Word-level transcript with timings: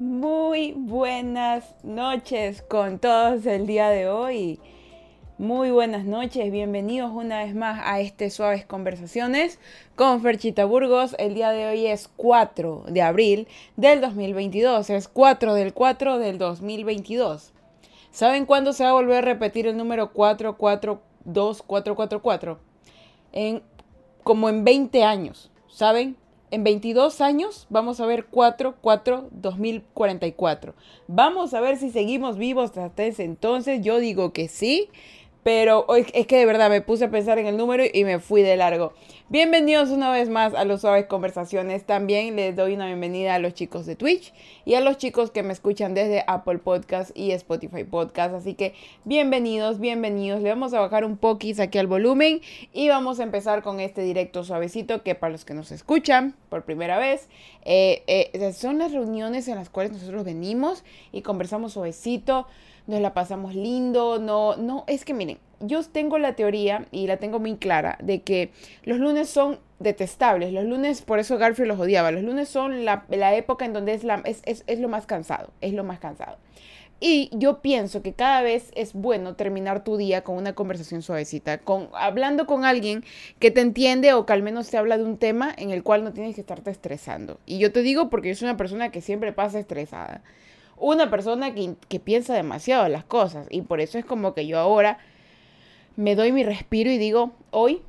Muy 0.00 0.72
buenas 0.72 1.72
noches 1.82 2.62
con 2.62 2.98
todos 2.98 3.44
el 3.44 3.66
día 3.66 3.90
de 3.90 4.08
hoy. 4.08 4.58
Muy 5.36 5.70
buenas 5.70 6.06
noches, 6.06 6.50
bienvenidos 6.50 7.10
una 7.12 7.44
vez 7.44 7.54
más 7.54 7.82
a 7.84 8.00
este 8.00 8.30
Suaves 8.30 8.64
Conversaciones 8.64 9.58
con 9.96 10.22
Ferchita 10.22 10.64
Burgos. 10.64 11.14
El 11.18 11.34
día 11.34 11.50
de 11.50 11.66
hoy 11.66 11.86
es 11.86 12.08
4 12.16 12.84
de 12.88 13.02
abril 13.02 13.46
del 13.76 14.00
2022, 14.00 14.88
es 14.88 15.06
4 15.06 15.52
del 15.52 15.74
4 15.74 16.18
del 16.18 16.38
2022. 16.38 17.52
¿Saben 18.10 18.46
cuándo 18.46 18.72
se 18.72 18.84
va 18.84 18.90
a 18.90 18.94
volver 18.94 19.18
a 19.18 19.20
repetir 19.20 19.66
el 19.66 19.76
número 19.76 20.14
442444? 20.14 22.58
En, 23.32 23.62
como 24.24 24.48
en 24.48 24.64
20 24.64 25.04
años, 25.04 25.50
¿saben? 25.68 26.16
En 26.50 26.64
22 26.64 27.20
años 27.20 27.66
vamos 27.70 28.00
a 28.00 28.06
ver 28.06 28.26
4, 28.26 28.76
4, 28.80 29.28
2044. 29.30 30.74
Vamos 31.06 31.54
a 31.54 31.60
ver 31.60 31.76
si 31.76 31.90
seguimos 31.90 32.36
vivos 32.36 32.76
hasta 32.76 33.04
ese 33.04 33.24
entonces. 33.24 33.80
Yo 33.82 33.98
digo 33.98 34.32
que 34.32 34.48
sí. 34.48 34.88
Pero 35.42 35.86
es 35.94 36.26
que 36.26 36.36
de 36.36 36.44
verdad 36.44 36.68
me 36.68 36.82
puse 36.82 37.06
a 37.06 37.10
pensar 37.10 37.38
en 37.38 37.46
el 37.46 37.56
número 37.56 37.82
y 37.90 38.04
me 38.04 38.18
fui 38.18 38.42
de 38.42 38.56
largo. 38.56 38.92
Bienvenidos 39.30 39.90
una 39.90 40.10
vez 40.10 40.28
más 40.28 40.54
a 40.54 40.64
los 40.64 40.82
Suaves 40.82 41.06
Conversaciones. 41.06 41.84
También 41.84 42.36
les 42.36 42.54
doy 42.56 42.74
una 42.74 42.86
bienvenida 42.86 43.36
a 43.36 43.38
los 43.38 43.54
chicos 43.54 43.86
de 43.86 43.96
Twitch 43.96 44.34
y 44.66 44.74
a 44.74 44.80
los 44.80 44.98
chicos 44.98 45.30
que 45.30 45.42
me 45.42 45.52
escuchan 45.52 45.94
desde 45.94 46.24
Apple 46.26 46.58
Podcast 46.58 47.16
y 47.16 47.30
Spotify 47.30 47.84
Podcast. 47.84 48.34
Así 48.34 48.54
que 48.54 48.74
bienvenidos, 49.04 49.78
bienvenidos. 49.78 50.42
Le 50.42 50.50
vamos 50.50 50.74
a 50.74 50.80
bajar 50.80 51.06
un 51.06 51.16
poquis 51.16 51.58
aquí 51.58 51.78
al 51.78 51.86
volumen 51.86 52.42
y 52.74 52.88
vamos 52.88 53.18
a 53.18 53.22
empezar 53.22 53.62
con 53.62 53.80
este 53.80 54.02
directo 54.02 54.44
suavecito 54.44 55.02
que 55.02 55.14
para 55.14 55.32
los 55.32 55.46
que 55.46 55.54
nos 55.54 55.70
escuchan 55.70 56.34
por 56.50 56.64
primera 56.64 56.98
vez, 56.98 57.28
eh, 57.64 58.02
eh, 58.08 58.52
son 58.52 58.78
las 58.78 58.92
reuniones 58.92 59.48
en 59.48 59.54
las 59.54 59.70
cuales 59.70 59.92
nosotros 59.92 60.24
venimos 60.24 60.84
y 61.12 61.22
conversamos 61.22 61.74
suavecito 61.74 62.46
nos 62.86 63.00
la 63.00 63.14
pasamos 63.14 63.54
lindo, 63.54 64.18
no, 64.18 64.56
no, 64.56 64.84
es 64.86 65.04
que 65.04 65.14
miren, 65.14 65.38
yo 65.60 65.82
tengo 65.82 66.18
la 66.18 66.34
teoría 66.34 66.86
y 66.90 67.06
la 67.06 67.18
tengo 67.18 67.38
muy 67.38 67.56
clara 67.56 67.98
de 68.02 68.22
que 68.22 68.50
los 68.82 68.98
lunes 68.98 69.28
son 69.28 69.58
detestables, 69.78 70.52
los 70.52 70.64
lunes, 70.64 71.02
por 71.02 71.18
eso 71.18 71.38
Garfield 71.38 71.68
los 71.68 71.80
odiaba, 71.80 72.10
los 72.10 72.22
lunes 72.22 72.48
son 72.48 72.84
la, 72.84 73.04
época 73.34 73.64
en 73.64 73.72
donde 73.72 73.94
es, 73.94 74.04
la, 74.04 74.22
es, 74.24 74.42
es, 74.44 74.78
lo 74.78 74.88
más 74.88 75.06
cansado, 75.06 75.50
es 75.60 75.72
lo 75.72 75.84
más 75.84 75.98
cansado. 75.98 76.36
Y 77.02 77.30
yo 77.32 77.62
pienso 77.62 78.02
que 78.02 78.12
cada 78.12 78.42
vez 78.42 78.70
es 78.74 78.92
bueno 78.92 79.34
terminar 79.34 79.84
tu 79.84 79.96
día 79.96 80.22
con 80.22 80.36
una 80.36 80.52
conversación 80.54 81.00
suavecita, 81.00 81.56
con, 81.56 81.88
hablando 81.94 82.46
con 82.46 82.66
alguien 82.66 83.04
que 83.38 83.50
te 83.50 83.62
entiende 83.62 84.12
o 84.12 84.26
que 84.26 84.34
al 84.34 84.42
menos 84.42 84.68
te 84.68 84.76
habla 84.76 84.98
de 84.98 85.04
un 85.04 85.16
tema 85.16 85.54
en 85.56 85.70
el 85.70 85.82
cual 85.82 86.04
no 86.04 86.12
tienes 86.12 86.34
que 86.34 86.42
estarte 86.42 86.70
estresando. 86.70 87.40
Y 87.46 87.58
yo 87.58 87.72
te 87.72 87.80
digo 87.80 88.10
porque 88.10 88.28
yo 88.28 88.34
soy 88.34 88.48
una 88.48 88.58
persona 88.58 88.90
que 88.90 89.00
siempre 89.00 89.32
pasa 89.32 89.58
estresada 89.58 90.22
una 90.80 91.10
persona 91.10 91.54
que, 91.54 92.00
piensa 92.00 92.34
demasiado 92.34 92.88
las 92.88 93.04
cosas. 93.04 93.46
Y 93.50 93.62
por 93.62 93.80
eso 93.80 93.98
es 93.98 94.04
como 94.04 94.34
que 94.34 94.46
yo 94.46 94.58
ahora 94.58 94.98
me 95.96 96.16
doy 96.16 96.32
mi 96.32 96.42
respiro 96.42 96.90
y 96.90 96.98
digo, 96.98 97.32
hoy 97.50 97.82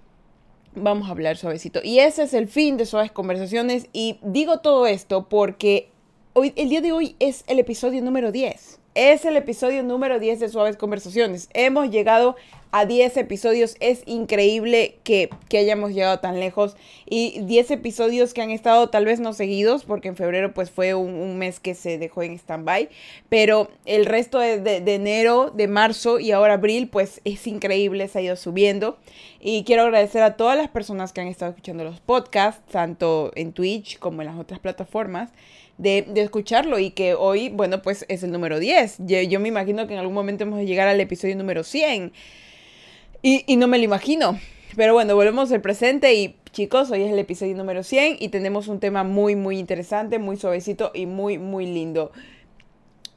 vamos 0.76 1.08
a 1.08 1.12
hablar 1.12 1.38
suavecito. 1.38 1.80
Y 1.84 2.00
ese 2.00 2.24
es 2.24 2.34
el 2.34 2.48
fin 2.48 2.78
de 2.78 2.86
Suaves 2.86 3.12
Conversaciones. 3.12 3.88
Y 3.94 4.20
digo 4.22 4.60
todo 4.60 4.88
esto 4.88 5.30
porque 5.30 5.91
hoy, 6.34 6.54
el 6.56 6.70
día 6.70 6.82
de 6.82 6.92
hoy 6.92 7.16
es 7.20 7.44
el 7.48 7.60
episodio 7.60 8.02
número 8.02 8.32
10. 8.32 8.80
Es 8.94 9.24
el 9.24 9.38
episodio 9.38 9.84
número 9.84 10.20
10 10.20 10.42
de 10.42 10.50
Suaves 10.50 10.76
Conversaciones. 10.76 11.50
Hemos 11.54 11.90
llegado 11.90 12.36
a 12.72 12.86
10 12.86 13.16
episodios. 13.18 13.78
Es 13.80 14.04
increíble 14.06 14.98
que, 15.06 15.30
hayamos 15.54 15.94
llegado 15.94 16.20
tan 16.20 16.42
lejos. 16.42 16.76
Y 17.10 17.40
10 17.42 17.72
episodios 17.72 18.34
que 18.34 18.42
han 18.42 18.52
estado 18.52 18.90
tal 18.90 19.06
vez 19.06 19.22
no 19.22 19.32
seguidos, 19.32 19.86
porque 19.86 20.10
en 20.10 20.18
febrero 20.18 20.54
pues 20.54 20.72
fue 20.72 20.94
un, 20.94 21.38
mes 21.38 21.62
que 21.62 21.74
se 21.74 21.98
dejó 21.98 22.24
en 22.24 22.34
stand-by. 22.34 22.90
Pero 23.30 23.70
el 23.86 24.06
resto 24.06 24.40
de, 24.40 24.60
de, 24.60 24.96
enero, 24.96 25.52
de 25.56 25.70
marzo 25.70 26.20
y 26.20 26.32
ahora 26.32 26.56
abril 26.56 26.90
pues 26.90 27.22
es 27.24 27.48
increíble, 27.48 28.10
se 28.10 28.20
ha 28.20 28.22
ido 28.22 28.36
subiendo. 28.36 28.98
Y 29.40 29.64
quiero 29.64 29.84
agradecer 29.84 30.22
a 30.22 30.36
todas 30.36 30.58
las 30.58 30.68
personas 30.68 31.14
que 31.14 31.22
han 31.22 31.28
estado 31.28 31.52
escuchando 31.52 31.86
los 31.86 32.02
podcasts, 32.02 32.62
tanto 32.70 33.32
en 33.36 33.54
Twitch 33.54 34.00
como 34.00 34.22
en 34.22 34.28
las 34.28 34.38
otras 34.38 34.60
plataformas. 34.60 35.30
De, 35.82 36.06
escucharlo 36.16 36.78
y 36.78 36.92
que 36.92 37.16
hoy, 37.16 37.50
bueno, 37.50 37.82
pues 37.82 38.06
es 38.08 38.22
el 38.22 38.32
número 38.32 38.60
10. 38.60 38.98
Yo, 39.00 39.40
me 39.40 39.48
imagino 39.48 39.88
que 39.88 39.94
en 39.94 40.00
algún 40.00 40.14
momento 40.14 40.46
vamos 40.46 40.60
a 40.60 40.64
llegar 40.64 40.88
al 40.88 41.02
episodio 41.02 41.36
número 41.36 41.64
100. 41.64 42.14
Y, 43.24 43.56
no 43.58 43.68
me 43.68 43.80
lo 43.80 43.84
imagino. 43.84 44.40
Pero 44.76 44.94
bueno, 44.94 45.16
volvemos 45.16 45.52
al 45.52 45.62
presente 45.62 46.14
y 46.14 46.36
chicos, 46.52 46.92
hoy 46.92 47.02
es 47.02 47.12
el 47.12 47.18
episodio 47.20 47.56
número 47.56 47.82
100 47.82 48.18
y 48.20 48.30
tenemos 48.30 48.68
un 48.68 48.80
tema 48.80 49.04
muy, 49.04 49.36
muy 49.36 49.58
interesante, 49.58 50.20
muy 50.20 50.38
suavecito 50.38 50.92
y 50.94 51.08
muy, 51.08 51.40
muy 51.40 51.66
lindo. 51.66 52.12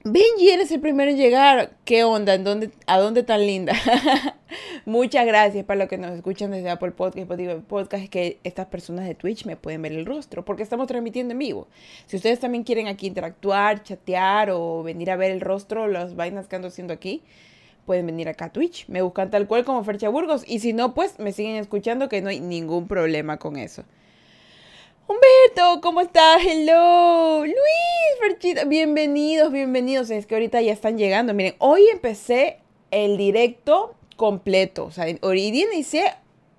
Benji, 0.07 0.51
eres 0.51 0.71
el 0.71 0.81
primero 0.81 1.11
en 1.11 1.17
llegar. 1.17 1.79
¿Qué 1.87 2.05
onda? 2.05 2.35
¿En 2.35 2.45
dónde, 2.45 2.71
¿A 2.87 2.99
dónde 2.99 3.23
tan 3.23 3.41
linda? 3.41 3.73
Muchas 4.85 5.25
gracias 5.25 5.65
para 5.65 5.79
los 5.79 5.89
que 5.89 5.97
nos 5.97 6.11
escuchan 6.11 6.51
desde 6.51 6.69
Apple 6.69 6.91
Podcast, 6.91 7.27
Podcast, 7.67 8.09
que 8.11 8.39
estas 8.45 8.67
personas 8.67 9.07
de 9.07 9.15
Twitch 9.15 9.47
me 9.47 9.57
pueden 9.57 9.81
ver 9.81 9.93
el 9.93 10.05
rostro, 10.05 10.45
porque 10.45 10.63
estamos 10.63 10.89
transmitiendo 10.89 11.33
en 11.33 11.39
vivo. 11.39 11.69
Si 12.05 12.17
ustedes 12.17 12.39
también 12.39 12.65
quieren 12.65 12.87
aquí 12.87 13.07
interactuar, 13.07 13.83
chatear 13.83 14.51
o 14.51 14.83
venir 14.83 15.11
a 15.11 15.17
ver 15.17 15.31
el 15.31 15.41
rostro, 15.41 15.89
las 15.89 16.15
vainas 16.15 16.49
que 16.49 16.57
ando 16.57 16.69
haciendo 16.69 16.93
aquí, 16.93 17.23
pueden 17.87 18.05
venir 18.05 18.29
acá 18.29 18.45
a 18.45 18.53
Twitch. 18.53 18.87
Me 18.89 19.01
buscan 19.01 19.31
tal 19.31 19.47
cual 19.47 19.65
como 19.65 19.85
Fercha 19.85 20.11
Burgos. 20.11 20.45
Y 20.47 20.59
si 20.59 20.75
no, 20.75 20.93
pues 20.93 21.19
me 21.19 21.33
siguen 21.33 21.57
escuchando 21.57 22.11
que 22.11 22.21
no 22.21 22.29
hay 22.29 22.41
ningún 22.41 22.89
problema 22.89 23.39
con 23.39 23.57
eso. 23.57 23.85
Humberto, 25.07 25.83
¿cómo 25.83 26.01
estás? 26.01 26.41
Hello. 26.43 27.45
Luis, 27.45 27.55
Ferchita. 28.21 28.65
Bienvenidos, 28.65 29.53
bienvenidos. 29.53 30.09
Es 30.09 30.25
que 30.25 30.35
ahorita 30.35 30.63
ya 30.63 30.73
están 30.73 30.97
llegando. 30.97 31.35
Miren, 31.35 31.57
hoy 31.59 31.87
empecé 31.93 32.61
el 32.91 33.19
directo 33.19 33.97
completo. 34.17 34.87
O 34.87 34.91
sea, 34.91 35.05
día 35.05 35.67
inicié 35.73 36.07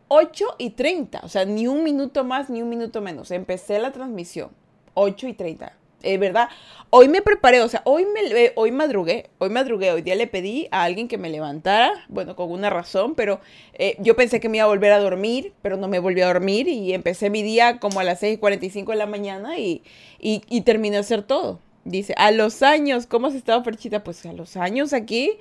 8 0.10 0.46
y 0.60 0.70
30. 0.72 1.22
O 1.24 1.28
sea, 1.28 1.46
ni 1.46 1.66
un 1.66 1.84
minuto 1.84 2.24
más, 2.24 2.52
ni 2.52 2.62
un 2.62 2.70
minuto 2.70 3.02
menos. 3.02 3.32
Empecé 3.32 3.80
la 3.80 3.92
transmisión. 3.92 4.52
8 4.94 5.28
y 5.28 5.34
30 5.34 5.85
eh, 6.06 6.18
¿verdad? 6.18 6.50
Hoy 6.92 7.10
me 7.10 7.22
preparé, 7.22 7.62
o 7.62 7.68
sea, 7.68 7.82
hoy, 7.84 8.06
me, 8.06 8.22
eh, 8.22 8.54
hoy 8.56 8.72
madrugué, 8.72 9.30
hoy 9.40 9.50
madrugué, 9.50 9.92
hoy 9.92 10.02
día 10.02 10.16
le 10.16 10.28
pedí 10.28 10.68
a 10.72 10.84
alguien 10.84 11.08
que 11.08 11.18
me 11.18 11.30
levantara, 11.30 11.92
bueno, 12.08 12.36
con 12.36 12.52
una 12.52 12.70
razón, 12.70 13.16
pero 13.16 13.42
eh, 13.74 13.98
yo 14.00 14.16
pensé 14.16 14.40
que 14.40 14.48
me 14.48 14.58
iba 14.58 14.66
a 14.66 14.70
volver 14.70 14.94
a 14.94 15.00
dormir, 15.00 15.54
pero 15.62 15.78
no 15.78 15.88
me 15.88 16.00
volví 16.00 16.22
a 16.22 16.28
dormir 16.28 16.68
y 16.68 16.94
empecé 16.94 17.30
mi 17.30 17.44
día 17.44 17.80
como 17.80 18.00
a 18.00 18.04
las 18.04 18.22
6.45 18.22 18.92
de 18.92 18.96
la 18.96 19.08
mañana 19.08 19.58
y, 19.60 19.82
y, 20.20 20.62
terminé 20.62 20.98
a 20.98 21.02
hacer 21.02 21.24
todo. 21.24 21.60
Dice, 21.84 22.14
a 22.18 22.32
los 22.32 22.62
años, 22.64 23.08
¿cómo 23.08 23.28
has 23.28 23.36
estado, 23.36 23.62
Perchita? 23.64 24.04
Pues 24.04 24.26
a 24.26 24.34
los 24.34 24.56
años 24.56 24.94
aquí, 24.94 25.34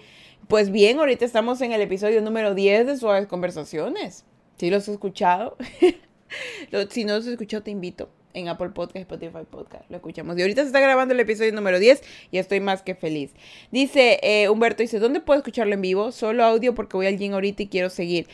pues 0.48 0.70
bien, 0.70 0.98
ahorita 0.98 1.24
estamos 1.24 1.60
en 1.60 1.72
el 1.72 1.80
episodio 1.82 2.20
número 2.20 2.54
10 2.54 2.86
de 2.86 2.97
Suaves 2.97 3.28
Conversaciones. 3.28 4.24
¿Sí 4.56 4.70
los 4.70 4.82
has 4.84 4.88
escuchado? 4.88 5.56
si 6.91 7.04
no 7.04 7.14
los 7.14 7.26
has 7.26 7.32
escuchado, 7.32 7.62
te 7.62 7.70
invito 7.70 8.08
en 8.34 8.49
Apple 8.49 8.71
Podcast, 8.71 9.11
Spotify 9.11 9.45
Podcast. 9.50 9.91
Lo 9.91 9.97
escuchamos. 9.97 10.37
Y 10.37 10.43
ahorita 10.43 10.62
se 10.62 10.67
está 10.67 10.81
grabando 10.81 11.15
el 11.15 11.21
episodio 11.21 11.53
número 11.53 11.78
10 11.78 12.03
y 12.31 12.39
estoy 12.39 12.61
más 12.61 12.83
que 12.83 12.95
feliz. 12.95 13.33
Dice 13.71 14.21
eh, 14.22 14.49
Humberto, 14.49 14.83
dice, 14.83 14.99
¿dónde 14.99 15.21
puedo 15.21 15.39
escucharlo 15.39 15.75
en 15.75 15.81
vivo? 15.81 16.12
Solo 16.12 16.45
audio 16.45 16.75
porque 16.75 16.97
voy 16.97 17.06
al 17.06 17.17
gym 17.17 17.33
ahorita 17.33 17.62
y 17.62 17.69
quiero 17.69 17.89
seguir. 17.89 18.28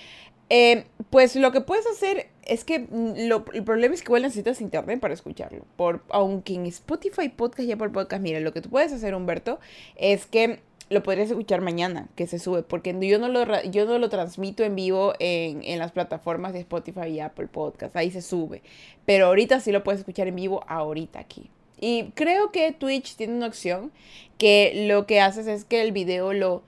Eh, 0.53 0.87
pues 1.11 1.37
lo 1.37 1.53
que 1.53 1.61
puedes 1.61 1.87
hacer 1.87 2.29
es 2.43 2.65
que 2.65 2.81
mm, 2.81 3.15
el 3.55 3.65
problema 3.65 3.95
es 3.95 4.03
que 4.03 4.09
igual 4.09 4.23
necesitas 4.23 4.61
internet 4.61 4.99
para 4.99 5.15
escucharlo. 5.15 5.65
Por, 5.77 6.03
aunque 6.11 6.55
en 6.55 6.67
Spotify 6.67 7.29
Podcast 7.29 7.69
y 7.69 7.73
Apple 7.73 7.91
Podcast, 7.91 8.21
mira, 8.21 8.41
lo 8.41 8.53
que 8.53 8.61
tú 8.61 8.69
puedes 8.69 8.93
hacer, 8.93 9.15
Humberto, 9.15 9.61
es 9.95 10.27
que 10.27 10.61
lo 10.91 11.03
podrías 11.05 11.31
escuchar 11.31 11.61
mañana 11.61 12.09
que 12.17 12.27
se 12.27 12.39
sube, 12.39 12.63
porque 12.63 12.95
yo 13.01 13.19
no 13.19 13.29
lo, 13.29 13.63
yo 13.65 13.87
no 13.87 13.99
lo 13.99 14.09
transmito 14.09 14.65
en 14.65 14.75
vivo 14.75 15.15
en, 15.21 15.63
en, 15.63 15.79
las 15.79 15.93
plataformas 15.93 16.53
de 16.53 16.59
Spotify 16.59 17.07
y 17.07 17.21
Apple 17.21 17.47
Podcast, 17.47 17.97
ahí 17.97 18.11
se 18.11 18.21
sube. 18.21 18.63
Pero 19.07 19.27
ahorita 19.27 19.61
sí 19.61 19.71
lo 19.71 19.85
puedes 19.85 20.01
escuchar 20.01 20.27
en 20.27 20.37
vivo, 20.37 20.65
ahorita 20.67 21.21
aquí. 21.21 21.49
Y 21.81 22.11
creo 22.15 22.51
que 22.51 22.73
Twitch 22.73 23.17
tiene 23.17 23.35
una 23.35 23.47
opción 23.47 23.93
que 24.37 24.87
lo 24.89 25.07
que 25.07 25.21
haces 25.21 25.47
es 25.47 25.65
que 25.65 25.81
el 25.81 25.93
video 25.93 26.33
lo, 26.33 26.63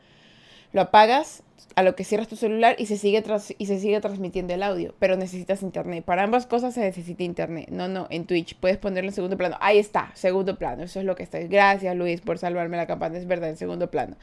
lo 0.72 0.80
apagas 0.82 1.42
a 1.74 1.82
lo 1.82 1.94
que 1.94 2.04
cierras 2.04 2.28
tu 2.28 2.36
celular 2.36 2.76
y 2.78 2.86
se 2.86 2.96
sigue 2.96 3.22
y 3.58 3.66
se 3.66 3.78
sigue 3.78 4.00
transmitiendo 4.00 4.54
el 4.54 4.62
audio, 4.62 4.94
pero 4.98 5.16
necesitas 5.16 5.62
internet. 5.62 6.04
Para 6.04 6.22
ambas 6.22 6.46
cosas 6.46 6.74
se 6.74 6.80
necesita 6.80 7.22
internet. 7.22 7.68
No, 7.70 7.88
no, 7.88 8.06
en 8.10 8.26
Twitch 8.26 8.56
puedes 8.56 8.78
ponerlo 8.78 9.10
en 9.10 9.14
segundo 9.14 9.36
plano. 9.36 9.56
Ahí 9.60 9.78
está, 9.78 10.10
segundo 10.14 10.56
plano. 10.56 10.82
Eso 10.82 11.00
es 11.00 11.06
lo 11.06 11.14
que 11.14 11.22
está. 11.22 11.38
Gracias, 11.40 11.96
Luis, 11.96 12.20
por 12.20 12.38
salvarme 12.38 12.76
la 12.76 12.86
campana. 12.86 13.18
Es 13.18 13.26
verdad, 13.26 13.50
en 13.50 13.56
segundo 13.56 13.90
plano. 13.90 14.16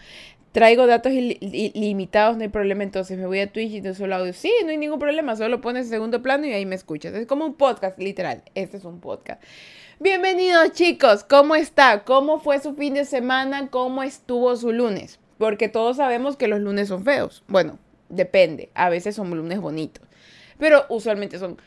Traigo 0.52 0.88
datos 0.88 1.12
ilimitados, 1.14 2.38
no 2.38 2.44
hay 2.44 2.50
problema. 2.50 2.84
Entonces 2.84 3.18
me 3.18 3.26
voy 3.26 3.40
a 3.40 3.52
Twitch 3.52 3.74
y 3.74 3.82
no 3.82 3.94
solo 3.94 4.16
audio. 4.16 4.34
Sí, 4.34 4.52
no 4.64 4.70
hay 4.70 4.78
ningún 4.78 5.00
problema. 5.00 5.36
Solo 5.36 5.62
pones 5.62 5.86
en 5.86 5.92
segundo 5.92 6.22
plano 6.22 6.48
y 6.48 6.54
ahí 6.54 6.66
me 6.66 6.76
escuchas. 6.76 7.14
Es 7.14 7.28
como 7.28 7.46
un 7.46 7.54
podcast, 7.54 8.00
literal. 8.00 8.44
Este 8.56 8.78
es 8.78 8.86
un 8.86 9.00
podcast. 9.00 9.42
Bienvenidos, 10.00 10.72
chicos. 10.72 11.24
¿Cómo 11.24 11.56
está? 11.56 12.04
¿Cómo 12.04 12.40
fue 12.40 12.60
su 12.60 12.74
fin 12.74 12.94
de 12.94 13.06
semana? 13.06 13.68
¿Cómo 13.70 14.02
estuvo 14.02 14.56
su 14.56 14.72
lunes? 14.72 15.19
Porque 15.40 15.70
todos 15.70 15.98
sabemos 15.98 16.36
que 16.36 16.50
los 16.50 16.60
lunes 16.60 16.90
son 16.90 17.06
feos. 17.06 17.44
Bueno, 17.48 17.80
depende. 18.10 18.70
A 18.76 18.90
veces 18.90 19.16
son 19.16 19.32
lunes 19.32 19.60
bonitos. 19.60 20.06
Pero 20.60 20.86
usualmente 20.90 21.40
son 21.40 21.58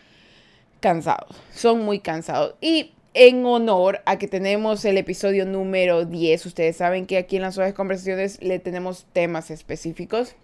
cansados. 0.78 1.34
Son 1.52 1.82
muy 1.82 1.98
cansados. 1.98 2.54
Y 2.60 2.92
en 3.14 3.44
honor 3.46 4.02
a 4.04 4.18
que 4.18 4.28
tenemos 4.28 4.84
el 4.84 4.98
episodio 4.98 5.46
número 5.46 6.04
10. 6.04 6.44
Ustedes 6.44 6.76
saben 6.76 7.06
que 7.06 7.16
aquí 7.16 7.36
en 7.36 7.42
las 7.42 7.54
suaves 7.54 7.72
conversaciones 7.72 8.42
le 8.42 8.58
tenemos 8.58 9.06
temas 9.14 9.50
específicos. 9.50 10.36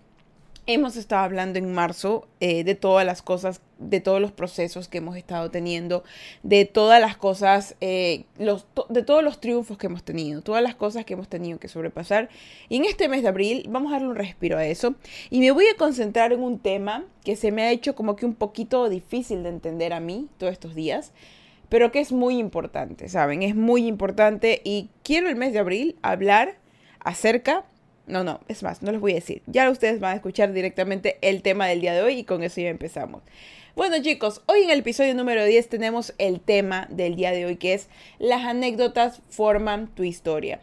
Hemos 0.71 0.99
estado 0.99 1.23
hablando 1.23 1.59
en 1.59 1.73
marzo 1.73 2.29
eh, 2.41 2.63
de 2.63 2.75
todas 2.75 3.07
las 3.07 3.23
cosas, 3.23 3.63
de 3.79 4.01
todos 4.01 4.21
los 4.21 4.33
procesos 4.33 4.87
que 4.87 4.99
hemos 4.99 5.17
estado 5.17 5.51
teniendo, 5.51 6.05
de 6.43 6.67
todas 6.67 7.01
las 7.01 7.17
cosas, 7.17 7.75
eh, 7.81 8.25
los, 8.37 8.67
de 8.91 9.03
todos 9.03 9.25
los 9.25 9.41
triunfos 9.41 9.79
que 9.79 9.87
hemos 9.87 10.03
tenido, 10.03 10.43
todas 10.43 10.63
las 10.63 10.75
cosas 10.75 11.07
que 11.07 11.15
hemos 11.15 11.27
tenido 11.27 11.59
que 11.59 11.69
sobrepasar. 11.69 12.29
Y 12.69 12.77
en 12.77 12.85
este 12.85 13.09
mes 13.09 13.23
de 13.23 13.29
abril 13.29 13.65
vamos 13.71 13.93
a 13.93 13.95
darle 13.95 14.09
un 14.09 14.17
respiro 14.17 14.59
a 14.59 14.67
eso. 14.67 14.95
Y 15.31 15.41
me 15.41 15.53
voy 15.53 15.65
a 15.69 15.77
concentrar 15.79 16.35
en 16.35 16.43
un 16.43 16.59
tema 16.59 17.07
que 17.25 17.35
se 17.35 17.51
me 17.51 17.63
ha 17.63 17.71
hecho 17.71 17.95
como 17.95 18.15
que 18.15 18.27
un 18.27 18.35
poquito 18.35 18.91
difícil 18.91 19.45
de 19.45 19.49
entender 19.49 19.95
a 19.95 20.01
mí 20.01 20.29
todos 20.37 20.53
estos 20.53 20.75
días, 20.75 21.13
pero 21.71 21.91
que 21.93 22.01
es 22.01 22.13
muy 22.13 22.37
importante, 22.39 23.09
¿saben? 23.09 23.43
Es 23.43 23.55
muy 23.55 23.87
importante 23.87 24.61
y 24.65 24.91
quiero 25.03 25.31
el 25.31 25.37
mes 25.37 25.55
de 25.55 25.61
abril 25.61 25.97
hablar 26.03 26.57
acerca 27.01 27.65
no, 28.09 28.25
no, 28.25 28.41
es 28.49 28.63
más, 28.63 28.83
no 28.83 28.91
les 28.91 29.01
voy 29.01 29.13
a 29.13 29.17
decir. 29.17 29.43
Ya 29.47 29.71
ustedes 29.71 30.01
van 30.01 30.13
a 30.13 30.17
escuchar 30.17 30.53
directamente 30.53 31.19
el 31.21 31.43
tema 31.43 31.67
del 31.67 31.81
día 31.81 31.95
de 31.95 32.03
hoy 32.03 32.19
y 32.19 32.25
con 32.25 32.43
eso 32.43 32.61
ya 32.61 32.69
empezamos. 32.69 33.23
Bueno 33.77 34.03
chicos, 34.03 34.43
hoy 34.47 34.63
en 34.63 34.71
el 34.71 34.81
episodio 34.81 35.15
número 35.15 35.45
10 35.45 35.69
tenemos 35.69 36.13
el 36.19 36.41
tema 36.41 36.89
del 36.91 37.15
día 37.15 37.31
de 37.31 37.47
hoy 37.47 37.57
que 37.57 37.75
es 37.75 37.89
las 38.19 38.45
anécdotas 38.45 39.23
forman 39.29 39.87
tu 39.95 40.03
historia. 40.03 40.61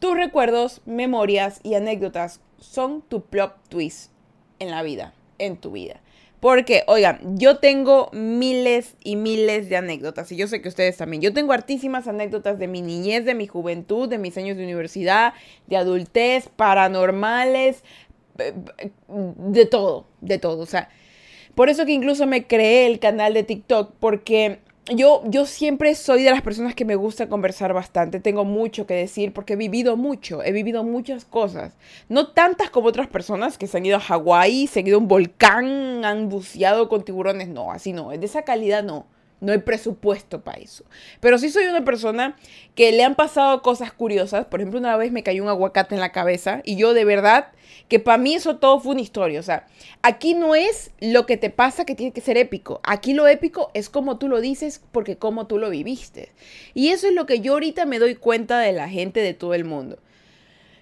Tus 0.00 0.16
recuerdos, 0.16 0.82
memorias 0.84 1.60
y 1.62 1.74
anécdotas 1.74 2.40
son 2.58 3.02
tu 3.02 3.22
plot 3.22 3.56
twist 3.68 4.10
en 4.58 4.70
la 4.70 4.82
vida, 4.82 5.14
en 5.38 5.56
tu 5.56 5.70
vida. 5.70 6.00
Porque, 6.40 6.84
oigan, 6.86 7.38
yo 7.38 7.58
tengo 7.58 8.10
miles 8.12 8.94
y 9.02 9.16
miles 9.16 9.68
de 9.68 9.76
anécdotas 9.76 10.30
y 10.32 10.36
yo 10.36 10.46
sé 10.48 10.60
que 10.60 10.68
ustedes 10.68 10.96
también. 10.96 11.22
Yo 11.22 11.32
tengo 11.32 11.52
hartísimas 11.52 12.08
anécdotas 12.08 12.58
de 12.58 12.68
mi 12.68 12.82
niñez, 12.82 13.24
de 13.24 13.34
mi 13.34 13.46
juventud, 13.46 14.08
de 14.08 14.18
mis 14.18 14.36
años 14.36 14.56
de 14.56 14.64
universidad, 14.64 15.32
de 15.66 15.76
adultez, 15.78 16.48
paranormales, 16.54 17.82
de 18.36 19.66
todo, 19.66 20.06
de 20.20 20.38
todo. 20.38 20.62
O 20.62 20.66
sea, 20.66 20.90
por 21.54 21.70
eso 21.70 21.86
que 21.86 21.92
incluso 21.92 22.26
me 22.26 22.46
creé 22.46 22.86
el 22.86 22.98
canal 22.98 23.32
de 23.32 23.42
TikTok 23.42 23.94
porque 23.98 24.58
yo, 24.94 25.22
yo 25.26 25.46
siempre 25.46 25.94
soy 25.94 26.22
de 26.22 26.30
las 26.30 26.42
personas 26.42 26.74
que 26.74 26.84
me 26.84 26.94
gusta 26.94 27.28
conversar 27.28 27.72
bastante, 27.72 28.20
tengo 28.20 28.44
mucho 28.44 28.86
que 28.86 28.94
decir 28.94 29.32
porque 29.32 29.54
he 29.54 29.56
vivido 29.56 29.96
mucho, 29.96 30.42
he 30.44 30.52
vivido 30.52 30.84
muchas 30.84 31.24
cosas. 31.24 31.74
No 32.08 32.28
tantas 32.28 32.70
como 32.70 32.88
otras 32.88 33.08
personas 33.08 33.58
que 33.58 33.66
se 33.66 33.78
han 33.78 33.86
ido 33.86 33.96
a 33.96 34.00
Hawái, 34.00 34.68
se 34.68 34.80
han 34.80 34.86
ido 34.86 34.98
a 34.98 35.00
un 35.00 35.08
volcán, 35.08 36.04
han 36.04 36.28
buceado 36.28 36.88
con 36.88 37.04
tiburones, 37.04 37.48
no, 37.48 37.72
así 37.72 37.92
no, 37.92 38.10
de 38.10 38.24
esa 38.24 38.42
calidad 38.42 38.84
no. 38.84 39.06
No 39.38 39.52
hay 39.52 39.58
presupuesto 39.58 40.40
para 40.40 40.62
eso. 40.62 40.84
Pero 41.20 41.36
sí 41.36 41.50
soy 41.50 41.66
una 41.66 41.84
persona 41.84 42.36
que 42.74 42.90
le 42.92 43.04
han 43.04 43.14
pasado 43.16 43.60
cosas 43.60 43.92
curiosas. 43.92 44.46
Por 44.46 44.60
ejemplo, 44.60 44.80
una 44.80 44.96
vez 44.96 45.12
me 45.12 45.22
cayó 45.22 45.42
un 45.42 45.50
aguacate 45.50 45.94
en 45.94 46.00
la 46.00 46.10
cabeza 46.10 46.62
y 46.64 46.76
yo 46.76 46.94
de 46.94 47.04
verdad 47.04 47.48
que 47.88 48.00
para 48.00 48.18
mí 48.18 48.34
eso 48.34 48.56
todo 48.56 48.80
fue 48.80 48.92
una 48.92 49.00
historia. 49.00 49.40
O 49.40 49.42
sea, 49.42 49.66
aquí 50.02 50.34
no 50.34 50.54
es 50.54 50.90
lo 51.00 51.26
que 51.26 51.36
te 51.36 51.50
pasa 51.50 51.84
que 51.84 51.94
tiene 51.94 52.12
que 52.12 52.20
ser 52.20 52.36
épico. 52.36 52.80
Aquí 52.82 53.14
lo 53.14 53.28
épico 53.28 53.70
es 53.74 53.88
como 53.88 54.18
tú 54.18 54.28
lo 54.28 54.40
dices 54.40 54.82
porque 54.92 55.16
como 55.16 55.46
tú 55.46 55.58
lo 55.58 55.70
viviste. 55.70 56.32
Y 56.74 56.88
eso 56.88 57.06
es 57.06 57.14
lo 57.14 57.26
que 57.26 57.40
yo 57.40 57.52
ahorita 57.52 57.84
me 57.84 57.98
doy 57.98 58.16
cuenta 58.16 58.58
de 58.58 58.72
la 58.72 58.88
gente 58.88 59.20
de 59.20 59.34
todo 59.34 59.54
el 59.54 59.64
mundo. 59.64 59.98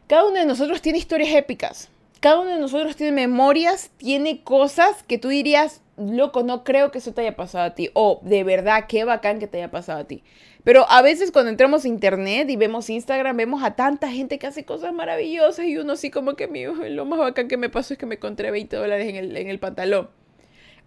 Cada 0.06 0.24
uno 0.26 0.38
de 0.38 0.46
nosotros 0.46 0.82
tiene 0.82 0.98
historias 0.98 1.34
épicas. 1.34 1.88
Cada 2.20 2.40
uno 2.40 2.50
de 2.50 2.60
nosotros 2.60 2.96
tiene 2.96 3.12
memorias, 3.12 3.90
tiene 3.98 4.42
cosas 4.42 5.02
que 5.02 5.18
tú 5.18 5.28
dirías, 5.28 5.82
loco, 5.98 6.42
no 6.42 6.64
creo 6.64 6.90
que 6.90 6.98
eso 6.98 7.12
te 7.12 7.20
haya 7.20 7.36
pasado 7.36 7.64
a 7.64 7.74
ti. 7.74 7.90
O 7.92 8.20
de 8.22 8.44
verdad, 8.44 8.86
qué 8.88 9.04
bacán 9.04 9.38
que 9.38 9.46
te 9.46 9.58
haya 9.58 9.70
pasado 9.70 10.00
a 10.00 10.04
ti. 10.04 10.22
Pero 10.64 10.90
a 10.90 11.02
veces 11.02 11.30
cuando 11.30 11.50
entramos 11.50 11.84
a 11.84 11.88
internet 11.88 12.48
y 12.48 12.56
vemos 12.56 12.88
Instagram, 12.88 13.36
vemos 13.36 13.62
a 13.62 13.76
tanta 13.76 14.10
gente 14.10 14.38
que 14.38 14.46
hace 14.46 14.64
cosas 14.64 14.94
maravillosas 14.94 15.66
y 15.66 15.76
uno 15.76 15.92
así 15.92 16.10
como 16.10 16.34
que 16.36 16.48
mío, 16.48 16.72
lo 16.88 17.04
más 17.04 17.18
bacán 17.18 17.48
que 17.48 17.58
me 17.58 17.68
pasó 17.68 17.92
es 17.92 17.98
que 17.98 18.06
me 18.06 18.14
encontré 18.14 18.50
20 18.50 18.74
dólares 18.74 19.06
en 19.08 19.16
el, 19.16 19.36
en 19.36 19.48
el 19.48 19.58
pantalón. 19.58 20.08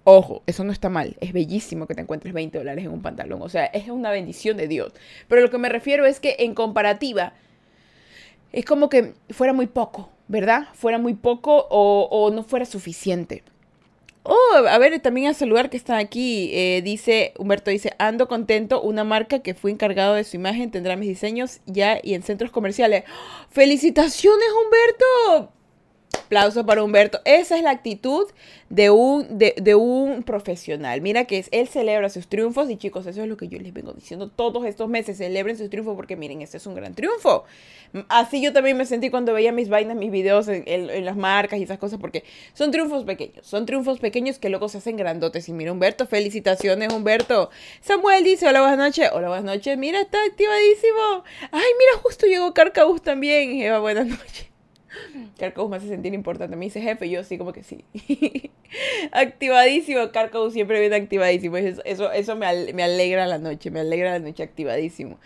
Ojo, 0.03 0.41
eso 0.47 0.63
no 0.63 0.71
está 0.71 0.89
mal. 0.89 1.15
Es 1.19 1.31
bellísimo 1.31 1.85
que 1.85 1.93
te 1.93 2.01
encuentres 2.01 2.33
20 2.33 2.57
dólares 2.57 2.85
en 2.85 2.91
un 2.91 3.01
pantalón. 3.01 3.41
O 3.41 3.49
sea, 3.49 3.65
es 3.65 3.89
una 3.89 4.09
bendición 4.09 4.57
de 4.57 4.67
Dios. 4.67 4.93
Pero 5.27 5.41
lo 5.41 5.51
que 5.51 5.57
me 5.57 5.69
refiero 5.69 6.05
es 6.05 6.19
que 6.19 6.37
en 6.39 6.55
comparativa, 6.55 7.33
es 8.53 8.65
como 8.65 8.89
que 8.89 9.13
fuera 9.29 9.53
muy 9.53 9.67
poco, 9.67 10.09
¿verdad? 10.27 10.69
Fuera 10.73 10.97
muy 10.97 11.13
poco 11.13 11.67
o, 11.69 12.07
o 12.09 12.31
no 12.31 12.43
fuera 12.43 12.65
suficiente. 12.65 13.43
Oh, 14.29 14.65
a 14.69 14.77
ver, 14.77 14.99
también 14.99 15.27
a 15.27 15.33
saludar 15.33 15.69
que 15.69 15.77
está 15.77 15.97
aquí. 15.97 16.49
Eh, 16.53 16.81
dice, 16.83 17.33
Humberto 17.37 17.71
dice, 17.71 17.93
ando 17.97 18.27
contento, 18.27 18.81
una 18.81 19.05
marca 19.05 19.39
que 19.39 19.53
fue 19.53 19.71
encargado 19.71 20.15
de 20.15 20.25
su 20.25 20.35
imagen 20.35 20.69
tendrá 20.69 20.97
mis 20.97 21.07
diseños 21.07 21.61
ya 21.65 21.99
y 22.03 22.13
en 22.13 22.23
centros 22.23 22.51
comerciales. 22.51 23.05
¡Felicitaciones, 23.49 24.47
Humberto! 24.51 25.56
Aplauso 26.27 26.65
para 26.65 26.83
Humberto. 26.83 27.21
Esa 27.23 27.55
es 27.55 27.63
la 27.63 27.71
actitud 27.71 28.27
de 28.69 28.89
un, 28.89 29.37
de, 29.37 29.75
un 29.75 30.23
profesional. 30.23 30.99
Mira 30.99 31.23
que 31.23 31.37
es, 31.37 31.47
él 31.53 31.69
celebra 31.69 32.09
sus 32.09 32.27
triunfos 32.27 32.69
y 32.69 32.75
chicos, 32.75 33.07
eso 33.07 33.21
es 33.21 33.29
lo 33.29 33.37
que 33.37 33.47
yo 33.47 33.57
les 33.59 33.73
vengo 33.73 33.93
diciendo 33.93 34.27
todos 34.29 34.65
estos 34.65 34.89
meses. 34.89 35.17
Celebren 35.19 35.57
sus 35.57 35.69
triunfos 35.69 35.95
porque 35.95 36.17
miren, 36.17 36.41
este 36.41 36.57
es 36.57 36.67
un 36.67 36.75
gran 36.75 36.93
triunfo. 36.95 37.45
Así 38.09 38.41
yo 38.41 38.51
también 38.51 38.75
me 38.75 38.85
sentí 38.85 39.09
cuando 39.09 39.31
veía 39.31 39.53
mis 39.53 39.69
vainas, 39.69 39.95
mis 39.95 40.11
videos 40.11 40.49
en, 40.49 41.05
las 41.05 41.15
marcas 41.15 41.61
y 41.61 41.63
esas 41.63 41.77
cosas 41.77 41.97
porque 41.97 42.25
son 42.53 42.71
triunfos 42.71 43.05
pequeños. 43.05 43.47
Son 43.47 43.65
triunfos 43.65 43.99
pequeños 43.99 44.37
que 44.37 44.49
luego 44.49 44.67
se 44.67 44.79
hacen 44.79 44.97
grandotes. 44.97 45.47
Y 45.47 45.53
mira, 45.53 45.71
Humberto, 45.71 46.07
felicitaciones, 46.07 46.91
Humberto. 46.91 47.51
Samuel 47.79 48.25
dice, 48.25 48.49
hola, 48.49 48.59
buenas 48.59 48.79
noches. 48.79 49.09
Hola, 49.13 49.29
buenas 49.29 49.45
noches. 49.45 49.77
Mira, 49.77 50.01
está 50.01 50.17
activadísimo. 50.25 51.23
Ay, 51.53 51.71
mira, 51.79 52.01
justo 52.03 52.25
llegó 52.25 52.53
Carcaus 52.53 53.01
también. 53.01 53.61
Eva, 53.61 53.79
buenas 53.79 54.07
noches. 54.07 54.56
Carcaus 55.37 55.69
me 55.69 55.77
hace 55.77 55.87
sentir 55.87 56.13
importante. 56.13 56.55
Me 56.55 56.65
dice 56.65 56.81
jefe, 56.81 57.09
yo 57.09 57.23
sí, 57.23 57.37
como 57.37 57.53
que 57.53 57.63
sí. 57.63 57.83
activadísimo. 59.11 60.11
Carcaus 60.11 60.53
siempre 60.53 60.79
viene 60.79 60.95
activadísimo. 60.95 61.57
Eso, 61.57 62.11
eso, 62.11 62.35
me, 62.35 62.45
alegra 62.45 63.27
la 63.27 63.37
noche. 63.37 63.71
Me 63.71 63.81
alegra 63.81 64.11
la 64.11 64.19
noche 64.19 64.43
activadísimo. 64.43 65.19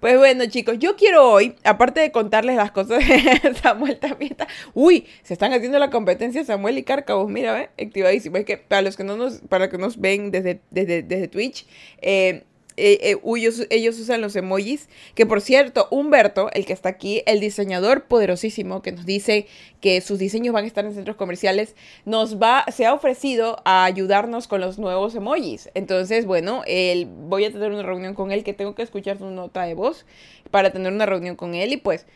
Pues 0.00 0.16
bueno, 0.16 0.46
chicos, 0.46 0.78
yo 0.78 0.96
quiero 0.96 1.28
hoy, 1.28 1.56
aparte 1.64 2.00
de 2.00 2.12
contarles 2.12 2.54
las 2.54 2.70
cosas 2.70 2.98
de 2.98 3.54
Samuel 3.62 3.98
también 3.98 4.32
está. 4.32 4.46
Uy, 4.72 5.06
se 5.22 5.32
están 5.32 5.52
haciendo 5.52 5.78
la 5.78 5.90
competencia 5.90 6.44
Samuel 6.44 6.78
y 6.78 6.84
Carcaus. 6.84 7.28
Mira, 7.28 7.52
¿ve? 7.52 7.84
activadísimo. 7.84 8.36
Es 8.36 8.44
que 8.44 8.58
para 8.58 8.82
los 8.82 8.96
que 8.96 9.04
no 9.04 9.16
nos, 9.16 9.38
para 9.48 9.68
que 9.68 9.78
nos 9.78 10.00
ven 10.00 10.30
desde, 10.30 10.60
desde, 10.70 11.02
desde 11.02 11.28
Twitch, 11.28 11.66
eh, 12.00 12.44
eh, 12.78 12.98
eh, 13.02 13.66
ellos, 13.70 13.98
usan 13.98 14.20
los 14.20 14.36
emojis. 14.36 14.88
Que 15.14 15.26
por 15.26 15.40
cierto, 15.40 15.88
Humberto, 15.90 16.50
el 16.52 16.64
que 16.64 16.72
está 16.72 16.88
aquí, 16.88 17.22
el 17.26 17.40
diseñador 17.40 18.04
poderosísimo 18.04 18.82
que 18.82 18.92
nos 18.92 19.04
dice 19.04 19.46
que 19.80 20.00
sus 20.00 20.18
diseños 20.18 20.52
van 20.52 20.64
a 20.64 20.66
estar 20.66 20.84
en 20.84 20.94
centros 20.94 21.16
comerciales, 21.16 21.74
nos 22.04 22.40
va, 22.40 22.64
se 22.72 22.86
ha 22.86 22.94
ofrecido 22.94 23.60
a 23.64 23.84
ayudarnos 23.84 24.48
con 24.48 24.60
los 24.60 24.78
nuevos 24.78 25.14
emojis. 25.14 25.70
Entonces, 25.74 26.26
bueno, 26.26 26.62
él, 26.66 27.06
voy 27.06 27.44
a 27.44 27.52
tener 27.52 27.72
una 27.72 27.82
reunión 27.82 28.14
con 28.14 28.32
él 28.32 28.44
que 28.44 28.54
tengo 28.54 28.74
que 28.74 28.82
escuchar 28.82 29.18
su 29.18 29.30
nota 29.30 29.62
de 29.62 29.74
voz 29.74 30.06
para 30.50 30.70
tener 30.70 30.92
una 30.92 31.06
reunión 31.06 31.36
con 31.36 31.54
él 31.54 31.72
y 31.72 31.76
pues 31.76 32.06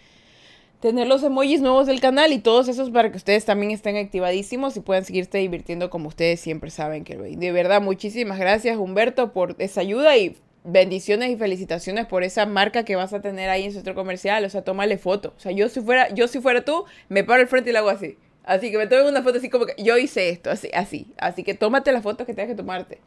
tener 0.83 1.07
los 1.07 1.23
emojis 1.23 1.61
nuevos 1.61 1.87
del 1.87 2.00
canal 2.00 2.33
y 2.33 2.40
todos 2.40 2.66
esos 2.66 2.90
para 2.90 3.12
que 3.12 3.16
ustedes 3.16 3.45
también 3.45 3.71
estén 3.71 3.97
activadísimos 3.97 4.76
y 4.76 4.81
puedan 4.81 5.04
seguirse 5.04 5.38
divirtiendo 5.38 5.90
como 5.90 6.09
ustedes 6.09 6.40
siempre 6.40 6.71
saben 6.71 7.04
que 7.04 7.16
De 7.16 7.52
verdad, 7.52 7.81
muchísimas 7.81 8.38
gracias 8.40 8.76
Humberto 8.76 9.33
por 9.33 9.54
esa 9.61 9.81
ayuda 9.81 10.16
y 10.16 10.37
bendiciones 10.64 11.31
y 11.31 11.37
felicitaciones 11.37 12.07
por 12.07 12.23
esa 12.23 12.47
marca 12.47 12.85
que 12.85 12.97
vas 12.97 13.12
a 13.12 13.21
tener 13.21 13.50
ahí 13.50 13.64
en 13.64 13.71
su 13.71 13.78
centro 13.78 13.95
comercial. 13.95 14.45
O 14.45 14.50
sea, 14.50 14.62
tómale 14.62 14.99
foto. 14.99 15.35
O 15.37 15.40
sea, 15.40 15.52
yo 15.52 15.69
si 15.69 15.81
fuera, 15.81 16.09
yo 16.11 16.28
si 16.28 16.40
fuera 16.40 16.64
tú, 16.64 16.85
me 17.09 17.25
paro 17.25 17.40
al 17.40 17.49
frente 17.49 17.71
y 17.71 17.73
la 17.73 17.81
hago 17.81 17.90
así. 17.90 18.16
Así 18.45 18.71
que 18.71 18.78
me 18.78 18.87
tomo 18.87 19.09
una 19.09 19.23
foto 19.23 19.38
así 19.38 19.49
como 19.49 19.66
que 19.66 19.75
yo 19.83 19.97
hice 19.99 20.28
esto, 20.28 20.50
así, 20.50 20.69
así. 20.75 21.07
Así 21.19 21.45
que 21.45 21.54
tómate 21.54 21.92
las 21.92 22.02
fotos 22.02 22.26
que 22.26 22.35
tengas 22.35 22.50
que 22.50 22.57
tomarte. 22.57 22.99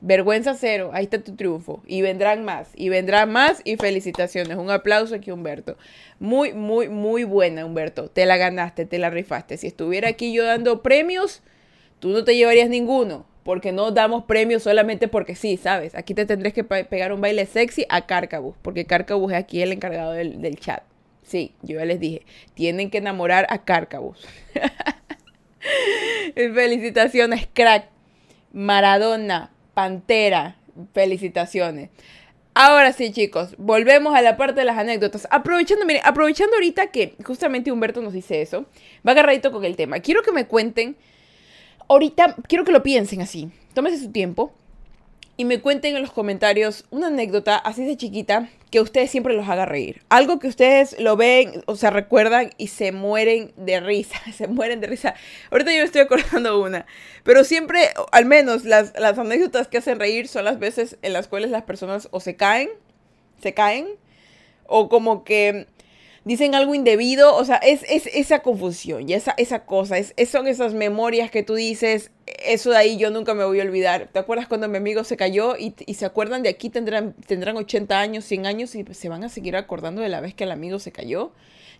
Vergüenza 0.00 0.54
cero, 0.54 0.90
ahí 0.92 1.04
está 1.04 1.22
tu 1.22 1.36
triunfo. 1.36 1.82
Y 1.86 2.02
vendrán 2.02 2.44
más, 2.44 2.70
y 2.74 2.88
vendrán 2.88 3.30
más, 3.30 3.60
y 3.64 3.76
felicitaciones. 3.76 4.56
Un 4.56 4.70
aplauso 4.70 5.14
aquí, 5.14 5.30
Humberto. 5.30 5.76
Muy, 6.18 6.52
muy, 6.52 6.88
muy 6.88 7.22
buena, 7.22 7.64
Humberto. 7.64 8.08
Te 8.08 8.26
la 8.26 8.36
ganaste, 8.36 8.84
te 8.84 8.98
la 8.98 9.10
rifaste. 9.10 9.56
Si 9.56 9.68
estuviera 9.68 10.08
aquí 10.08 10.32
yo 10.32 10.44
dando 10.44 10.82
premios, 10.82 11.42
tú 12.00 12.08
no 12.08 12.24
te 12.24 12.34
llevarías 12.34 12.68
ninguno 12.68 13.26
porque 13.44 13.72
no 13.72 13.90
damos 13.90 14.24
premios 14.24 14.62
solamente 14.62 15.08
porque 15.08 15.34
sí, 15.34 15.56
¿sabes? 15.56 15.94
Aquí 15.94 16.14
te 16.14 16.26
tendrás 16.26 16.52
que 16.52 16.64
pegar 16.64 17.12
un 17.12 17.20
baile 17.20 17.46
sexy 17.46 17.84
a 17.88 18.06
Carcabus, 18.06 18.56
porque 18.62 18.84
Carcabus 18.84 19.32
es 19.32 19.38
aquí 19.38 19.62
el 19.62 19.72
encargado 19.72 20.12
del, 20.12 20.58
chat. 20.58 20.82
Sí, 21.22 21.54
yo 21.62 21.78
ya 21.78 21.84
les 21.84 22.00
dije, 22.00 22.22
tienen 22.54 22.90
que 22.90 22.98
enamorar 22.98 23.46
a 23.48 23.64
Carcabus. 23.64 24.26
felicitaciones, 26.34 27.48
crack. 27.52 27.86
Maradona, 28.52 29.50
Pantera, 29.72 30.56
felicitaciones. 30.92 31.88
Ahora 32.54 32.92
sí, 32.92 33.10
chicos, 33.12 33.54
volvemos 33.56 34.14
a 34.14 34.20
la 34.20 34.36
parte 34.36 34.60
de 34.60 34.66
las 34.66 34.76
anécdotas. 34.76 35.26
Aprovechando, 35.30 35.86
miren, 35.86 36.02
aprovechando 36.04 36.54
ahorita 36.56 36.88
que 36.88 37.14
justamente 37.24 37.72
Humberto 37.72 38.02
nos 38.02 38.12
dice 38.12 38.42
eso, 38.42 38.66
va 39.06 39.12
agarradito 39.12 39.52
con 39.52 39.64
el 39.64 39.74
tema. 39.74 40.00
Quiero 40.00 40.22
que 40.22 40.32
me 40.32 40.46
cuenten 40.46 40.96
ahorita 41.92 42.36
quiero 42.48 42.64
que 42.64 42.72
lo 42.72 42.82
piensen 42.82 43.22
así. 43.22 43.50
Tómese 43.74 43.98
su 43.98 44.10
tiempo. 44.10 44.52
y 45.34 45.46
me 45.46 45.60
cuenten 45.60 45.96
en 45.96 46.02
los 46.02 46.12
comentarios 46.12 46.84
una 46.90 47.06
anécdota 47.06 47.56
así 47.56 47.84
de 47.84 47.96
chiquita 47.96 48.50
que 48.70 48.78
a 48.78 48.82
ustedes 48.82 49.10
siempre 49.10 49.34
los 49.34 49.48
haga 49.48 49.64
reír. 49.64 50.02
Algo 50.10 50.38
que 50.38 50.46
ustedes 50.46 50.98
lo 51.00 51.16
ven 51.16 51.62
o 51.66 51.74
se 51.74 51.90
recuerdan 51.90 52.50
y 52.58 52.68
se 52.68 52.92
mueren 52.92 53.52
de 53.56 53.80
risa, 53.80 54.20
se 54.36 54.46
mueren 54.46 54.80
de 54.80 54.88
risa. 54.88 55.14
Ahorita 55.50 55.72
yo 55.72 55.78
me 55.78 55.84
estoy 55.84 56.02
acordando 56.02 56.60
una, 56.60 56.86
pero 57.24 57.44
siempre, 57.44 57.88
al 58.12 58.26
menos 58.26 58.64
las, 58.64 58.92
las 58.98 59.18
anécdotas 59.18 59.68
que 59.68 59.78
hacen 59.78 59.98
reír 59.98 60.28
son 60.28 60.44
las 60.44 60.58
veces 60.58 60.98
en 61.02 61.14
las 61.14 61.28
cuales 61.28 61.50
las 61.50 61.62
personas 61.62 62.08
o 62.12 62.20
se 62.20 62.36
caen, 62.36 62.68
se 63.42 63.54
caen, 63.54 63.86
o 64.66 64.88
como 64.88 65.24
que 65.24 65.66
dicen 66.24 66.54
algo 66.54 66.74
indebido, 66.74 67.34
o 67.34 67.44
sea, 67.44 67.56
es, 67.56 67.82
esa 67.88 68.40
confusión 68.40 69.08
y 69.08 69.14
esa, 69.14 69.34
esa 69.36 69.64
cosa, 69.64 69.98
es, 69.98 70.14
son 70.30 70.46
esas 70.46 70.74
memorias 70.74 71.30
que 71.30 71.42
tú 71.42 71.54
dices, 71.54 72.10
eso 72.44 72.70
de 72.70 72.76
ahí 72.76 72.96
yo 72.96 73.10
nunca 73.10 73.34
me 73.34 73.44
voy 73.44 73.60
a 73.60 73.64
olvidar. 73.64 74.08
¿Te 74.12 74.18
acuerdas 74.18 74.46
cuando 74.46 74.68
mi 74.68 74.76
amigo 74.76 75.04
se 75.04 75.16
cayó 75.16 75.56
y, 75.56 75.74
se 75.94 76.04
acuerdan 76.04 76.42
de 76.42 76.48
aquí 76.48 76.70
tendrán, 76.70 77.14
tendrán 77.26 77.56
80 77.56 77.98
años, 77.98 78.24
100 78.24 78.46
años 78.46 78.74
y 78.74 78.84
se 78.84 79.08
van 79.08 79.24
a 79.24 79.28
seguir 79.28 79.56
acordando 79.56 80.02
de 80.02 80.08
la 80.08 80.20
vez 80.20 80.34
que 80.34 80.44
el 80.44 80.52
amigo 80.52 80.78
se 80.78 80.92
cayó? 80.92 81.32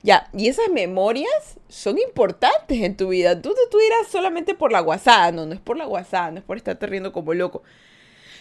Ya, 0.02 0.28
y 0.36 0.48
esas 0.48 0.68
memorias 0.68 1.58
son 1.68 1.96
importantes 1.96 2.82
en 2.82 2.96
tu 2.96 3.08
vida. 3.08 3.40
Tú, 3.40 3.54
tú 3.70 3.78
dirás 3.78 4.08
solamente 4.08 4.54
por 4.54 4.72
la 4.72 4.80
guasada, 4.80 5.30
no, 5.30 5.46
no 5.46 5.54
es 5.54 5.60
por 5.60 5.76
la 5.76 5.84
guasada, 5.84 6.32
no 6.32 6.38
es 6.38 6.44
por 6.44 6.56
estarte 6.56 6.86
riendo 6.88 7.12
como 7.12 7.34
loco. 7.34 7.62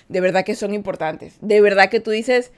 De 0.10 0.22
verdad 0.22 0.44
que 0.44 0.56
son 0.56 0.74
importantes. 0.74 1.36
De 1.40 1.62
verdad 1.62 1.92
que 1.92 2.00
tú 2.00 2.10
dices, 2.10 2.52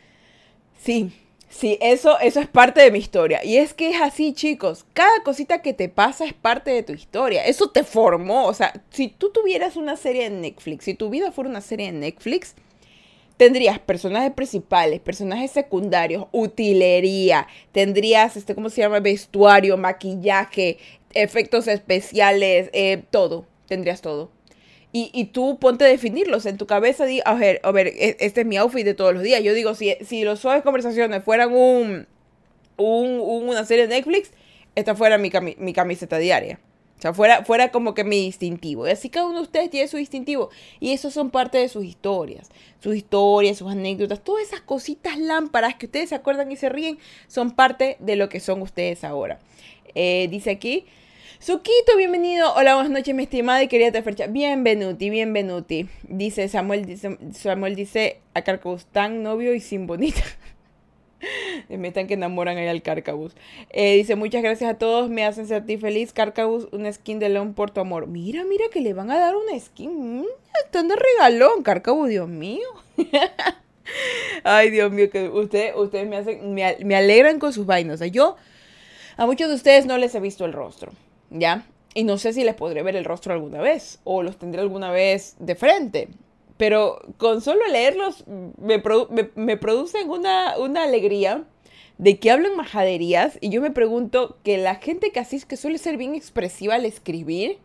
sí, 0.81 1.11
Sí, 1.53 1.77
eso, 1.81 2.19
eso 2.19 2.39
es 2.39 2.47
parte 2.47 2.81
de 2.81 2.89
mi 2.89 2.97
historia. 2.97 3.43
Y 3.45 3.57
es 3.57 3.75
que 3.75 3.91
es 3.91 4.01
así, 4.01 4.33
chicos. 4.33 4.85
Cada 4.93 5.21
cosita 5.23 5.61
que 5.61 5.73
te 5.73 5.87
pasa 5.87 6.25
es 6.25 6.33
parte 6.33 6.71
de 6.71 6.81
tu 6.81 6.93
historia. 6.93 7.45
Eso 7.45 7.69
te 7.69 7.83
formó. 7.83 8.47
O 8.47 8.53
sea, 8.55 8.73
si 8.89 9.07
tú 9.07 9.31
tuvieras 9.31 9.75
una 9.75 9.95
serie 9.95 10.25
en 10.25 10.41
Netflix, 10.41 10.85
si 10.85 10.95
tu 10.95 11.11
vida 11.11 11.31
fuera 11.31 11.51
una 11.51 11.61
serie 11.61 11.89
en 11.89 11.99
Netflix, 11.99 12.55
tendrías 13.37 13.77
personajes 13.77 14.31
principales, 14.31 14.99
personajes 14.99 15.51
secundarios, 15.51 16.25
utilería, 16.31 17.47
tendrías, 17.71 18.35
este, 18.35 18.55
¿cómo 18.55 18.71
se 18.71 18.81
llama? 18.81 18.99
Vestuario, 18.99 19.77
maquillaje, 19.77 20.79
efectos 21.13 21.67
especiales, 21.67 22.71
eh, 22.73 23.03
todo. 23.11 23.45
Tendrías 23.67 24.01
todo. 24.01 24.31
Y, 24.95 25.25
tú 25.33 25.57
ponte 25.57 25.85
a 25.85 25.87
definirlos 25.87 26.45
en 26.45 26.57
tu 26.57 26.67
cabeza. 26.67 27.05
Di, 27.05 27.19
a 27.25 27.33
ver, 27.33 27.59
a 27.63 27.71
ver, 27.71 27.87
e, 27.87 28.15
este 28.19 28.41
es 28.41 28.47
mi 28.47 28.57
outfit 28.57 28.85
de 28.85 28.93
todos 28.93 29.11
los 29.11 29.23
días. 29.23 29.41
Yo 29.41 29.55
digo, 29.55 29.73
si, 29.73 29.95
si 30.05 30.23
los 30.23 30.39
suaves 30.39 30.61
conversaciones 30.61 31.23
fueran 31.23 31.51
un, 31.51 32.05
un, 32.77 33.19
una 33.19 33.65
serie 33.65 33.87
de 33.87 33.95
Netflix, 33.95 34.31
esta 34.75 34.93
fuera 34.93 35.17
mi, 35.17 35.31
mi 35.57 35.73
camiseta 35.73 36.19
diaria. 36.19 36.59
O 36.99 37.01
sea, 37.01 37.13
fuera, 37.13 37.43
fuera 37.43 37.71
como 37.71 37.95
que 37.95 38.03
mi 38.03 38.17
distintivo. 38.17 38.87
Y 38.87 38.91
así 38.91 39.09
cada 39.09 39.25
uno 39.25 39.37
de 39.37 39.43
ustedes 39.43 39.69
tiene 39.69 39.87
su 39.87 39.97
distintivo. 39.97 40.51
Y 40.79 40.93
eso 40.93 41.11
son 41.11 41.31
parte 41.31 41.57
de 41.57 41.69
sus 41.69 41.83
historias. 41.83 42.49
Sus 42.79 42.95
historias, 42.95 43.57
sus 43.57 43.71
anécdotas, 43.71 44.23
todas 44.23 44.47
esas 44.47 44.61
cositas 44.61 45.17
lámparas 45.17 45.75
que 45.75 45.87
ustedes 45.87 46.09
se 46.09 46.15
acuerdan 46.15 46.51
y 46.51 46.55
se 46.55 46.69
ríen, 46.69 46.99
son 47.27 47.51
parte 47.51 47.97
de 47.99 48.15
lo 48.15 48.29
que 48.29 48.39
son 48.39 48.61
ustedes 48.61 49.03
ahora. 49.03 49.39
Eh, 49.95 50.27
dice 50.29 50.51
aquí, 50.51 50.85
Suquito, 51.43 51.97
bienvenido. 51.97 52.53
Hola, 52.55 52.75
buenas 52.75 52.89
noches, 52.93 53.13
mi 53.13 53.23
estimada 53.23 53.61
y 53.61 53.67
querida 53.67 53.91
Tefercha. 53.91 54.27
Bienvenuti, 54.27 55.09
bienvenuti. 55.09 55.89
Dice 56.03 56.47
Samuel, 56.47 56.85
dice, 56.85 57.17
Samuel 57.33 57.75
dice 57.75 58.21
a 58.33 58.43
Carcabus, 58.43 58.85
tan 58.85 59.23
novio 59.23 59.53
y 59.53 59.59
sin 59.59 59.85
bonita. 59.85 60.21
Me 61.67 61.77
metan 61.77 62.07
que 62.07 62.13
enamoran 62.13 62.55
ahí 62.55 62.67
al 62.69 62.81
Carcabus. 62.81 63.35
Eh, 63.71 63.97
dice, 63.97 64.15
muchas 64.15 64.41
gracias 64.41 64.71
a 64.71 64.77
todos, 64.77 65.09
me 65.09 65.25
hacen 65.25 65.45
sentir 65.45 65.81
feliz. 65.81 66.13
Carcabus, 66.13 66.69
una 66.71 66.93
skin 66.93 67.19
de 67.19 67.27
León 67.27 67.53
por 67.55 67.71
tu 67.71 67.81
amor. 67.81 68.07
Mira, 68.07 68.45
mira 68.45 68.63
que 68.71 68.79
le 68.79 68.93
van 68.93 69.11
a 69.11 69.19
dar 69.19 69.35
una 69.35 69.59
skin. 69.59 70.21
Mm, 70.21 70.25
están 70.63 70.87
de 70.87 70.95
regalón, 70.95 71.61
Carcabus, 71.61 72.07
Dios 72.07 72.29
mío. 72.29 72.69
Ay, 74.45 74.69
Dios 74.69 74.93
mío, 74.93 75.09
que 75.09 75.27
usted, 75.27 75.75
ustedes 75.75 76.07
me 76.07 76.15
hacen, 76.15 76.53
me, 76.53 76.77
me 76.85 76.95
alegran 76.95 77.37
con 77.37 77.51
sus 77.51 77.65
vainas. 77.65 77.95
O 77.95 77.97
sea, 77.97 78.07
yo 78.07 78.37
a 79.17 79.25
muchos 79.25 79.49
de 79.49 79.55
ustedes 79.55 79.85
no 79.85 79.97
les 79.97 80.15
he 80.15 80.21
visto 80.21 80.45
el 80.45 80.53
rostro. 80.53 80.93
¿Ya? 81.33 81.65
Y 81.93 82.03
no 82.03 82.17
sé 82.17 82.33
si 82.33 82.43
les 82.43 82.55
podré 82.55 82.81
ver 82.83 82.95
el 82.95 83.05
rostro 83.05 83.33
alguna 83.33 83.61
vez 83.61 83.99
o 84.03 84.23
los 84.23 84.37
tendré 84.37 84.61
alguna 84.61 84.91
vez 84.91 85.35
de 85.39 85.55
frente. 85.55 86.07
Pero 86.57 87.01
con 87.17 87.41
solo 87.41 87.67
leerlos 87.67 88.23
me, 88.57 89.57
producen 89.57 90.09
una, 90.09 90.57
una, 90.57 90.83
alegría 90.83 91.43
de 91.97 92.19
que 92.19 92.31
hablan 92.31 92.55
majaderías 92.55 93.37
y 93.41 93.49
yo 93.49 93.61
me 93.61 93.71
pregunto 93.71 94.37
que 94.43 94.57
la 94.57 94.75
gente 94.75 95.11
que 95.11 95.19
así 95.19 95.41
que 95.41 95.57
suele 95.57 95.77
ser 95.77 95.97
bien 95.97 96.15
expresiva 96.15 96.75
al 96.75 96.85
escribir 96.85 97.57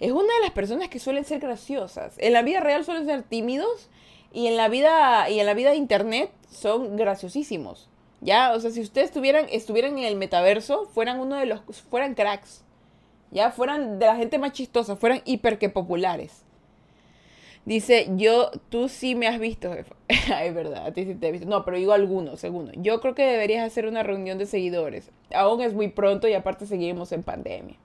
es 0.00 0.10
una 0.10 0.34
de 0.34 0.40
las 0.42 0.50
personas 0.50 0.88
que 0.88 0.98
suelen 0.98 1.24
ser 1.24 1.40
graciosas. 1.40 2.14
En 2.18 2.32
la 2.32 2.42
vida 2.42 2.60
real 2.60 2.84
suelen 2.84 3.06
ser 3.06 3.22
tímidos 3.22 3.88
y 4.32 4.46
en 4.46 4.56
la 4.56 4.68
vida 4.68 5.28
y 5.30 5.40
en 5.40 5.46
la 5.46 5.54
vida 5.54 5.70
de 5.70 5.76
internet 5.76 6.30
son 6.50 6.96
graciosísimos. 6.96 7.88
Ya, 8.20 8.52
o 8.52 8.60
sea, 8.60 8.70
si 8.70 8.80
ustedes 8.80 9.06
estuvieran, 9.06 9.46
estuvieran 9.50 9.98
en 9.98 10.04
el 10.04 10.16
metaverso, 10.16 10.88
fueran 10.94 11.20
uno 11.20 11.36
de 11.36 11.46
los 11.46 11.60
fueran 11.90 12.14
cracks 12.14 12.62
ya 13.32 13.50
fueran 13.50 13.98
de 13.98 14.06
la 14.06 14.16
gente 14.16 14.38
más 14.38 14.52
chistosa, 14.52 14.96
fueran 14.96 15.22
hiper 15.24 15.58
que 15.58 15.68
populares. 15.68 16.44
Dice, 17.64 18.08
yo, 18.16 18.50
tú 18.70 18.88
sí 18.88 19.14
me 19.14 19.28
has 19.28 19.38
visto, 19.38 19.72
Ay, 20.34 20.50
verdad, 20.52 20.86
a 20.86 20.92
ti 20.92 21.04
sí 21.04 21.14
te 21.14 21.28
he 21.28 21.32
visto. 21.32 21.48
No, 21.48 21.64
pero 21.64 21.76
digo 21.76 21.92
algunos, 21.92 22.40
segundo. 22.40 22.72
Yo 22.76 23.00
creo 23.00 23.14
que 23.14 23.24
deberías 23.24 23.64
hacer 23.64 23.86
una 23.86 24.02
reunión 24.02 24.38
de 24.38 24.46
seguidores. 24.46 25.10
Aún 25.32 25.62
es 25.62 25.72
muy 25.72 25.88
pronto 25.88 26.26
y 26.28 26.34
aparte 26.34 26.66
seguimos 26.66 27.12
en 27.12 27.22
pandemia. 27.22 27.76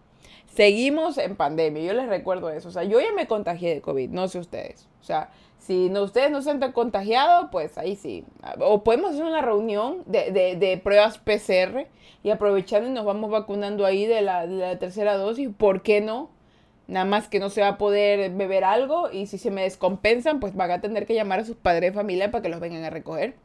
Seguimos 0.58 1.20
en 1.20 1.36
pandemia, 1.36 1.84
yo 1.84 1.94
les 1.94 2.10
recuerdo 2.10 2.50
eso. 2.50 2.70
O 2.70 2.72
sea, 2.72 2.84
yo 2.84 3.00
ya 3.00 3.14
me 3.16 3.28
contagié 3.28 3.76
de 3.76 3.82
COVID, 3.82 4.10
no 4.10 4.28
sé 4.28 4.40
ustedes. 4.40 4.88
O 5.02 5.04
sea, 5.04 5.30
si 5.60 5.88
no, 5.92 6.02
ustedes 6.02 6.32
no 6.32 6.42
se 6.42 6.50
han 6.50 6.72
contagiado, 6.72 7.52
pues 7.52 7.78
ahí 7.78 7.96
sí. 7.96 8.26
O 8.60 8.84
podemos 8.84 9.12
hacer 9.12 9.24
una 9.24 9.44
reunión 9.44 10.02
de, 10.08 10.56
de, 10.56 10.78
pruebas 10.84 11.20
PCR 11.20 11.86
y 12.24 12.32
aprovechando 12.32 12.90
y 12.90 12.92
nos 12.92 13.06
vamos 13.06 13.30
vacunando 13.30 13.86
ahí 13.86 14.08
de 14.08 14.24
la, 14.24 14.80
tercera 14.80 15.16
dosis, 15.16 15.48
¿por 15.56 15.84
qué 15.84 16.02
no? 16.02 16.32
Nada 16.88 17.06
más 17.06 17.28
que 17.28 17.40
no 17.40 17.52
se 17.52 17.62
va 17.62 17.68
a 17.68 17.78
poder 17.78 18.32
beber 18.32 18.64
algo 18.64 19.12
y 19.12 19.28
si 19.28 19.38
se 19.38 19.52
me 19.52 19.62
descompensan, 19.62 20.40
pues 20.40 20.56
van 20.56 20.72
a 20.72 20.82
tener 20.82 21.06
que 21.06 21.14
llamar 21.14 21.42
a 21.42 21.46
sus 21.46 21.56
padres 21.56 21.92
de 21.92 21.96
familia 21.96 22.32
para 22.32 22.42
que 22.42 22.50
los 22.50 22.60
vengan 22.60 22.84
a 22.84 22.90
recoger. 22.90 23.36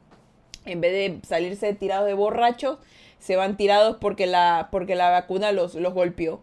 En 0.64 0.80
vez 0.80 0.92
de 0.92 1.28
salirse 1.28 1.74
tirados 1.74 2.06
de 2.06 2.14
borrachos, 2.14 2.78
se 3.18 3.36
van 3.36 3.58
tirados 3.58 3.98
porque 4.00 4.26
la, 4.26 4.68
porque 4.72 4.94
la 4.94 5.10
vacuna 5.10 5.52
los, 5.52 5.74
los 5.74 5.92
golpeó. 5.92 6.40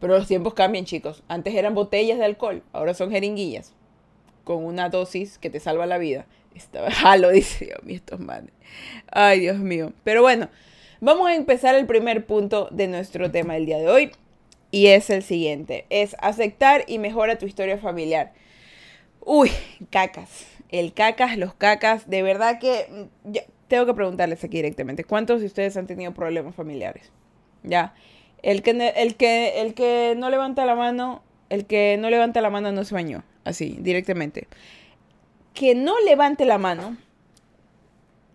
Pero 0.00 0.16
los 0.16 0.28
tiempos 0.28 0.54
cambian, 0.54 0.84
chicos. 0.84 1.22
Antes 1.28 1.54
eran 1.54 1.74
botellas 1.74 2.18
de 2.18 2.24
alcohol, 2.24 2.62
ahora 2.72 2.94
son 2.94 3.10
jeringuillas. 3.10 3.72
Con 4.44 4.64
una 4.64 4.88
dosis 4.88 5.38
que 5.38 5.50
te 5.50 5.60
salva 5.60 5.86
la 5.86 5.98
vida. 5.98 6.26
Estaba 6.54 6.90
jalo, 6.92 7.30
dice 7.30 7.66
Dios 7.66 7.82
mío, 7.82 7.96
estos 7.96 8.20
manes. 8.20 8.52
Ay, 9.10 9.40
Dios 9.40 9.58
mío. 9.58 9.92
Pero 10.04 10.22
bueno, 10.22 10.48
Vamos 11.00 11.28
a 11.28 11.36
empezar 11.36 11.76
el 11.76 11.86
primer 11.86 12.26
punto 12.26 12.66
de 12.72 12.88
nuestro 12.88 13.30
tema 13.30 13.54
del 13.54 13.66
día 13.66 13.78
de 13.78 13.88
hoy 13.88 14.10
y 14.72 14.88
es 14.88 15.10
el 15.10 15.22
siguiente, 15.22 15.86
es 15.90 16.16
aceptar 16.18 16.84
y 16.88 16.98
mejora 16.98 17.38
tu 17.38 17.46
historia 17.46 17.78
familiar. 17.78 18.32
Uy, 19.20 19.52
cacas, 19.90 20.46
el 20.70 20.92
cacas, 20.92 21.38
los 21.38 21.54
cacas, 21.54 22.10
de 22.10 22.22
verdad 22.24 22.58
que 22.58 23.08
mm, 23.24 23.36
tengo 23.68 23.86
que 23.86 23.94
preguntarles 23.94 24.42
aquí 24.42 24.56
directamente, 24.56 25.04
¿cuántos 25.04 25.40
de 25.40 25.46
ustedes 25.46 25.76
han 25.76 25.86
tenido 25.86 26.12
problemas 26.12 26.56
familiares? 26.56 27.12
Ya, 27.62 27.94
el 28.42 28.62
que, 28.62 28.70
el 28.70 29.16
que, 29.16 29.60
el 29.60 29.74
que 29.74 30.14
no 30.16 30.30
levanta 30.30 30.64
la 30.64 30.74
mano, 30.74 31.22
el 31.48 31.66
que 31.66 31.96
no 31.98 32.10
levanta 32.10 32.40
la 32.40 32.50
mano 32.50 32.72
no 32.72 32.84
se 32.84 32.94
bañó, 32.94 33.24
así, 33.44 33.76
directamente. 33.80 34.48
Que 35.54 35.74
no 35.74 35.94
levante 36.00 36.44
la 36.44 36.58
mano 36.58 36.96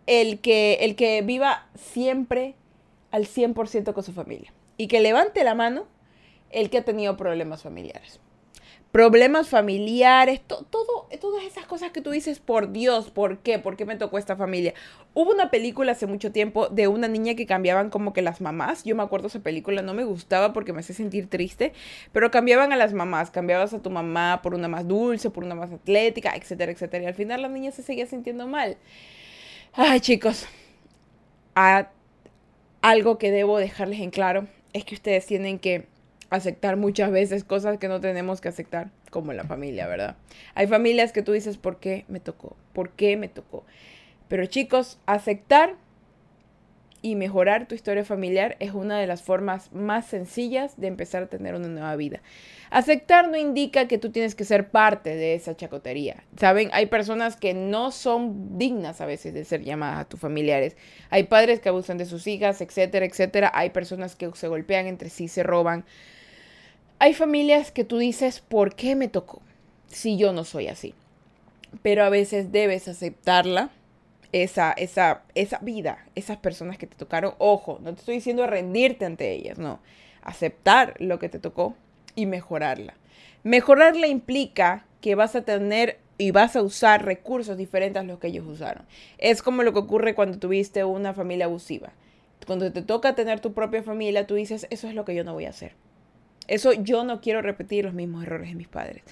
el 0.08 0.40
que, 0.40 0.80
el 0.82 0.96
que 0.96 1.22
viva 1.22 1.68
siempre 1.76 2.56
al 3.12 3.26
100% 3.26 3.94
con 3.94 4.04
su 4.04 4.14
familia. 4.14 4.54
Y 4.78 4.88
que 4.88 5.00
levante 5.00 5.44
la 5.44 5.56
mano 5.56 5.86
el 6.50 6.70
que 6.70 6.80
ha 6.80 6.86
tenido 6.86 7.16
problemas 7.16 7.64
familiares. 7.64 8.20
Problemas 8.94 9.50
familiares, 9.50 10.40
todo, 10.46 10.62
todas 11.20 11.44
esas 11.46 11.66
cosas 11.66 11.90
que 11.90 12.00
tú 12.00 12.12
dices, 12.12 12.38
por 12.38 12.72
Dios, 12.72 13.10
¿por 13.10 13.40
qué? 13.40 13.58
¿Por 13.58 13.76
qué 13.76 13.86
me 13.86 13.96
tocó 13.96 14.20
esta 14.20 14.36
familia? 14.36 14.76
Hubo 15.16 15.32
una 15.32 15.50
película 15.50 15.94
hace 15.94 16.06
mucho 16.06 16.32
tiempo 16.32 16.68
de 16.70 16.88
una 16.88 17.08
niña 17.08 17.34
que 17.34 17.48
cambiaban 17.48 17.90
como 17.90 18.14
que 18.14 18.22
las 18.22 18.40
mamás. 18.40 18.84
Yo 18.84 18.96
me 18.96 19.02
acuerdo 19.02 19.30
esa 19.30 19.40
película, 19.40 19.82
no 19.82 19.96
me 19.96 20.04
gustaba 20.04 20.54
porque 20.54 20.74
me 20.74 20.82
hacía 20.82 20.94
sentir 20.94 21.28
triste, 21.28 21.74
pero 22.12 22.30
cambiaban 22.30 22.72
a 22.72 22.76
las 22.76 22.94
mamás. 22.94 23.32
Cambiabas 23.32 23.74
a 23.74 23.82
tu 23.82 23.90
mamá 23.90 24.42
por 24.44 24.54
una 24.54 24.68
más 24.68 24.88
dulce, 24.88 25.32
por 25.32 25.44
una 25.44 25.56
más 25.56 25.72
atlética, 25.72 26.36
etcétera, 26.36 26.72
etcétera. 26.72 27.06
Y 27.06 27.08
al 27.08 27.16
final 27.16 27.42
la 27.42 27.50
niña 27.50 27.72
se 27.72 27.82
seguía 27.82 28.06
sintiendo 28.06 28.46
mal. 28.46 28.78
Ay, 29.74 30.02
chicos, 30.02 30.46
algo 32.84 33.18
que 33.18 33.32
debo 33.32 33.58
dejarles 33.58 34.02
en 34.02 34.12
claro 34.12 34.46
es 34.72 34.86
que 34.86 34.94
ustedes 34.94 35.26
tienen 35.26 35.58
que 35.58 35.92
aceptar 36.36 36.78
muchas 36.78 37.12
veces 37.12 37.44
cosas 37.44 37.78
que 37.78 37.88
no 37.88 38.02
tenemos 38.02 38.42
que 38.42 38.50
aceptar, 38.50 38.90
como 39.12 39.34
la 39.34 39.44
familia, 39.44 39.88
¿verdad? 39.88 40.18
Hay 40.56 40.68
familias 40.68 41.12
que 41.12 41.22
tú 41.22 41.32
dices, 41.32 41.58
¿por 41.58 41.80
qué 41.80 42.06
me 42.08 42.20
tocó? 42.20 42.56
¿Por 42.74 42.90
qué 42.92 43.18
me 43.18 43.28
tocó? 43.28 43.66
Pero 44.28 44.46
chicos, 44.48 45.00
aceptar 45.06 45.76
y 47.04 47.16
mejorar 47.16 47.68
tu 47.68 47.76
historia 47.76 48.06
familiar 48.06 48.56
es 48.60 48.74
una 48.74 48.98
de 48.98 49.06
las 49.06 49.22
formas 49.22 49.72
más 49.74 50.08
sencillas 50.08 50.80
de 50.80 50.88
empezar 50.88 51.24
a 51.24 51.28
tener 51.28 51.54
una 51.54 51.68
nueva 51.68 51.96
vida. 51.98 52.22
Aceptar 52.72 53.30
no 53.30 53.38
indica 53.38 53.88
que 53.88 53.98
tú 54.00 54.10
tienes 54.10 54.34
que 54.34 54.46
ser 54.46 54.70
parte 54.70 55.16
de 55.16 55.36
esa 55.36 55.56
chacotería. 55.56 56.24
Saben, 56.38 56.70
hay 56.72 56.88
personas 56.88 57.36
que 57.36 57.54
no 57.54 57.92
son 57.92 58.58
dignas 58.58 59.02
a 59.02 59.06
veces 59.06 59.34
de 59.34 59.44
ser 59.44 59.64
llamadas 59.64 60.00
a 60.00 60.10
tus 60.10 60.20
familiares. 60.20 60.78
Hay 61.10 61.24
padres 61.24 61.60
que 61.60 61.70
abusan 61.70 61.98
de 61.98 62.06
sus 62.06 62.26
hijas, 62.26 62.62
etcétera, 62.62 63.06
etcétera. 63.06 63.52
Hay 63.54 63.70
personas 63.70 64.16
que 64.16 64.32
se 64.34 64.48
golpean 64.48 64.88
entre 64.88 65.10
sí, 65.10 65.28
se 65.28 65.44
roban. 65.44 65.86
Hay 67.04 67.14
familias 67.14 67.70
que 67.70 67.84
tú 67.84 67.98
dices, 67.98 68.40
¿por 68.40 68.76
qué 68.76 68.96
me 68.96 69.10
tocó? 69.10 69.42
Si 69.88 70.16
yo 70.16 70.32
no 70.32 70.46
soy 70.46 70.70
así. 70.70 70.94
Pero 71.82 72.06
a 72.06 72.10
veces 72.10 72.54
debes 72.54 72.88
aceptarla 72.88 73.72
esa, 74.32 74.72
esa, 74.72 75.24
esa 75.36 75.60
vida, 75.60 76.06
esas 76.16 76.38
personas 76.38 76.78
que 76.78 76.88
te 76.88 76.96
tocaron. 76.96 77.34
Ojo, 77.40 77.78
no 77.84 77.94
te 77.94 78.00
estoy 78.00 78.16
diciendo 78.16 78.48
rendirte 78.48 79.04
ante 79.04 79.34
ellas, 79.34 79.58
no. 79.58 79.82
Aceptar 80.22 80.96
lo 81.00 81.20
que 81.20 81.28
te 81.28 81.40
tocó 81.40 81.76
y 82.16 82.26
mejorarla. 82.26 82.94
Mejorarla 83.44 84.08
implica 84.08 84.86
que 85.02 85.16
vas 85.16 85.36
a 85.36 85.42
tener 85.42 86.00
y 86.18 86.32
vas 86.32 86.56
a 86.56 86.62
usar 86.62 87.04
recursos 87.04 87.58
diferentes 87.58 88.00
a 88.00 88.06
los 88.06 88.18
que 88.20 88.28
ellos 88.28 88.48
usaron. 88.48 88.86
Es 89.18 89.42
como 89.42 89.64
lo 89.64 89.74
que 89.74 89.80
ocurre 89.80 90.16
cuando 90.16 90.40
tuviste 90.40 90.86
una 90.86 91.14
familia 91.14 91.48
abusiva. 91.48 91.92
Cuando 92.48 92.72
te 92.72 92.82
toca 92.82 93.14
tener 93.14 93.42
tu 93.42 93.52
propia 93.52 93.84
familia, 93.84 94.26
tú 94.26 94.36
dices, 94.36 94.68
eso 94.70 94.88
es 94.88 94.96
lo 94.96 95.04
que 95.04 95.16
yo 95.16 95.26
no 95.26 95.34
voy 95.34 95.44
a 95.44 95.50
hacer. 95.50 95.74
Eso 96.48 96.74
yo 96.74 97.04
no 97.04 97.22
quiero 97.22 97.42
repetir 97.42 97.86
los 97.86 97.94
mismos 97.94 98.24
errores 98.24 98.50
de 98.50 98.56
mis 98.56 98.68
padres. 98.68 99.04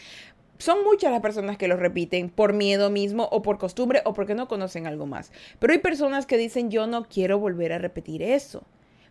Son 0.58 0.84
muchas 0.84 1.12
las 1.12 1.22
personas 1.22 1.58
que 1.58 1.68
lo 1.68 1.76
repiten 1.76 2.30
por 2.30 2.54
miedo 2.54 2.92
mismo 2.92 3.28
o 3.32 3.42
por 3.42 3.58
costumbre 3.58 4.02
o 4.06 4.14
porque 4.14 4.36
no 4.36 4.48
conocen 4.48 4.86
algo 4.86 5.08
más. 5.08 5.32
Pero 5.58 5.74
hay 5.74 5.80
personas 5.80 6.26
que 6.28 6.38
dicen 6.38 6.70
yo 6.70 6.86
no 6.86 7.06
quiero 7.06 7.40
volver 7.40 7.74
a 7.74 7.80
repetir 7.80 8.22
eso, 8.22 8.64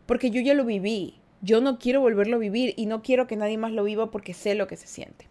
porque 0.07 0.31
yo 0.31 0.41
ya 0.41 0.55
lo 0.55 0.65
viví. 0.65 1.17
Yo 1.43 1.61
no 1.61 1.79
quiero 1.79 2.03
volverlo 2.03 2.37
a 2.37 2.41
vivir 2.41 2.75
y 2.77 2.87
no 2.87 3.03
quiero 3.03 3.27
que 3.27 3.35
nadie 3.35 3.59
más 3.59 3.73
lo 3.73 3.83
viva 3.83 4.11
porque 4.11 4.35
sé 4.35 4.55
lo 4.55 4.69
que 4.69 4.77
se 4.77 4.87
siente. 4.87 5.27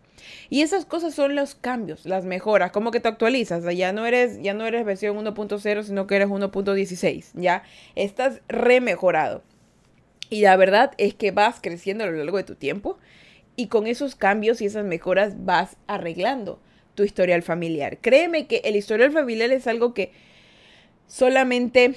Y 0.49 0.61
esas 0.61 0.85
cosas 0.85 1.13
son 1.13 1.35
los 1.35 1.55
cambios, 1.55 2.05
las 2.05 2.25
mejoras, 2.25 2.71
como 2.71 2.91
que 2.91 2.99
te 2.99 3.07
actualizas, 3.07 3.63
ya 3.75 3.93
no 3.93 4.05
eres 4.05 4.41
ya 4.41 4.53
no 4.53 4.65
eres 4.65 4.85
versión 4.85 5.17
1.0, 5.17 5.83
sino 5.83 6.07
que 6.07 6.15
eres 6.15 6.27
1.16, 6.27 7.31
ya 7.35 7.63
estás 7.95 8.41
remejorado. 8.47 9.43
Y 10.29 10.41
la 10.41 10.55
verdad 10.55 10.91
es 10.97 11.13
que 11.15 11.31
vas 11.31 11.59
creciendo 11.61 12.03
a 12.03 12.07
lo 12.07 12.13
largo 12.13 12.37
de 12.37 12.43
tu 12.43 12.55
tiempo 12.55 12.97
y 13.55 13.67
con 13.67 13.87
esos 13.87 14.15
cambios 14.15 14.61
y 14.61 14.65
esas 14.65 14.85
mejoras 14.85 15.45
vas 15.45 15.77
arreglando 15.87 16.61
tu 16.95 17.03
historial 17.03 17.41
familiar. 17.41 17.97
Créeme 17.99 18.47
que 18.47 18.61
el 18.63 18.75
historial 18.75 19.11
familiar 19.11 19.51
es 19.51 19.67
algo 19.67 19.93
que 19.93 20.11
solamente 21.07 21.95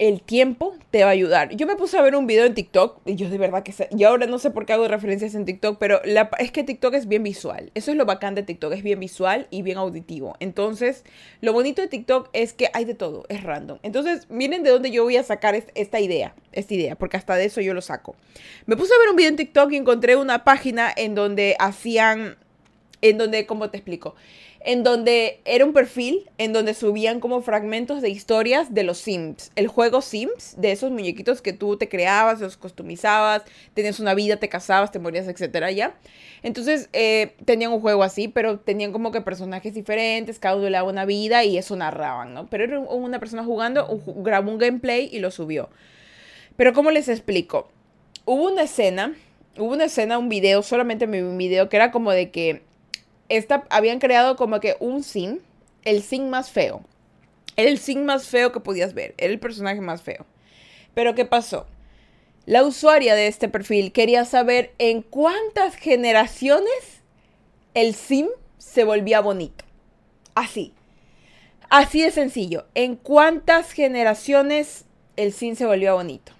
el 0.00 0.22
tiempo 0.22 0.74
te 0.90 1.04
va 1.04 1.10
a 1.10 1.12
ayudar. 1.12 1.54
Yo 1.54 1.66
me 1.66 1.76
puse 1.76 1.98
a 1.98 2.02
ver 2.02 2.16
un 2.16 2.26
video 2.26 2.46
en 2.46 2.54
TikTok 2.54 3.02
y 3.04 3.16
yo 3.16 3.28
de 3.28 3.36
verdad 3.36 3.62
que... 3.62 3.74
Y 3.94 4.04
ahora 4.04 4.26
no 4.26 4.38
sé 4.38 4.50
por 4.50 4.64
qué 4.64 4.72
hago 4.72 4.88
referencias 4.88 5.34
en 5.34 5.44
TikTok, 5.44 5.76
pero 5.78 6.00
es 6.38 6.50
que 6.52 6.64
TikTok 6.64 6.94
es 6.94 7.06
bien 7.06 7.22
visual. 7.22 7.70
Eso 7.74 7.90
es 7.90 7.98
lo 7.98 8.06
bacán 8.06 8.34
de 8.34 8.42
TikTok, 8.42 8.72
es 8.72 8.82
bien 8.82 8.98
visual 8.98 9.46
y 9.50 9.60
bien 9.60 9.76
auditivo. 9.76 10.36
Entonces, 10.40 11.04
lo 11.42 11.52
bonito 11.52 11.82
de 11.82 11.88
TikTok 11.88 12.30
es 12.32 12.54
que 12.54 12.70
hay 12.72 12.86
de 12.86 12.94
todo, 12.94 13.26
es 13.28 13.42
random. 13.42 13.78
Entonces, 13.82 14.26
miren 14.30 14.62
de 14.62 14.70
dónde 14.70 14.90
yo 14.90 15.04
voy 15.04 15.18
a 15.18 15.22
sacar 15.22 15.54
esta 15.54 16.00
idea, 16.00 16.34
esta 16.52 16.72
idea, 16.72 16.96
porque 16.96 17.18
hasta 17.18 17.36
de 17.36 17.44
eso 17.44 17.60
yo 17.60 17.74
lo 17.74 17.82
saco. 17.82 18.16
Me 18.64 18.78
puse 18.78 18.94
a 18.94 18.98
ver 19.00 19.10
un 19.10 19.16
video 19.16 19.28
en 19.28 19.36
TikTok 19.36 19.70
y 19.72 19.76
encontré 19.76 20.16
una 20.16 20.44
página 20.44 20.90
en 20.96 21.14
donde 21.14 21.56
hacían, 21.58 22.38
en 23.02 23.18
donde, 23.18 23.46
¿cómo 23.46 23.70
te 23.70 23.78
explico? 23.78 24.14
en 24.62 24.84
donde 24.84 25.40
era 25.46 25.64
un 25.64 25.72
perfil 25.72 26.28
en 26.36 26.52
donde 26.52 26.74
subían 26.74 27.20
como 27.20 27.40
fragmentos 27.40 28.02
de 28.02 28.10
historias 28.10 28.74
de 28.74 28.82
los 28.82 28.98
Sims. 28.98 29.52
El 29.56 29.68
juego 29.68 30.02
Sims, 30.02 30.54
de 30.58 30.72
esos 30.72 30.90
muñequitos 30.90 31.40
que 31.40 31.54
tú 31.54 31.76
te 31.78 31.88
creabas, 31.88 32.40
los 32.40 32.58
customizabas, 32.58 33.42
tenías 33.72 34.00
una 34.00 34.14
vida, 34.14 34.36
te 34.36 34.50
casabas, 34.50 34.92
te 34.92 34.98
morías, 34.98 35.28
etcétera, 35.28 35.70
ya. 35.70 35.94
Entonces 36.42 36.90
eh, 36.92 37.34
tenían 37.46 37.72
un 37.72 37.80
juego 37.80 38.02
así, 38.02 38.28
pero 38.28 38.58
tenían 38.58 38.92
como 38.92 39.12
que 39.12 39.22
personajes 39.22 39.72
diferentes, 39.72 40.38
cada 40.38 40.56
uno 40.56 40.66
le 40.66 40.72
daba 40.72 40.90
una 40.90 41.06
vida 41.06 41.42
y 41.44 41.56
eso 41.56 41.74
narraban, 41.76 42.34
¿no? 42.34 42.48
Pero 42.48 42.64
era 42.64 42.80
una 42.80 43.18
persona 43.18 43.44
jugando, 43.44 43.88
grabó 44.16 44.50
un 44.50 44.58
gameplay 44.58 45.08
y 45.10 45.20
lo 45.20 45.30
subió. 45.30 45.70
Pero 46.56 46.74
¿cómo 46.74 46.90
les 46.90 47.08
explico? 47.08 47.70
Hubo 48.26 48.52
una 48.52 48.62
escena, 48.62 49.14
hubo 49.56 49.72
una 49.72 49.84
escena, 49.84 50.18
un 50.18 50.28
video, 50.28 50.62
solamente 50.62 51.06
un 51.06 51.38
video, 51.38 51.70
que 51.70 51.76
era 51.76 51.90
como 51.90 52.10
de 52.12 52.30
que 52.30 52.62
habían 53.70 53.98
creado 53.98 54.36
como 54.36 54.60
que 54.60 54.76
un 54.80 55.02
sim, 55.02 55.38
el 55.84 56.02
sim 56.02 56.28
más 56.28 56.50
feo. 56.50 56.82
el 57.56 57.78
sim 57.78 58.04
más 58.04 58.26
feo 58.28 58.52
que 58.52 58.60
podías 58.60 58.94
ver, 58.94 59.14
era 59.18 59.32
el 59.32 59.38
personaje 59.38 59.80
más 59.80 60.02
feo. 60.02 60.24
Pero 60.94 61.14
¿qué 61.14 61.24
pasó? 61.24 61.66
La 62.46 62.64
usuaria 62.64 63.14
de 63.14 63.26
este 63.26 63.48
perfil 63.48 63.92
quería 63.92 64.24
saber 64.24 64.72
en 64.78 65.02
cuántas 65.02 65.74
generaciones 65.74 67.02
el 67.74 67.94
sim 67.94 68.28
se 68.58 68.84
volvía 68.84 69.20
bonito. 69.20 69.64
Así. 70.34 70.72
Así 71.68 72.02
de 72.02 72.10
sencillo. 72.10 72.66
En 72.74 72.96
cuántas 72.96 73.72
generaciones 73.72 74.86
el 75.16 75.32
sim 75.32 75.54
se 75.54 75.66
volvía 75.66 75.92
bonito. 75.92 76.32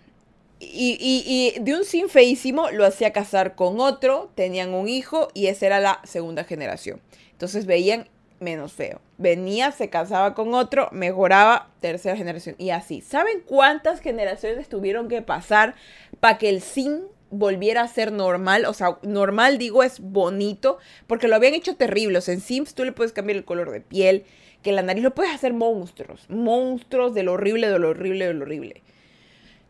Y, 0.62 1.54
de 1.58 1.74
un 1.74 1.84
sin 1.84 2.10
feísimo 2.10 2.70
lo 2.70 2.84
hacía 2.84 3.12
casar 3.12 3.54
con 3.54 3.80
otro, 3.80 4.30
tenían 4.34 4.74
un 4.74 4.88
hijo 4.88 5.28
y 5.32 5.46
esa 5.46 5.66
era 5.66 5.80
la 5.80 6.00
segunda 6.04 6.44
generación. 6.44 7.00
Entonces 7.32 7.64
veían 7.64 8.08
menos 8.40 8.74
feo. 8.74 9.00
Venía, 9.16 9.72
se 9.72 9.88
casaba 9.88 10.34
con 10.34 10.52
otro, 10.52 10.88
mejoraba, 10.92 11.70
tercera 11.80 12.16
generación 12.16 12.56
y 12.58 12.70
así. 12.70 13.00
¿Saben 13.00 13.40
cuántas 13.46 14.00
generaciones 14.00 14.68
tuvieron 14.68 15.08
que 15.08 15.22
pasar 15.22 15.74
para 16.20 16.36
que 16.36 16.50
el 16.50 16.60
sin 16.60 17.04
volviera 17.30 17.80
a 17.80 17.88
ser 17.88 18.12
normal? 18.12 18.66
O 18.66 18.74
sea, 18.74 18.98
normal 19.02 19.56
digo 19.56 19.82
es 19.82 19.98
bonito, 19.98 20.76
porque 21.06 21.28
lo 21.28 21.36
habían 21.36 21.54
hecho 21.54 21.76
terrible. 21.76 22.18
O 22.18 22.20
sea, 22.20 22.34
en 22.34 22.42
Sims 22.42 22.74
tú 22.74 22.84
le 22.84 22.92
puedes 22.92 23.12
cambiar 23.12 23.38
el 23.38 23.44
color 23.46 23.70
de 23.70 23.80
piel, 23.80 24.24
que 24.62 24.72
la 24.72 24.82
nariz 24.82 25.02
lo 25.02 25.14
puedes 25.14 25.34
hacer 25.34 25.54
monstruos, 25.54 26.28
monstruos 26.28 27.14
de 27.14 27.22
lo 27.22 27.32
horrible, 27.32 27.70
de 27.70 27.78
lo 27.78 27.88
horrible, 27.88 28.26
de 28.26 28.34
lo 28.34 28.44
horrible 28.44 28.82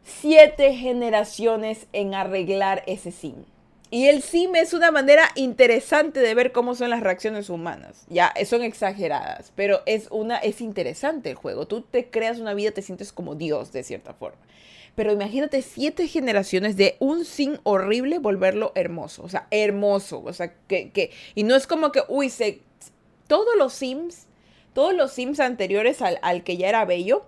siete 0.04 0.74
generaciones 0.74 1.86
en 1.92 2.14
arreglar 2.14 2.82
ese 2.86 3.12
sim. 3.12 3.44
Y 3.92 4.06
el 4.06 4.22
sim 4.22 4.54
es 4.54 4.72
una 4.72 4.92
manera 4.92 5.30
interesante 5.34 6.20
de 6.20 6.34
ver 6.34 6.52
cómo 6.52 6.76
son 6.76 6.90
las 6.90 7.00
reacciones 7.00 7.50
humanas. 7.50 8.06
Ya, 8.08 8.32
son 8.46 8.62
exageradas, 8.62 9.52
pero 9.56 9.80
es 9.84 10.06
una 10.12 10.36
es 10.36 10.60
interesante 10.60 11.30
el 11.30 11.34
juego. 11.34 11.66
Tú 11.66 11.82
te 11.82 12.08
creas 12.08 12.38
una 12.38 12.54
vida, 12.54 12.70
te 12.70 12.82
sientes 12.82 13.12
como 13.12 13.34
Dios 13.34 13.72
de 13.72 13.82
cierta 13.82 14.14
forma. 14.14 14.38
Pero 14.94 15.12
imagínate 15.12 15.62
siete 15.62 16.06
generaciones 16.06 16.76
de 16.76 16.96
un 17.00 17.24
sim 17.24 17.58
horrible 17.64 18.18
volverlo 18.18 18.70
hermoso. 18.76 19.24
O 19.24 19.28
sea, 19.28 19.48
hermoso. 19.50 20.22
O 20.24 20.32
sea, 20.32 20.54
que, 20.68 20.90
que 20.90 21.10
y 21.34 21.42
no 21.42 21.56
es 21.56 21.66
como 21.66 21.90
que, 21.90 22.02
uy, 22.08 22.30
se, 22.30 22.60
todos 23.26 23.56
los 23.56 23.72
sims, 23.72 24.26
todos 24.72 24.94
los 24.94 25.12
sims 25.12 25.40
anteriores 25.40 26.00
al, 26.00 26.18
al 26.22 26.44
que 26.44 26.56
ya 26.56 26.68
era 26.68 26.84
bello, 26.84 27.24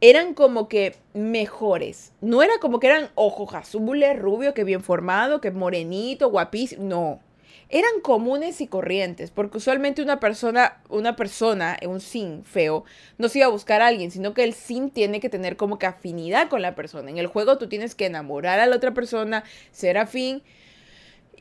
eran 0.00 0.34
como 0.34 0.68
que 0.68 0.96
mejores. 1.12 2.12
No 2.20 2.42
era 2.42 2.54
como 2.60 2.80
que 2.80 2.86
eran 2.86 3.10
ojos 3.14 3.54
azules, 3.54 4.18
rubio, 4.18 4.54
que 4.54 4.64
bien 4.64 4.82
formado, 4.82 5.40
que 5.40 5.50
morenito, 5.50 6.30
guapísimo. 6.30 6.84
No. 6.84 7.20
Eran 7.68 8.00
comunes 8.02 8.60
y 8.60 8.66
corrientes, 8.66 9.30
porque 9.30 9.58
usualmente 9.58 10.02
una 10.02 10.18
persona, 10.18 10.80
una 10.88 11.14
persona, 11.14 11.78
un 11.86 12.00
sin 12.00 12.44
feo, 12.44 12.84
no 13.16 13.28
se 13.28 13.38
iba 13.38 13.46
a 13.46 13.50
buscar 13.50 13.80
a 13.80 13.86
alguien, 13.86 14.10
sino 14.10 14.34
que 14.34 14.42
el 14.42 14.54
sin 14.54 14.90
tiene 14.90 15.20
que 15.20 15.28
tener 15.28 15.56
como 15.56 15.78
que 15.78 15.86
afinidad 15.86 16.48
con 16.48 16.62
la 16.62 16.74
persona. 16.74 17.10
En 17.10 17.18
el 17.18 17.28
juego 17.28 17.58
tú 17.58 17.68
tienes 17.68 17.94
que 17.94 18.06
enamorar 18.06 18.58
a 18.58 18.66
la 18.66 18.74
otra 18.74 18.92
persona, 18.92 19.44
ser 19.70 19.98
afín 19.98 20.42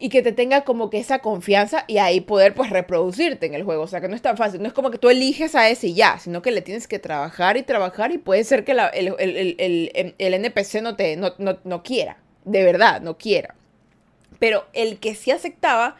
y 0.01 0.07
que 0.07 0.21
te 0.21 0.31
tenga 0.31 0.63
como 0.63 0.89
que 0.89 0.97
esa 0.97 1.19
confianza 1.19 1.83
y 1.87 1.97
ahí 1.97 2.21
poder 2.21 2.53
pues 2.55 2.69
reproducirte 2.69 3.45
en 3.45 3.53
el 3.53 3.63
juego. 3.63 3.83
O 3.83 3.87
sea, 3.87 3.99
que 3.99 4.07
no 4.07 4.15
es 4.15 4.21
tan 4.21 4.37
fácil. 4.37 4.61
No 4.61 4.67
es 4.67 4.73
como 4.73 4.91
que 4.91 4.97
tú 4.97 5.09
eliges 5.09 5.55
a 5.55 5.69
ese 5.69 5.87
y 5.87 5.93
ya, 5.93 6.17
sino 6.19 6.41
que 6.41 6.51
le 6.51 6.61
tienes 6.61 6.87
que 6.87 6.99
trabajar 6.99 7.57
y 7.57 7.63
trabajar 7.63 8.13
y 8.13 8.17
puede 8.17 8.45
ser 8.45 8.63
que 8.63 8.71
el, 8.71 10.15
NPC 10.17 10.81
no, 10.81 10.95
te, 10.95 11.17
no, 11.17 11.33
no 11.37 11.83
quiera. 11.83 12.17
De 12.45 12.63
verdad, 12.63 13.01
no 13.01 13.17
quiera. 13.17 13.55
Pero 14.39 14.65
el 14.71 14.99
que 14.99 15.15
sí 15.15 15.31
aceptaba, 15.31 15.97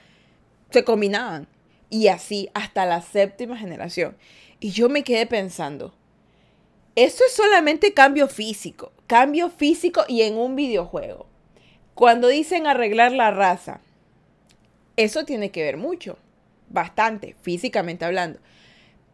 se 0.72 0.86
combinaban. 0.86 1.48
Y 1.90 2.08
así 2.08 2.50
hasta 2.54 2.86
la 2.86 3.02
séptima 3.02 3.58
generación. 3.58 4.16
Y 4.62 4.72
yo 4.72 4.88
me 4.88 5.04
quedé 5.04 5.26
pensando, 5.26 5.94
esto 6.96 7.24
es 7.26 7.34
solamente 7.34 7.94
cambio 7.94 8.30
físico. 8.30 8.94
Cambio 9.08 9.50
físico 9.50 10.06
y 10.08 10.22
en 10.22 10.38
un 10.38 10.56
videojuego. 10.56 11.28
Cuando 11.96 12.30
dicen 12.30 12.66
arreglar 12.66 13.12
la 13.12 13.32
raza, 13.32 13.82
eso 15.04 15.26
tiene 15.26 15.52
que 15.52 15.64
ver 15.64 15.78
mucho, 15.78 16.18
bastante, 16.70 17.36
físicamente 17.42 18.06
hablando. 18.06 18.40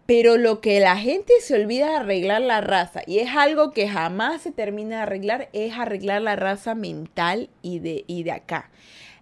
Pero 0.06 0.38
lo 0.38 0.62
que 0.62 0.80
la 0.80 0.98
gente 0.98 1.34
se 1.41 1.56
olvida 1.56 1.89
de 1.89 1.95
arreglar 1.95 2.41
la 2.41 2.62
raza, 2.62 3.02
y 3.08 3.19
es 3.19 3.36
algo 3.36 3.71
que 3.71 3.88
jamás 3.88 4.41
se 4.41 4.52
termina 4.52 4.98
de 4.98 5.02
arreglar, 5.04 5.50
es 5.54 5.74
arreglar 5.74 6.21
la 6.21 6.36
raza 6.36 6.76
mental 6.76 7.50
y 7.62 7.80
de, 7.80 8.04
y 8.08 8.24
de 8.24 8.32
acá. 8.32 8.69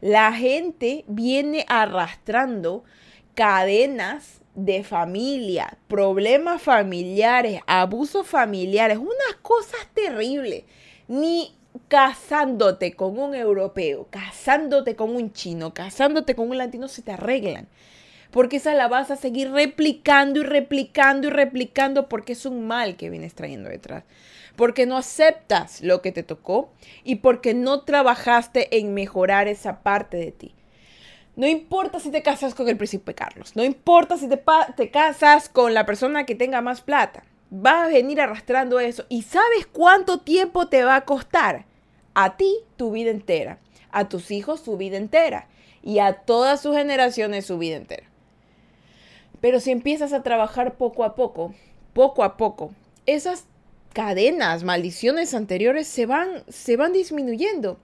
La 0.01 0.33
gente 0.33 1.05
viene 1.07 1.65
arrastrando 1.69 2.83
cadenas 3.33 4.41
de 4.55 4.83
familia, 4.83 5.77
problemas 5.87 6.61
familiares, 6.61 7.61
abusos 7.65 8.27
familiares, 8.27 8.97
unas 8.97 9.35
cosas 9.41 9.87
terribles 9.93 10.63
ni 11.07 11.55
casándote 11.93 12.93
con 12.95 13.19
un 13.19 13.35
europeo, 13.35 14.07
casándote 14.09 14.95
con 14.95 15.15
un 15.15 15.31
chino, 15.31 15.75
casándote 15.75 16.33
con 16.33 16.49
un 16.49 16.57
latino 16.57 16.87
se 16.87 17.03
te 17.03 17.11
arreglan. 17.11 17.67
Porque 18.31 18.55
esa 18.55 18.73
la 18.73 18.87
vas 18.87 19.11
a 19.11 19.15
seguir 19.15 19.51
replicando 19.51 20.39
y 20.39 20.43
replicando 20.43 21.27
y 21.27 21.29
replicando 21.29 22.09
porque 22.09 22.33
es 22.33 22.47
un 22.47 22.65
mal 22.65 22.95
que 22.95 23.11
vienes 23.11 23.35
trayendo 23.35 23.69
detrás. 23.69 24.05
Porque 24.55 24.87
no 24.87 24.97
aceptas 24.97 25.83
lo 25.83 26.01
que 26.01 26.11
te 26.11 26.23
tocó 26.23 26.71
y 27.03 27.17
porque 27.17 27.53
no 27.53 27.81
trabajaste 27.81 28.75
en 28.75 28.95
mejorar 28.95 29.47
esa 29.47 29.83
parte 29.83 30.17
de 30.17 30.31
ti. 30.31 30.55
No 31.35 31.45
importa 31.45 31.99
si 31.99 32.09
te 32.09 32.23
casas 32.23 32.55
con 32.55 32.69
el 32.69 32.77
príncipe 32.77 33.13
Carlos, 33.13 33.55
no 33.55 33.63
importa 33.63 34.17
si 34.17 34.27
te, 34.27 34.41
te 34.75 34.89
casas 34.89 35.47
con 35.47 35.75
la 35.75 35.85
persona 35.85 36.25
que 36.25 36.33
tenga 36.33 36.59
más 36.61 36.81
plata 36.81 37.23
vas 37.55 37.85
a 37.85 37.87
venir 37.89 38.19
arrastrando 38.19 38.79
eso. 38.79 39.05
¿Y 39.09 39.21
sabes 39.21 39.67
cuánto 39.71 40.21
tiempo 40.21 40.69
te 40.69 40.83
va 40.83 40.95
a 40.95 41.05
costar? 41.05 41.67
A 42.13 42.37
ti 42.37 42.57
tu 42.77 42.91
vida 42.91 43.11
entera, 43.11 43.59
a 43.91 44.09
tus 44.09 44.31
hijos 44.31 44.61
su 44.61 44.77
vida 44.77 44.97
entera 44.97 45.47
y 45.81 45.99
a 45.99 46.13
todas 46.13 46.61
sus 46.61 46.75
generaciones 46.75 47.45
su 47.45 47.57
vida 47.57 47.75
entera. 47.75 48.07
Pero 49.41 49.59
si 49.59 49.71
empiezas 49.71 50.13
a 50.13 50.23
trabajar 50.23 50.75
poco 50.75 51.03
a 51.03 51.15
poco, 51.15 51.53
poco 51.93 52.23
a 52.23 52.37
poco, 52.37 52.71
esas 53.05 53.45
cadenas, 53.93 54.63
maldiciones 54.63 55.33
anteriores 55.33 55.87
se 55.87 56.05
van, 56.05 56.43
se 56.47 56.77
van 56.77 56.93
disminuyendo. 56.93 57.77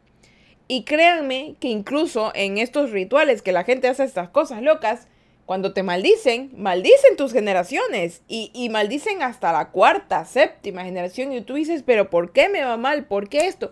Y 0.67 0.83
créanme 0.83 1.55
que 1.59 1.67
incluso 1.67 2.31
en 2.35 2.57
estos 2.57 2.91
rituales 2.91 3.41
que 3.41 3.51
la 3.51 3.63
gente 3.63 3.87
hace 3.87 4.03
estas 4.03 4.29
cosas 4.29 4.61
locas, 4.61 5.07
cuando 5.45 5.73
te 5.73 5.81
maldicen, 5.81 6.51
maldicen 6.55 7.17
tus 7.17 7.33
generaciones 7.33 8.21
y, 8.27 8.69
maldicen 8.69 9.23
hasta 9.23 9.51
la 9.51 9.71
cuarta, 9.71 10.23
séptima 10.25 10.83
generación 10.83 11.33
y 11.33 11.41
tú 11.41 11.55
dices, 11.55 11.81
pero 11.83 12.11
¿por 12.11 12.33
qué 12.33 12.49
me 12.49 12.63
va 12.63 12.77
mal? 12.77 13.05
¿Por 13.05 13.29
qué 13.29 13.47
esto? 13.47 13.71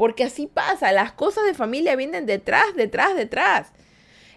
Porque 0.00 0.24
así 0.24 0.46
pasa, 0.46 0.92
las 0.92 1.12
cosas 1.12 1.44
de 1.44 1.52
familia 1.52 1.94
vienen 1.94 2.24
detrás, 2.24 2.74
detrás, 2.74 3.14
detrás. 3.14 3.70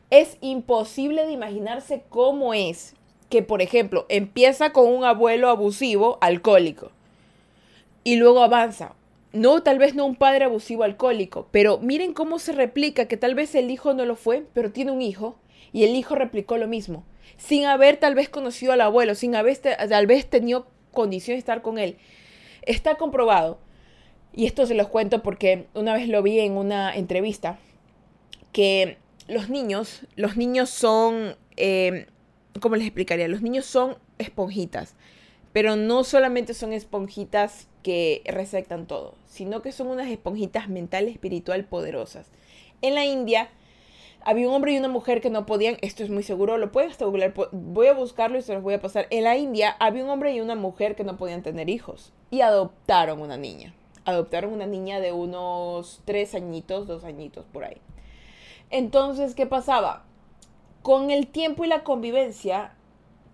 Es 0.10 0.38
imposible 0.41 1.26
de 1.26 1.32
imaginarse 1.32 2.04
cómo 2.10 2.54
es 2.54 2.95
que, 3.30 3.43
por 3.43 3.62
ejemplo, 3.62 4.06
empieza 4.10 4.73
con 4.73 4.89
un 4.89 5.06
abuelo 5.06 5.47
abusivo, 5.47 6.17
alcohólico, 6.19 6.91
y 8.04 8.17
luego 8.17 8.43
avanza. 8.43 8.93
No, 9.32 9.63
tal 9.63 9.80
vez 9.80 9.95
no 9.95 10.06
un 10.06 10.17
padre 10.17 10.43
abusivo 10.43 10.84
alcohólico, 10.84 11.47
pero 11.52 11.78
miren 11.78 12.13
cómo 12.13 12.39
se 12.39 12.52
replica 12.52 13.08
que 13.08 13.15
tal 13.15 13.34
vez 13.34 13.56
el 13.56 13.71
hijo 13.71 13.93
no 13.93 14.06
lo 14.06 14.17
fue, 14.17 14.43
pero 14.54 14.73
tiene 14.73 14.91
un 14.91 15.02
hijo 15.02 15.38
y 15.71 15.86
el 15.86 15.95
hijo 15.95 16.13
replicó 16.13 16.58
lo 16.58 16.67
mismo, 16.67 17.06
sin 17.38 17.67
haber 17.67 17.95
tal 17.95 18.15
vez 18.15 18.28
conocido 18.28 18.73
al 18.73 18.82
abuelo, 18.82 19.15
sin 19.15 19.34
haber 19.34 19.58
tal 19.60 20.08
vez 20.08 20.30
tenido 20.30 20.67
condición 20.91 21.36
de 21.36 21.39
estar 21.39 21.62
con 21.62 21.78
él. 21.78 21.95
Está 22.63 22.95
comprobado, 22.95 23.60
y 24.36 24.46
esto 24.46 24.65
se 24.65 24.74
los 24.74 24.88
cuento 24.88 25.22
porque 25.22 25.67
una 25.74 25.93
vez 25.93 26.08
lo 26.08 26.24
vi 26.24 26.39
en 26.39 26.54
una 26.54 26.96
entrevista, 26.96 27.60
que 28.52 28.98
los 29.28 29.50
niños, 29.50 30.02
los 30.15 30.38
niños 30.38 30.69
son, 30.69 31.36
eh, 31.56 32.08
¿cómo 32.60 32.76
les 32.76 32.88
explicaría? 32.88 33.28
Los 33.28 33.41
niños 33.41 33.65
son 33.65 33.98
esponjitas, 34.17 34.96
pero 35.52 35.76
no 35.76 36.04
solamente 36.04 36.54
son 36.54 36.74
esponjitas 36.74 37.67
que 37.84 38.22
receptan 38.26 38.88
todo, 38.88 39.15
sino 39.28 39.62
que 39.62 39.72
son 39.72 39.88
unas 39.88 40.10
esponjitas 40.10 40.69
mental 40.69 41.08
espiritual 41.08 41.65
poderosas. 41.65 42.28
En 42.82 42.96
la 42.96 43.06
India, 43.06 43.50
había 44.26 44.48
un 44.48 44.56
hombre 44.56 44.74
y 44.74 44.78
una 44.78 44.88
mujer 44.88 45.22
que 45.22 45.30
no 45.30 45.46
podían, 45.46 45.78
esto 45.82 46.04
es 46.04 46.10
muy 46.10 46.24
seguro, 46.24 46.58
lo 46.58 46.72
pueden 46.72 46.89
hasta 46.89 47.06
voy 47.06 47.88
a 47.88 47.93
buscarlo 47.93 48.38
y 48.38 48.41
se 48.41 48.54
los 48.54 48.63
voy 48.63 48.74
a 48.74 48.82
pasar. 48.82 49.08
En 49.10 49.26
la 49.26 49.38
India 49.38 49.76
había 49.80 50.04
un 50.04 50.10
hombre 50.10 50.34
y 50.34 50.41
una 50.41 50.56
mujer 50.56 50.96
que 50.96 51.04
no 51.04 51.17
podían 51.17 51.43
tener 51.43 51.69
hijos 51.69 52.13
y 52.32 52.41
adoptaron 52.41 53.22
una 53.22 53.38
niña. 53.38 53.74
Adoptaron 54.05 54.53
una 54.53 54.65
niña 54.65 54.99
de 54.99 55.11
unos 55.11 56.01
tres 56.05 56.35
añitos, 56.35 56.87
dos 56.87 57.03
añitos 57.03 57.45
por 57.51 57.63
ahí. 57.63 57.77
Entonces, 58.69 59.35
¿qué 59.35 59.45
pasaba? 59.45 60.05
Con 60.81 61.11
el 61.11 61.27
tiempo 61.27 61.63
y 61.63 61.67
la 61.67 61.83
convivencia, 61.83 62.73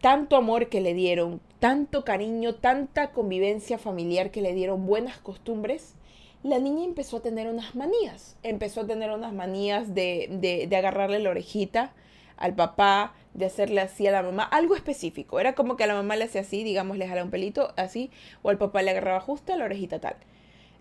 tanto 0.01 0.35
amor 0.35 0.69
que 0.69 0.81
le 0.81 0.93
dieron, 0.93 1.41
tanto 1.59 2.03
cariño, 2.03 2.55
tanta 2.55 3.11
convivencia 3.11 3.77
familiar 3.77 4.31
que 4.31 4.41
le 4.41 4.53
dieron, 4.53 4.85
buenas 4.85 5.17
costumbres, 5.17 5.95
la 6.43 6.59
niña 6.59 6.85
empezó 6.85 7.17
a 7.17 7.21
tener 7.21 7.47
unas 7.47 7.75
manías. 7.75 8.37
Empezó 8.43 8.81
a 8.81 8.87
tener 8.87 9.11
unas 9.11 9.33
manías 9.33 9.93
de, 9.93 10.67
de, 10.69 10.75
agarrarle 10.75 11.19
la 11.19 11.31
orejita 11.31 11.93
al 12.37 12.55
papá, 12.55 13.13
de 13.33 13.45
hacerle 13.45 13.81
así 13.81 14.07
a 14.07 14.11
la 14.11 14.23
mamá, 14.23 14.43
algo 14.43 14.75
específico. 14.75 15.39
Era 15.39 15.53
como 15.53 15.75
que 15.75 15.83
a 15.83 15.87
la 15.87 15.95
mamá 15.95 16.15
le 16.15 16.25
hacía 16.25 16.41
así, 16.41 16.63
digamos, 16.63 16.97
le 16.97 17.07
jalaba 17.07 17.25
un 17.25 17.31
pelito 17.31 17.73
así, 17.75 18.09
o 18.41 18.49
al 18.49 18.57
papá 18.57 18.81
le 18.81 18.91
agarraba 18.91 19.19
justo 19.19 19.55
la 19.55 19.65
orejita 19.65 19.99
tal. 19.99 20.15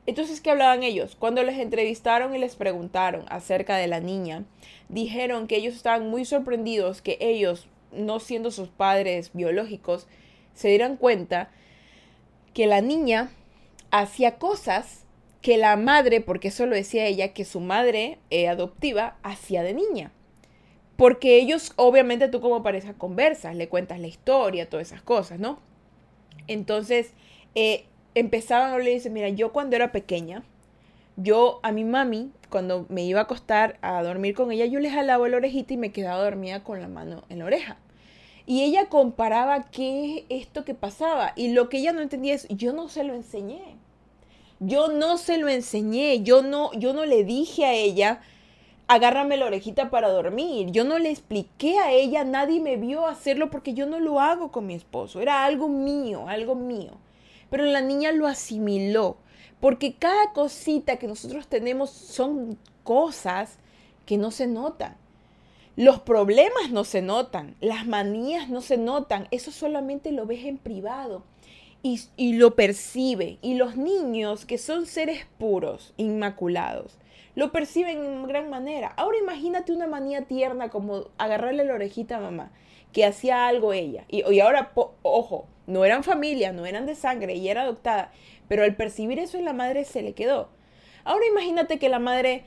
Entonces, 0.09 0.41
¿qué 0.41 0.51
hablaban 0.51 0.85
ellos? 0.85 1.17
Cuando 1.17 1.43
les 1.43 1.59
entrevistaron 1.59 2.35
y 2.35 2.39
les 2.39 2.57
preguntaron 2.57 3.27
acerca 3.29 3.77
de 3.77 3.89
la 3.89 4.01
niña, 4.01 4.47
dijeron 4.89 5.47
que 5.47 5.57
ellos 5.57 5.75
estaban 5.75 6.09
muy 6.09 6.25
sorprendidos 6.25 7.03
que 7.03 7.19
ellos, 7.21 7.69
no 7.93 8.19
siendo 8.19 8.51
sus 8.51 8.71
padres 8.71 9.33
biológicos, 9.35 10.07
se 10.55 10.69
dieran 10.69 10.97
cuenta 10.97 11.51
que 12.55 12.67
la 12.67 12.81
niña 12.81 13.31
hacía 13.91 14.39
cosas 14.39 15.05
que 15.43 15.59
la 15.59 15.77
madre, 15.77 16.23
porque 16.23 16.49
eso 16.49 16.65
lo 16.65 16.75
decía 16.75 17.05
ella, 17.05 17.35
que 17.35 17.45
su 17.45 17.61
madre 17.61 18.19
eh, 18.31 18.49
adoptiva 18.49 19.19
hacía 19.23 19.63
de 19.63 19.75
niña. 19.75 20.11
Porque 20.97 21.37
ellos, 21.37 21.75
obviamente, 21.77 22.29
tú 22.29 22.41
como 22.41 22.63
pareja 22.63 22.95
conversas, 22.95 23.55
le 23.57 23.69
cuentas 23.69 24.01
la 24.01 24.07
historia, 24.07 24.71
todas 24.71 24.87
esas 24.87 25.03
cosas, 25.03 25.39
¿no? 25.39 25.61
Entonces, 26.47 27.13
eh, 27.55 27.85
empezaban 28.15 28.71
a 28.71 28.75
hablar 28.75 28.89
y 28.89 28.95
dicen, 28.95 29.13
mira, 29.13 29.29
yo 29.29 29.53
cuando 29.53 29.77
era 29.77 29.93
pequeña, 29.93 30.43
yo 31.17 31.61
a 31.63 31.73
mi 31.73 31.85
mami, 31.85 32.31
cuando 32.49 32.87
me 32.89 33.05
iba 33.05 33.21
a 33.21 33.25
acostar 33.25 33.79
a 33.83 34.03
dormir 34.03 34.35
con 34.35 34.53
ella, 34.53 34.67
yo 34.67 34.81
le 34.81 34.91
jalaba 34.91 35.29
la 35.29 35.37
orejita 35.37 35.75
y 35.75 35.77
me 35.77 35.93
quedaba 35.93 36.23
dormida 36.23 36.63
con 36.63 36.81
la 36.81 36.89
mano 36.89 37.25
en 37.29 37.41
la 37.41 37.45
oreja. 37.45 37.77
Y 38.47 38.63
ella 38.63 38.87
comparaba 38.87 39.71
qué 39.71 40.25
es 40.31 40.43
esto 40.43 40.65
que 40.65 40.75
pasaba. 40.75 41.33
Y 41.37 41.53
lo 41.53 41.69
que 41.69 41.79
ella 41.79 41.93
no 41.93 42.01
entendía 42.01 42.35
es, 42.35 42.49
yo 42.49 42.73
no 42.73 42.89
se 42.89 43.05
lo 43.05 43.15
enseñé. 43.15 43.77
Yo 44.61 44.89
no 44.89 45.19
se 45.19 45.39
lo 45.39 45.49
enseñé, 45.49 46.23
yo 46.23 46.43
no, 46.43 46.73
yo 46.73 46.93
no 46.93 47.05
le 47.05 47.25
dije 47.25 47.65
a 47.67 47.75
ella, 47.75 48.21
agárrame 48.89 49.37
la 49.37 49.47
orejita 49.47 49.91
para 49.91 50.09
dormir. 50.09 50.71
Yo 50.71 50.85
no 50.85 50.99
le 50.99 51.11
expliqué 51.11 51.79
a 51.79 51.93
ella, 51.93 52.25
nadie 52.25 52.61
me 52.61 52.77
vio 52.77 53.07
hacerlo 53.07 53.51
porque 53.51 53.75
yo 53.75 53.87
no 53.87 54.01
lo 54.01 54.19
hago 54.21 54.51
con 54.51 54.67
mi 54.67 54.75
esposo. 54.75 55.21
Era 55.21 55.45
algo 55.45 55.69
mío, 55.69 56.27
algo 56.29 56.55
mío. 56.55 56.93
Pero 57.51 57.65
la 57.65 57.81
niña 57.81 58.13
lo 58.13 58.27
asimiló, 58.27 59.17
porque 59.61 59.95
cada 59.95 60.33
cosita 60.33 60.97
que 60.97 61.07
nosotros 61.07 61.49
tenemos 61.49 61.91
son 61.91 62.59
cosas 62.85 63.59
que 64.07 64.17
no 64.17 64.31
se 64.31 64.47
notan. 64.47 64.97
Los 65.77 66.01
problemas 66.01 66.71
no 66.71 66.85
se 66.85 67.03
notan, 67.03 67.55
las 67.61 67.87
manías 67.87 68.49
no 68.49 68.61
se 68.61 68.77
notan, 68.77 69.29
eso 69.31 69.53
solamente 69.53 70.11
lo 70.11 70.27
ves 70.27 70.45
en 70.45 70.59
privado 70.59 71.23
y, 71.83 72.33
lo 72.35 72.55
percibe. 72.55 73.39
Y 73.43 73.55
los 73.55 73.77
niños, 73.77 74.45
que 74.45 74.59
son 74.59 74.87
seres 74.87 75.27
puros, 75.39 75.95
inmaculados, 75.97 76.99
lo 77.35 77.53
perciben 77.53 78.05
en 78.05 78.27
gran 78.27 78.51
manera. 78.51 78.89
Ahora 78.97 79.19
imagínate 79.19 79.73
una 79.73 79.87
manía 79.87 80.23
tierna 80.23 80.71
como 80.71 81.07
agarrarle 81.19 81.65
la 81.65 81.75
orejita 81.75 82.17
a 82.17 82.21
mamá, 82.21 82.51
que 82.93 83.05
hacía 83.05 83.47
algo 83.47 83.73
ella. 83.73 84.05
Y, 84.09 84.29
y 84.29 84.41
ahora, 84.41 84.73
ojo, 85.03 85.47
no 85.69 85.85
eran 85.85 86.03
familia, 86.03 86.53
no 86.53 86.67
eran 86.67 86.87
de 86.87 86.97
sangre 86.97 87.35
y 87.35 87.49
era 87.49 87.63
adoptada, 87.63 88.11
pero 88.49 88.65
al 88.65 88.75
percibir 88.75 89.21
eso 89.21 89.39
en 89.39 89.45
la 89.45 89.53
madre 89.53 89.85
se 89.85 90.03
le 90.03 90.15
quedó. 90.15 90.49
Ahora 91.05 91.25
imagínate 91.27 91.79
que 91.79 91.89
la 91.89 92.01
madre 92.01 92.43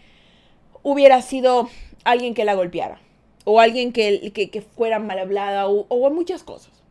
hubiera 0.84 1.22
sido 1.22 1.70
alguien 2.04 2.34
que 2.34 2.44
la 2.44 2.56
golpeara, 2.56 3.00
o 3.46 3.60
alguien 3.60 3.94
que, 3.94 4.32
que, 4.34 4.62
fuera 4.62 5.00
mal 5.00 5.20
hablada, 5.20 5.68
o, 5.68 5.86
o 5.88 6.10
muchas 6.10 6.44
cosas 6.44 6.82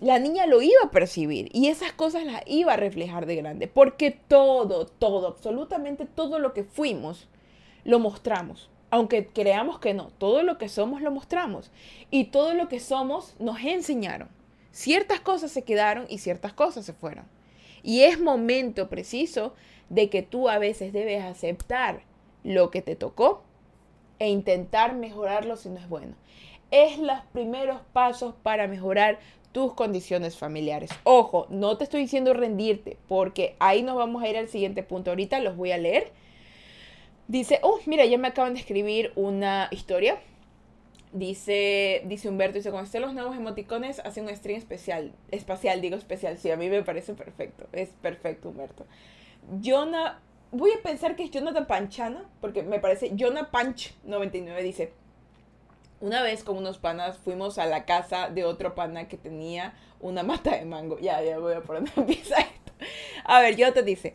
la 0.00 0.18
niña 0.18 0.46
lo 0.46 0.60
iba 0.60 0.80
a 0.84 0.90
percibir 0.90 1.48
y 1.52 1.68
esas 1.68 1.92
cosas 1.92 2.24
las 2.24 2.42
iba 2.46 2.72
a 2.72 2.76
reflejar 2.76 3.26
de 3.26 3.36
grande, 3.36 3.68
porque 3.68 4.10
todo, 4.10 4.86
todo, 4.86 5.28
absolutamente 5.28 6.04
todo 6.04 6.38
lo 6.38 6.52
que 6.52 6.64
fuimos, 6.64 7.28
lo 7.84 7.98
mostramos. 7.98 8.68
Aunque 8.90 9.26
creamos 9.26 9.78
que 9.78 9.94
no, 9.94 10.10
todo 10.18 10.42
lo 10.42 10.58
que 10.58 10.68
somos 10.68 11.00
lo 11.00 11.10
mostramos 11.10 11.70
y 12.10 12.24
todo 12.24 12.54
lo 12.54 12.68
que 12.68 12.80
somos 12.80 13.34
nos 13.38 13.60
enseñaron. 13.60 14.28
Ciertas 14.74 15.20
cosas 15.20 15.52
se 15.52 15.62
quedaron 15.62 16.06
y 16.08 16.18
ciertas 16.18 16.52
cosas 16.52 16.84
se 16.84 16.92
fueron. 16.92 17.26
Y 17.84 18.00
es 18.00 18.20
momento 18.20 18.88
preciso 18.88 19.54
de 19.88 20.10
que 20.10 20.22
tú 20.22 20.48
a 20.48 20.58
veces 20.58 20.92
debes 20.92 21.22
aceptar 21.22 22.02
lo 22.42 22.72
que 22.72 22.82
te 22.82 22.96
tocó 22.96 23.44
e 24.18 24.28
intentar 24.28 24.96
mejorarlo 24.96 25.56
si 25.56 25.68
no 25.68 25.78
es 25.78 25.88
bueno. 25.88 26.16
Es 26.72 26.98
los 26.98 27.20
primeros 27.32 27.82
pasos 27.92 28.34
para 28.42 28.66
mejorar 28.66 29.20
tus 29.52 29.74
condiciones 29.74 30.36
familiares. 30.36 30.90
Ojo, 31.04 31.46
no 31.50 31.78
te 31.78 31.84
estoy 31.84 32.00
diciendo 32.00 32.34
rendirte, 32.34 32.98
porque 33.06 33.54
ahí 33.60 33.84
nos 33.84 33.94
vamos 33.94 34.24
a 34.24 34.28
ir 34.28 34.36
al 34.36 34.48
siguiente 34.48 34.82
punto. 34.82 35.10
Ahorita 35.10 35.38
los 35.38 35.56
voy 35.56 35.70
a 35.70 35.78
leer. 35.78 36.10
Dice, 37.28 37.60
oh, 37.62 37.78
mira, 37.86 38.04
ya 38.06 38.18
me 38.18 38.26
acaban 38.26 38.54
de 38.54 38.60
escribir 38.60 39.12
una 39.14 39.68
historia. 39.70 40.18
Dice, 41.14 42.02
dice 42.06 42.28
Humberto, 42.28 42.58
dice, 42.58 42.70
cuando 42.70 42.86
estén 42.86 43.00
los 43.00 43.14
nuevos 43.14 43.36
emoticones, 43.36 44.00
hace 44.00 44.20
un 44.20 44.28
stream 44.34 44.58
especial, 44.58 45.12
espacial, 45.30 45.80
digo 45.80 45.96
especial, 45.96 46.36
sí, 46.38 46.50
a 46.50 46.56
mí 46.56 46.68
me 46.68 46.82
parece 46.82 47.14
perfecto, 47.14 47.68
es 47.72 47.90
perfecto, 48.02 48.48
Humberto. 48.48 48.84
Jonah 49.64 50.20
voy 50.50 50.72
a 50.72 50.82
pensar 50.82 51.16
que 51.16 51.22
es 51.22 51.30
Jonathan 51.30 51.66
Panchana, 51.66 52.28
porque 52.40 52.62
me 52.62 52.80
parece, 52.80 53.12
Jonah 53.18 53.50
Panch 53.50 53.94
99 54.04 54.62
dice, 54.62 54.92
una 56.00 56.22
vez 56.22 56.44
con 56.44 56.56
unos 56.56 56.78
panas 56.78 57.16
fuimos 57.18 57.58
a 57.58 57.66
la 57.66 57.84
casa 57.84 58.28
de 58.28 58.44
otro 58.44 58.74
pana 58.74 59.08
que 59.08 59.16
tenía 59.16 59.74
una 60.00 60.22
mata 60.22 60.56
de 60.56 60.64
mango. 60.64 60.98
Ya, 60.98 61.22
ya 61.22 61.38
voy 61.38 61.54
a 61.54 61.62
poner 61.62 61.90
empieza 61.96 62.36
esto. 62.40 62.72
A 63.24 63.40
ver, 63.40 63.56
te 63.56 63.82
dice, 63.82 64.14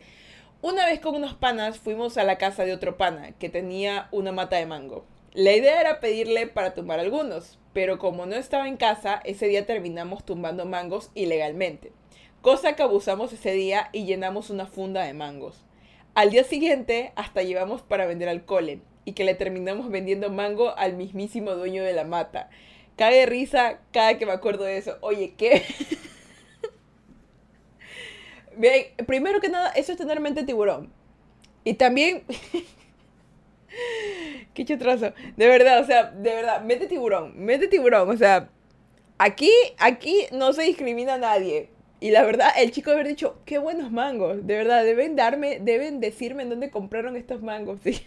una 0.62 0.86
vez 0.86 1.00
con 1.00 1.14
unos 1.16 1.34
panas 1.34 1.78
fuimos 1.78 2.16
a 2.16 2.24
la 2.24 2.38
casa 2.38 2.64
de 2.64 2.72
otro 2.72 2.96
pana 2.96 3.32
que 3.32 3.48
tenía 3.48 4.08
una 4.12 4.30
mata 4.30 4.56
de 4.56 4.66
mango. 4.66 5.04
La 5.32 5.52
idea 5.52 5.80
era 5.80 6.00
pedirle 6.00 6.48
para 6.48 6.74
tumbar 6.74 6.98
algunos, 6.98 7.60
pero 7.72 8.00
como 8.00 8.26
no 8.26 8.34
estaba 8.34 8.66
en 8.66 8.76
casa, 8.76 9.20
ese 9.24 9.46
día 9.46 9.64
terminamos 9.64 10.24
tumbando 10.24 10.66
mangos 10.66 11.12
ilegalmente. 11.14 11.92
Cosa 12.42 12.74
que 12.74 12.82
abusamos 12.82 13.32
ese 13.32 13.52
día 13.52 13.90
y 13.92 14.06
llenamos 14.06 14.50
una 14.50 14.66
funda 14.66 15.04
de 15.04 15.14
mangos. 15.14 15.64
Al 16.14 16.30
día 16.30 16.42
siguiente 16.42 17.12
hasta 17.14 17.44
llevamos 17.44 17.82
para 17.82 18.06
vender 18.06 18.28
alcohol 18.28 18.82
y 19.04 19.12
que 19.12 19.22
le 19.22 19.34
terminamos 19.34 19.88
vendiendo 19.88 20.30
mango 20.30 20.76
al 20.76 20.96
mismísimo 20.96 21.52
dueño 21.52 21.84
de 21.84 21.92
la 21.92 22.04
mata. 22.04 22.50
Cae 22.96 23.24
risa 23.26 23.78
cada 23.92 24.18
que 24.18 24.26
me 24.26 24.32
acuerdo 24.32 24.64
de 24.64 24.78
eso. 24.78 24.98
Oye, 25.00 25.34
¿qué? 25.36 25.62
Bien, 28.56 28.86
primero 29.06 29.40
que 29.40 29.48
nada, 29.48 29.70
eso 29.70 29.92
es 29.92 29.98
tener 29.98 30.18
mente 30.18 30.42
tiburón. 30.42 30.92
Y 31.62 31.74
también 31.74 32.24
Qué 34.54 34.64
chutroso. 34.64 35.12
De 35.36 35.46
verdad, 35.46 35.80
o 35.80 35.86
sea, 35.86 36.10
de 36.10 36.34
verdad, 36.34 36.62
mete 36.62 36.86
tiburón, 36.86 37.32
mete 37.36 37.68
tiburón. 37.68 38.10
O 38.10 38.16
sea, 38.16 38.48
aquí, 39.18 39.50
aquí 39.78 40.26
no 40.32 40.52
se 40.52 40.62
discrimina 40.62 41.14
a 41.14 41.18
nadie. 41.18 41.70
Y 42.00 42.10
la 42.12 42.22
verdad, 42.22 42.48
el 42.56 42.70
chico 42.70 42.90
haber 42.90 43.06
dicho, 43.06 43.38
qué 43.44 43.58
buenos 43.58 43.92
mangos. 43.92 44.46
De 44.46 44.56
verdad, 44.56 44.84
deben 44.84 45.16
darme, 45.16 45.60
deben 45.60 46.00
decirme 46.00 46.42
en 46.42 46.50
dónde 46.50 46.70
compraron 46.70 47.16
estos 47.16 47.42
mangos. 47.42 47.80
Sí. 47.84 48.00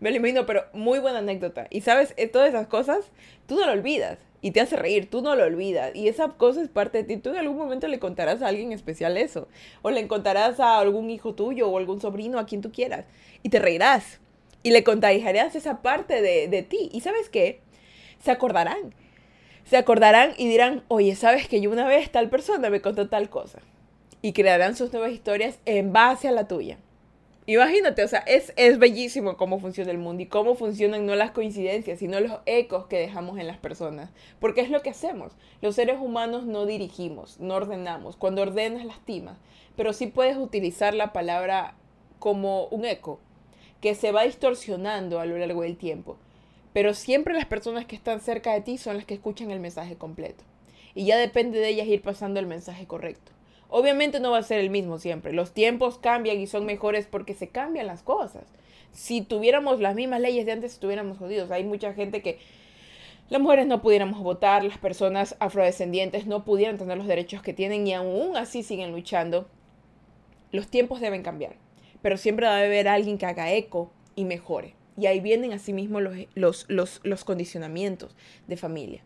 Me 0.00 0.10
lo 0.10 0.16
imagino, 0.16 0.44
pero 0.44 0.64
muy 0.74 0.98
buena 0.98 1.20
anécdota. 1.20 1.66
Y 1.70 1.80
sabes, 1.80 2.12
eh, 2.18 2.26
todas 2.26 2.50
esas 2.50 2.66
cosas, 2.66 3.10
tú 3.46 3.54
no 3.54 3.64
lo 3.64 3.72
olvidas. 3.72 4.18
Y 4.42 4.50
te 4.50 4.60
hace 4.60 4.76
reír, 4.76 5.08
tú 5.08 5.22
no 5.22 5.34
lo 5.34 5.44
olvidas. 5.44 5.94
Y 5.94 6.08
esa 6.08 6.28
cosa 6.30 6.60
es 6.60 6.68
parte 6.68 6.98
de 6.98 7.04
ti. 7.04 7.16
Tú 7.16 7.30
en 7.30 7.36
algún 7.36 7.56
momento 7.56 7.86
le 7.88 8.00
contarás 8.00 8.42
a 8.42 8.48
alguien 8.48 8.72
especial 8.72 9.16
eso. 9.16 9.48
O 9.80 9.90
le 9.90 10.06
contarás 10.08 10.60
a 10.60 10.78
algún 10.78 11.08
hijo 11.08 11.34
tuyo 11.34 11.70
o 11.70 11.78
algún 11.78 12.00
sobrino, 12.00 12.38
a 12.38 12.46
quien 12.46 12.60
tú 12.60 12.72
quieras. 12.72 13.06
Y 13.42 13.48
te 13.48 13.60
reirás 13.60 14.20
y 14.62 14.70
le 14.70 14.84
contagiarás 14.84 15.54
esa 15.54 15.82
parte 15.82 16.22
de, 16.22 16.48
de 16.48 16.62
ti. 16.62 16.90
¿Y 16.92 17.00
sabes 17.00 17.28
qué? 17.28 17.60
Se 18.20 18.30
acordarán. 18.30 18.94
Se 19.64 19.76
acordarán 19.76 20.32
y 20.36 20.48
dirán, 20.48 20.84
oye, 20.88 21.14
¿sabes 21.14 21.48
que 21.48 21.60
yo 21.60 21.70
una 21.70 21.86
vez 21.86 22.10
tal 22.10 22.28
persona 22.28 22.70
me 22.70 22.80
contó 22.80 23.08
tal 23.08 23.30
cosa? 23.30 23.60
Y 24.20 24.32
crearán 24.32 24.76
sus 24.76 24.92
nuevas 24.92 25.12
historias 25.12 25.58
en 25.64 25.92
base 25.92 26.28
a 26.28 26.32
la 26.32 26.46
tuya. 26.46 26.78
Imagínate, 27.46 28.04
o 28.04 28.08
sea, 28.08 28.20
es, 28.20 28.52
es 28.54 28.78
bellísimo 28.78 29.36
cómo 29.36 29.58
funciona 29.58 29.90
el 29.90 29.98
mundo 29.98 30.22
y 30.22 30.26
cómo 30.26 30.54
funcionan 30.54 31.06
no 31.06 31.16
las 31.16 31.32
coincidencias, 31.32 31.98
sino 31.98 32.20
los 32.20 32.38
ecos 32.46 32.86
que 32.86 32.98
dejamos 32.98 33.38
en 33.38 33.48
las 33.48 33.58
personas. 33.58 34.10
Porque 34.38 34.60
es 34.60 34.70
lo 34.70 34.82
que 34.82 34.90
hacemos. 34.90 35.32
Los 35.60 35.74
seres 35.74 35.98
humanos 36.00 36.44
no 36.44 36.66
dirigimos, 36.66 37.40
no 37.40 37.54
ordenamos. 37.54 38.16
Cuando 38.16 38.42
ordenas, 38.42 38.84
lastimas. 38.84 39.38
Pero 39.74 39.92
sí 39.92 40.06
puedes 40.06 40.36
utilizar 40.36 40.94
la 40.94 41.12
palabra 41.12 41.74
como 42.20 42.66
un 42.66 42.84
eco 42.84 43.18
que 43.82 43.96
se 43.96 44.12
va 44.12 44.22
distorsionando 44.22 45.18
a 45.18 45.26
lo 45.26 45.36
largo 45.36 45.62
del 45.62 45.76
tiempo. 45.76 46.16
Pero 46.72 46.94
siempre 46.94 47.34
las 47.34 47.46
personas 47.46 47.84
que 47.84 47.96
están 47.96 48.20
cerca 48.20 48.54
de 48.54 48.62
ti 48.62 48.78
son 48.78 48.96
las 48.96 49.04
que 49.04 49.14
escuchan 49.14 49.50
el 49.50 49.60
mensaje 49.60 49.96
completo. 49.96 50.44
Y 50.94 51.04
ya 51.04 51.18
depende 51.18 51.58
de 51.58 51.68
ellas 51.68 51.88
ir 51.88 52.00
pasando 52.00 52.38
el 52.38 52.46
mensaje 52.46 52.86
correcto. 52.86 53.32
Obviamente 53.68 54.20
no 54.20 54.30
va 54.30 54.38
a 54.38 54.42
ser 54.44 54.60
el 54.60 54.70
mismo 54.70 54.98
siempre. 54.98 55.32
Los 55.32 55.52
tiempos 55.52 55.98
cambian 55.98 56.38
y 56.38 56.46
son 56.46 56.64
mejores 56.64 57.06
porque 57.06 57.34
se 57.34 57.48
cambian 57.48 57.88
las 57.88 58.02
cosas. 58.02 58.44
Si 58.92 59.20
tuviéramos 59.20 59.80
las 59.80 59.96
mismas 59.96 60.20
leyes 60.20 60.46
de 60.46 60.52
antes, 60.52 60.74
estuviéramos 60.74 61.18
jodidos. 61.18 61.50
Hay 61.50 61.64
mucha 61.64 61.92
gente 61.92 62.22
que 62.22 62.38
las 63.30 63.40
mujeres 63.40 63.66
no 63.66 63.82
pudiéramos 63.82 64.20
votar, 64.20 64.62
las 64.62 64.78
personas 64.78 65.34
afrodescendientes 65.40 66.26
no 66.26 66.44
pudieran 66.44 66.78
tener 66.78 66.98
los 66.98 67.08
derechos 67.08 67.42
que 67.42 67.52
tienen 67.52 67.86
y 67.86 67.94
aún 67.94 68.36
así 68.36 68.62
siguen 68.62 68.92
luchando. 68.92 69.48
Los 70.52 70.68
tiempos 70.68 71.00
deben 71.00 71.22
cambiar 71.22 71.56
pero 72.02 72.16
siempre 72.16 72.46
debe 72.46 72.66
haber 72.66 72.88
alguien 72.88 73.18
que 73.18 73.26
haga 73.26 73.52
eco 73.52 73.92
y 74.14 74.24
mejore. 74.24 74.74
Y 74.98 75.06
ahí 75.06 75.20
vienen 75.20 75.52
asimismo 75.52 76.00
los, 76.00 76.16
los, 76.34 76.66
los, 76.68 77.00
los 77.02 77.24
condicionamientos 77.24 78.14
de 78.46 78.56
familia. 78.56 79.02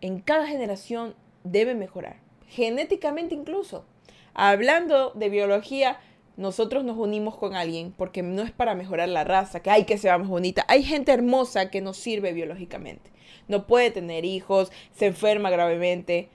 En 0.00 0.20
cada 0.20 0.46
generación 0.46 1.14
debe 1.44 1.74
mejorar, 1.74 2.20
genéticamente 2.48 3.34
incluso. 3.34 3.84
Hablando 4.32 5.10
de 5.10 5.28
biología, 5.28 5.98
nosotros 6.36 6.84
nos 6.84 6.96
unimos 6.96 7.36
con 7.36 7.56
alguien 7.56 7.92
porque 7.92 8.22
no 8.22 8.42
es 8.42 8.52
para 8.52 8.76
mejorar 8.76 9.08
la 9.08 9.24
raza, 9.24 9.60
que 9.60 9.70
hay 9.70 9.84
que 9.84 9.98
sea 9.98 10.16
más 10.18 10.28
bonita. 10.28 10.64
Hay 10.68 10.84
gente 10.84 11.12
hermosa 11.12 11.70
que 11.70 11.80
nos 11.80 11.96
sirve 11.96 12.32
biológicamente. 12.32 13.10
No 13.48 13.66
puede 13.66 13.90
tener 13.90 14.24
hijos, 14.24 14.70
se 14.94 15.06
enferma 15.06 15.50
gravemente, 15.50 16.28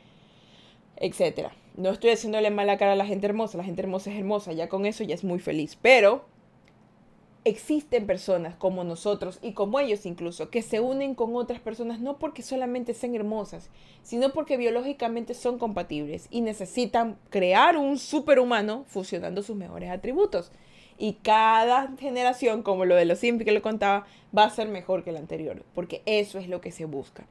etcétera. 0.97 1.53
No 1.75 1.89
estoy 1.89 2.11
haciéndole 2.11 2.51
mala 2.51 2.77
cara 2.77 2.93
a 2.93 2.95
la 2.95 3.05
gente 3.05 3.25
hermosa, 3.25 3.57
la 3.57 3.63
gente 3.63 3.81
hermosa 3.81 4.11
es 4.11 4.17
hermosa, 4.17 4.53
ya 4.53 4.69
con 4.69 4.85
eso 4.85 5.03
ya 5.03 5.15
es 5.15 5.23
muy 5.23 5.39
feliz, 5.39 5.77
pero 5.81 6.25
existen 7.45 8.05
personas 8.05 8.55
como 8.55 8.83
nosotros 8.83 9.39
y 9.41 9.53
como 9.53 9.79
ellos 9.79 10.05
incluso, 10.05 10.49
que 10.49 10.61
se 10.61 10.79
unen 10.79 11.15
con 11.15 11.35
otras 11.35 11.59
personas 11.59 11.99
no 11.99 12.17
porque 12.17 12.41
solamente 12.41 12.93
sean 12.93 13.15
hermosas, 13.15 13.69
sino 14.01 14.31
porque 14.31 14.57
biológicamente 14.57 15.33
son 15.33 15.57
compatibles 15.57 16.27
y 16.29 16.41
necesitan 16.41 17.17
crear 17.29 17.77
un 17.77 17.97
superhumano 17.97 18.85
fusionando 18.87 19.41
sus 19.41 19.55
mejores 19.55 19.89
atributos. 19.89 20.51
Y 20.97 21.13
cada 21.21 21.89
generación, 21.99 22.63
como 22.63 22.85
lo 22.85 22.95
de 22.95 23.05
los 23.05 23.19
Simpsons 23.19 23.45
que 23.45 23.51
lo 23.51 23.61
contaba, 23.61 24.05
va 24.35 24.45
a 24.45 24.49
ser 24.49 24.67
mejor 24.67 25.03
que 25.03 25.11
la 25.11 25.19
anterior, 25.19 25.63
porque 25.73 26.01
eso 26.05 26.39
es 26.39 26.47
lo 26.47 26.61
que 26.61 26.71
se 26.71 26.85
busca. 26.85 27.25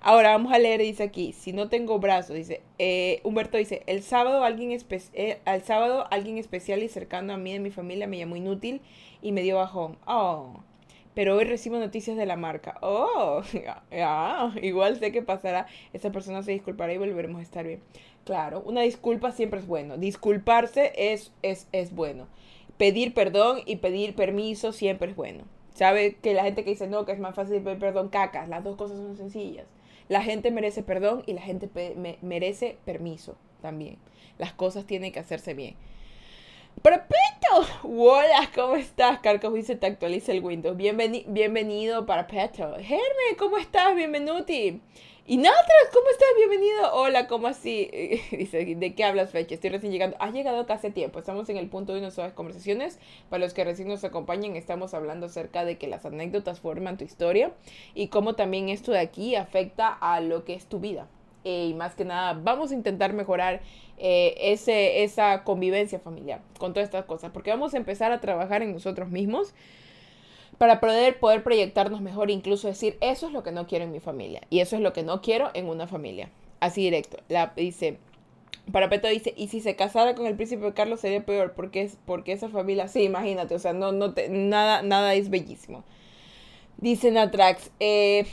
Ahora 0.00 0.30
vamos 0.30 0.52
a 0.52 0.58
leer, 0.58 0.80
dice 0.80 1.02
aquí, 1.02 1.32
si 1.32 1.52
no 1.52 1.68
tengo 1.68 1.98
brazos, 1.98 2.36
dice, 2.36 2.60
eh, 2.78 3.20
Humberto 3.24 3.56
dice, 3.56 3.82
el 3.86 4.02
sábado, 4.02 4.44
alguien 4.44 4.70
eh, 5.14 5.38
al 5.44 5.62
sábado 5.62 6.06
alguien 6.10 6.38
especial 6.38 6.82
y 6.82 6.88
cercano 6.88 7.32
a 7.32 7.38
mí 7.38 7.52
en 7.52 7.62
mi 7.62 7.70
familia 7.70 8.06
me 8.06 8.18
llamó 8.18 8.36
inútil 8.36 8.82
y 9.22 9.32
me 9.32 9.42
dio 9.42 9.56
bajón. 9.56 9.96
Oh, 10.06 10.60
pero 11.14 11.36
hoy 11.36 11.44
recibo 11.44 11.78
noticias 11.78 12.16
de 12.16 12.26
la 12.26 12.36
marca. 12.36 12.76
Oh, 12.82 13.42
igual 14.62 14.98
sé 14.98 15.12
que 15.12 15.22
pasará, 15.22 15.66
esa 15.92 16.12
persona 16.12 16.42
se 16.42 16.52
disculpará 16.52 16.92
y 16.92 16.98
volveremos 16.98 17.40
a 17.40 17.42
estar 17.42 17.66
bien. 17.66 17.80
Claro, 18.24 18.62
una 18.66 18.82
disculpa 18.82 19.32
siempre 19.32 19.60
es 19.60 19.66
bueno, 19.66 19.96
disculparse 19.96 20.92
es, 20.96 21.32
es, 21.42 21.68
es 21.72 21.94
bueno. 21.94 22.26
Pedir 22.76 23.14
perdón 23.14 23.60
y 23.66 23.76
pedir 23.76 24.14
permiso 24.14 24.72
siempre 24.72 25.10
es 25.10 25.16
bueno. 25.16 25.44
¿Sabe 25.74 26.16
que 26.16 26.34
la 26.34 26.44
gente 26.44 26.64
que 26.64 26.70
dice 26.70 26.86
no, 26.86 27.04
que 27.04 27.12
es 27.12 27.18
más 27.18 27.34
fácil 27.34 27.62
pedir 27.62 27.78
perdón, 27.78 28.08
cacas? 28.08 28.48
Las 28.48 28.62
dos 28.62 28.76
cosas 28.76 28.96
son 28.98 29.16
sencillas. 29.16 29.66
La 30.08 30.22
gente 30.22 30.50
merece 30.50 30.82
perdón 30.82 31.22
y 31.26 31.32
la 31.32 31.40
gente 31.40 31.68
merece 32.20 32.76
permiso 32.84 33.36
también. 33.62 33.96
Las 34.38 34.52
cosas 34.52 34.86
tienen 34.86 35.12
que 35.12 35.20
hacerse 35.20 35.54
bien. 35.54 35.76
Parapeto, 36.82 37.64
hola, 37.84 38.50
¿cómo 38.54 38.76
estás? 38.76 39.20
Carcos 39.20 39.54
dice, 39.54 39.76
te 39.76 39.86
actualiza 39.86 40.32
el 40.32 40.44
Windows. 40.44 40.76
bienvenido, 40.76 42.04
Parapeto. 42.04 42.74
Germe, 42.80 43.36
¿cómo 43.38 43.56
estás? 43.56 43.94
Bienvenuti. 43.96 44.82
Y 45.26 45.38
Natras, 45.38 45.88
¿cómo 45.90 46.06
estás? 46.10 46.28
Bienvenido. 46.36 46.92
Hola, 46.92 47.26
¿cómo 47.28 47.46
así? 47.46 47.90
Dice, 48.30 48.74
¿de 48.74 48.94
qué 48.94 49.04
hablas, 49.04 49.30
Fecha? 49.30 49.54
Estoy 49.54 49.70
recién 49.70 49.90
llegando. 49.90 50.18
Has 50.20 50.34
llegado 50.34 50.66
casi 50.66 50.88
a 50.88 50.92
tiempo. 50.92 51.18
Estamos 51.18 51.48
en 51.48 51.56
el 51.56 51.70
punto 51.70 51.94
de 51.94 52.02
nuestras 52.02 52.34
conversaciones. 52.34 52.98
Para 53.30 53.42
los 53.42 53.54
que 53.54 53.64
recién 53.64 53.88
nos 53.88 54.04
acompañan, 54.04 54.54
estamos 54.54 54.92
hablando 54.92 55.24
acerca 55.24 55.64
de 55.64 55.78
que 55.78 55.88
las 55.88 56.04
anécdotas 56.04 56.60
forman 56.60 56.98
tu 56.98 57.04
historia 57.04 57.54
y 57.94 58.08
cómo 58.08 58.34
también 58.34 58.68
esto 58.68 58.92
de 58.92 58.98
aquí 58.98 59.34
afecta 59.34 59.88
a 59.88 60.20
lo 60.20 60.44
que 60.44 60.52
es 60.52 60.66
tu 60.66 60.78
vida. 60.78 61.08
Eh, 61.44 61.68
y 61.70 61.74
más 61.74 61.94
que 61.94 62.04
nada, 62.04 62.34
vamos 62.34 62.70
a 62.70 62.74
intentar 62.74 63.14
mejorar 63.14 63.62
eh, 63.96 64.34
ese, 64.38 65.04
esa 65.04 65.42
convivencia 65.42 66.00
familiar 66.00 66.42
con 66.58 66.74
todas 66.74 66.86
estas 66.86 67.06
cosas. 67.06 67.30
Porque 67.32 67.48
vamos 67.48 67.72
a 67.72 67.78
empezar 67.78 68.12
a 68.12 68.20
trabajar 68.20 68.60
en 68.60 68.74
nosotros 68.74 69.08
mismos 69.08 69.54
para 70.58 70.80
poder, 70.80 71.18
poder 71.18 71.42
proyectarnos 71.42 72.00
mejor, 72.00 72.30
incluso 72.30 72.68
decir, 72.68 72.96
eso 73.00 73.26
es 73.26 73.32
lo 73.32 73.42
que 73.42 73.52
no 73.52 73.66
quiero 73.66 73.84
en 73.84 73.92
mi 73.92 74.00
familia 74.00 74.42
y 74.50 74.60
eso 74.60 74.76
es 74.76 74.82
lo 74.82 74.92
que 74.92 75.02
no 75.02 75.20
quiero 75.20 75.50
en 75.54 75.68
una 75.68 75.86
familia. 75.86 76.30
Así 76.60 76.82
directo. 76.82 77.18
La, 77.28 77.52
dice, 77.56 77.98
Parapeto 78.72 79.08
dice, 79.08 79.34
y 79.36 79.48
si 79.48 79.60
se 79.60 79.76
casara 79.76 80.14
con 80.14 80.26
el 80.26 80.36
príncipe 80.36 80.72
Carlos 80.72 81.00
sería 81.00 81.24
peor, 81.24 81.52
porque 81.54 81.82
es 81.82 81.98
porque 82.06 82.32
esa 82.32 82.48
familia, 82.48 82.88
sí, 82.88 83.02
imagínate, 83.02 83.54
o 83.54 83.58
sea, 83.58 83.72
no, 83.72 83.92
no 83.92 84.14
te, 84.14 84.28
nada, 84.28 84.82
nada 84.82 85.14
es 85.14 85.28
bellísimo. 85.28 85.84
Dice 86.78 87.10
Natrax, 87.10 87.70
eh, 87.80 88.26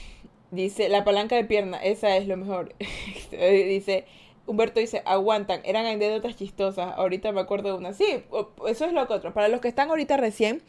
dice, 0.51 0.89
la 0.89 1.03
palanca 1.03 1.35
de 1.35 1.43
pierna, 1.43 1.77
esa 1.77 2.15
es 2.15 2.27
lo 2.27 2.37
mejor. 2.37 2.73
dice, 3.31 4.05
Humberto 4.45 4.79
dice, 4.79 5.01
aguantan, 5.05 5.61
eran 5.65 5.85
anécdotas 5.85 6.35
chistosas, 6.37 6.93
ahorita 6.95 7.31
me 7.33 7.41
acuerdo 7.41 7.69
de 7.69 7.77
una. 7.77 7.93
Sí, 7.93 8.23
eso 8.67 8.85
es 8.85 8.93
lo 8.93 9.07
que 9.07 9.13
otro. 9.13 9.33
Para 9.33 9.49
los 9.49 9.61
que 9.61 9.67
están 9.67 9.89
ahorita 9.89 10.17
recién, 10.17 10.61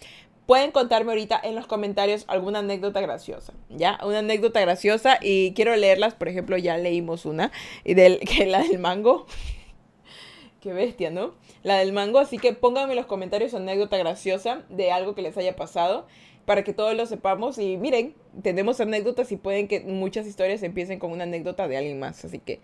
pueden 0.46 0.72
contarme 0.72 1.12
ahorita 1.12 1.40
en 1.42 1.55
los 1.55 1.66
comentarios 1.66 2.24
alguna 2.28 2.61
anécdota 2.61 3.00
graciosa, 3.00 3.52
¿ya? 3.68 3.98
Una 4.05 4.18
anécdota 4.18 4.61
graciosa 4.61 5.18
y 5.20 5.52
quiero 5.55 5.74
leerlas, 5.76 6.14
por 6.14 6.28
ejemplo, 6.28 6.57
ya 6.57 6.76
leímos 6.78 7.26
una, 7.26 7.52
y 7.85 7.94
del, 7.94 8.18
que 8.28 8.46
la 8.46 8.62
del 8.62 8.78
mango. 8.78 9.26
Qué 10.61 10.72
bestia, 10.72 11.11
¿no? 11.11 11.35
La 11.64 11.78
del 11.78 11.92
mango, 11.92 12.18
así 12.18 12.38
que 12.38 12.52
pónganme 12.52 12.92
en 12.92 12.96
los 12.96 13.07
comentarios 13.07 13.55
anécdota 13.55 13.96
graciosa 13.96 14.62
de 14.68 14.92
algo 14.92 15.14
que 15.14 15.22
les 15.22 15.37
haya 15.37 15.57
pasado 15.57 16.07
para 16.44 16.64
que 16.64 16.72
todos 16.72 16.96
lo 16.96 17.07
sepamos 17.07 17.59
y 17.59 17.76
miren, 17.76 18.14
tenemos 18.42 18.81
anécdotas 18.81 19.31
y 19.33 19.37
pueden 19.37 19.68
que 19.68 19.81
muchas 19.81 20.26
historias 20.26 20.62
empiecen 20.62 20.98
con 20.98 21.12
una 21.12 21.24
anécdota 21.24 21.68
de 21.68 21.76
alguien 21.76 21.98
más, 21.98 22.24
así 22.24 22.38
que 22.38 22.61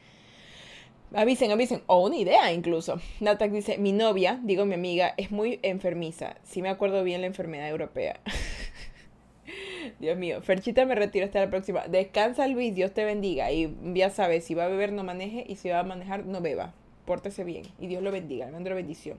avisen, 1.15 1.51
avisen, 1.51 1.83
o 1.87 2.07
una 2.07 2.17
idea 2.17 2.53
incluso. 2.53 3.01
Natak 3.21 3.51
dice, 3.51 3.79
mi 3.79 3.93
novia, 3.93 4.41
digo 4.43 4.65
mi 4.65 4.75
amiga, 4.75 5.15
es 5.17 5.31
muy 5.31 5.59
enfermiza, 5.63 6.37
si 6.45 6.63
me 6.63 6.69
acuerdo 6.69 7.05
bien 7.05 7.21
la 7.21 7.27
enfermedad 7.27 7.69
europea. 7.69 8.21
Dios 9.99 10.17
mío, 10.17 10.43
Ferchita 10.43 10.85
me 10.85 10.95
retiro. 10.95 11.27
Hasta 11.27 11.41
la 11.41 11.51
próxima. 11.51 11.87
Descansa 11.89 12.47
Luis, 12.49 12.75
Dios 12.75 12.93
te 12.93 13.05
bendiga 13.05 13.51
y 13.51 13.75
ya 13.95 14.11
sabes, 14.11 14.45
si 14.45 14.55
va 14.55 14.65
a 14.65 14.69
beber 14.69 14.93
no 14.93 15.05
maneje. 15.05 15.45
Y 15.49 15.57
si 15.57 15.69
va 15.69 15.81
a 15.81 15.85
manejar 15.85 16.27
no 16.27 16.41
beba. 16.41 16.75
Pórtese 17.05 17.45
bien. 17.45 17.65
Y 17.79 17.87
Dios 17.87 18.03
lo 18.03 18.13
bendiga, 18.13 18.47
le 18.47 18.53
mando 18.53 18.71
la 18.71 18.77
bendición. 18.77 19.19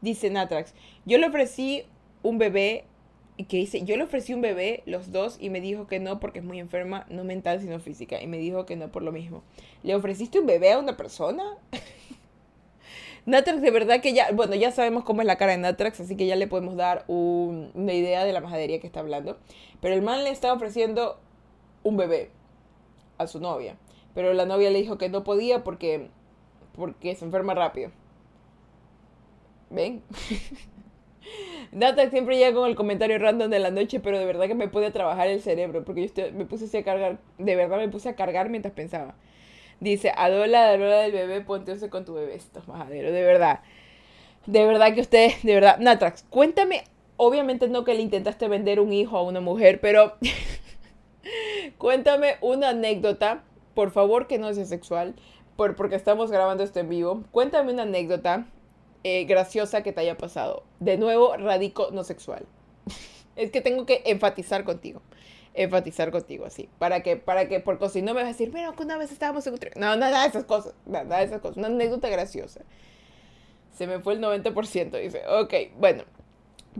Dice 0.00 0.30
Natrax, 0.30 0.74
yo 1.04 1.18
le 1.18 1.26
ofrecí 1.26 1.84
un 2.22 2.38
bebé, 2.38 2.84
que 3.44 3.58
dice, 3.58 3.84
yo 3.84 3.96
le 3.96 4.04
ofrecí 4.04 4.32
un 4.34 4.40
bebé, 4.40 4.82
los 4.86 5.12
dos, 5.12 5.36
y 5.40 5.50
me 5.50 5.60
dijo 5.60 5.86
que 5.86 6.00
no 6.00 6.20
porque 6.20 6.38
es 6.38 6.44
muy 6.44 6.58
enferma, 6.58 7.06
no 7.10 7.24
mental 7.24 7.60
sino 7.60 7.78
física, 7.80 8.22
y 8.22 8.26
me 8.26 8.38
dijo 8.38 8.66
que 8.66 8.76
no 8.76 8.90
por 8.90 9.02
lo 9.02 9.12
mismo. 9.12 9.42
¿Le 9.82 9.94
ofreciste 9.94 10.40
un 10.40 10.46
bebé 10.46 10.72
a 10.72 10.78
una 10.78 10.96
persona? 10.96 11.44
Natrax, 13.26 13.60
de 13.60 13.70
verdad 13.70 14.00
que 14.00 14.14
ya, 14.14 14.30
bueno, 14.32 14.54
ya 14.54 14.70
sabemos 14.70 15.04
cómo 15.04 15.20
es 15.20 15.26
la 15.26 15.36
cara 15.36 15.52
de 15.52 15.58
Natrax, 15.58 16.00
así 16.00 16.16
que 16.16 16.26
ya 16.26 16.36
le 16.36 16.46
podemos 16.46 16.76
dar 16.76 17.04
una 17.08 17.92
idea 17.92 18.24
de 18.24 18.32
la 18.32 18.40
majadería 18.40 18.80
que 18.80 18.86
está 18.86 19.00
hablando. 19.00 19.36
Pero 19.80 19.94
el 19.94 20.02
man 20.02 20.24
le 20.24 20.30
estaba 20.30 20.54
ofreciendo 20.54 21.18
un 21.82 21.96
bebé 21.96 22.30
a 23.18 23.26
su 23.26 23.40
novia. 23.40 23.76
Pero 24.14 24.32
la 24.32 24.46
novia 24.46 24.70
le 24.70 24.80
dijo 24.80 24.96
que 24.96 25.08
no 25.08 25.24
podía 25.24 25.64
porque 25.64 26.08
porque 26.76 27.14
se 27.14 27.24
enferma 27.24 27.54
rápido. 27.54 27.90
¿Ven? 29.70 30.02
Data 31.72 32.08
siempre 32.10 32.36
llega 32.36 32.54
con 32.54 32.68
el 32.68 32.76
comentario 32.76 33.18
random 33.18 33.50
de 33.50 33.58
la 33.58 33.70
noche, 33.70 34.00
pero 34.00 34.18
de 34.18 34.24
verdad 34.24 34.46
que 34.46 34.54
me 34.54 34.68
puede 34.68 34.90
trabajar 34.90 35.28
el 35.28 35.42
cerebro, 35.42 35.84
porque 35.84 36.08
yo 36.08 36.32
me 36.32 36.46
puse 36.46 36.78
a 36.78 36.82
cargar, 36.82 37.18
de 37.38 37.56
verdad 37.56 37.78
me 37.78 37.88
puse 37.88 38.08
a 38.08 38.16
cargar 38.16 38.48
mientras 38.48 38.72
pensaba. 38.72 39.14
Dice, 39.80 40.12
Adola, 40.16 40.68
Adola 40.68 41.00
del 41.00 41.12
bebé, 41.12 41.40
ponte 41.42 41.76
con 41.90 42.04
tu 42.04 42.14
bebé. 42.14 42.34
Esto 42.34 42.60
es 42.60 42.68
majadero, 42.68 43.12
de 43.12 43.22
verdad. 43.22 43.60
De 44.46 44.64
verdad 44.64 44.94
que 44.94 45.00
usted, 45.00 45.32
de 45.42 45.54
verdad. 45.54 45.78
Natrax, 45.78 46.24
cuéntame, 46.30 46.84
obviamente 47.16 47.68
no 47.68 47.84
que 47.84 47.94
le 47.94 48.00
intentaste 48.00 48.48
vender 48.48 48.80
un 48.80 48.92
hijo 48.92 49.18
a 49.18 49.22
una 49.22 49.40
mujer, 49.40 49.80
pero 49.80 50.14
cuéntame 51.78 52.36
una 52.40 52.70
anécdota, 52.70 53.42
por 53.74 53.90
favor 53.90 54.26
que 54.26 54.38
no 54.38 54.52
sea 54.54 54.64
sexual, 54.64 55.14
por, 55.56 55.76
porque 55.76 55.96
estamos 55.96 56.30
grabando 56.30 56.62
esto 56.62 56.80
en 56.80 56.88
vivo. 56.88 57.24
Cuéntame 57.32 57.72
una 57.72 57.82
anécdota 57.82 58.46
eh, 59.08 59.24
graciosa 59.24 59.84
que 59.84 59.92
te 59.92 60.00
haya 60.00 60.16
pasado. 60.18 60.64
De 60.80 60.96
nuevo, 60.96 61.36
radico 61.36 61.90
no 61.92 62.02
sexual. 62.02 62.44
es 63.36 63.52
que 63.52 63.60
tengo 63.60 63.86
que 63.86 64.02
enfatizar 64.04 64.64
contigo. 64.64 65.00
Enfatizar 65.54 66.10
contigo, 66.10 66.44
así. 66.44 66.68
Para 66.80 67.04
que, 67.04 67.16
para 67.16 67.46
que, 67.46 67.60
porque 67.60 67.88
si 67.88 68.02
no 68.02 68.14
me 68.14 68.22
vas 68.22 68.24
a 68.24 68.32
decir, 68.32 68.52
mira, 68.52 68.72
que 68.72 68.82
una 68.82 68.98
vez 68.98 69.12
estábamos 69.12 69.46
en 69.46 69.52
un 69.52 69.60
No, 69.76 69.94
nada 69.94 70.22
de 70.22 70.28
esas 70.28 70.44
cosas. 70.44 70.74
Nada 70.86 71.18
de 71.18 71.24
esas 71.24 71.40
cosas. 71.40 71.56
Una 71.56 71.68
anécdota 71.68 72.08
graciosa. 72.08 72.62
Se 73.70 73.86
me 73.86 74.00
fue 74.00 74.14
el 74.14 74.20
90%. 74.20 75.00
Dice, 75.00 75.22
ok, 75.28 75.54
bueno. 75.78 76.02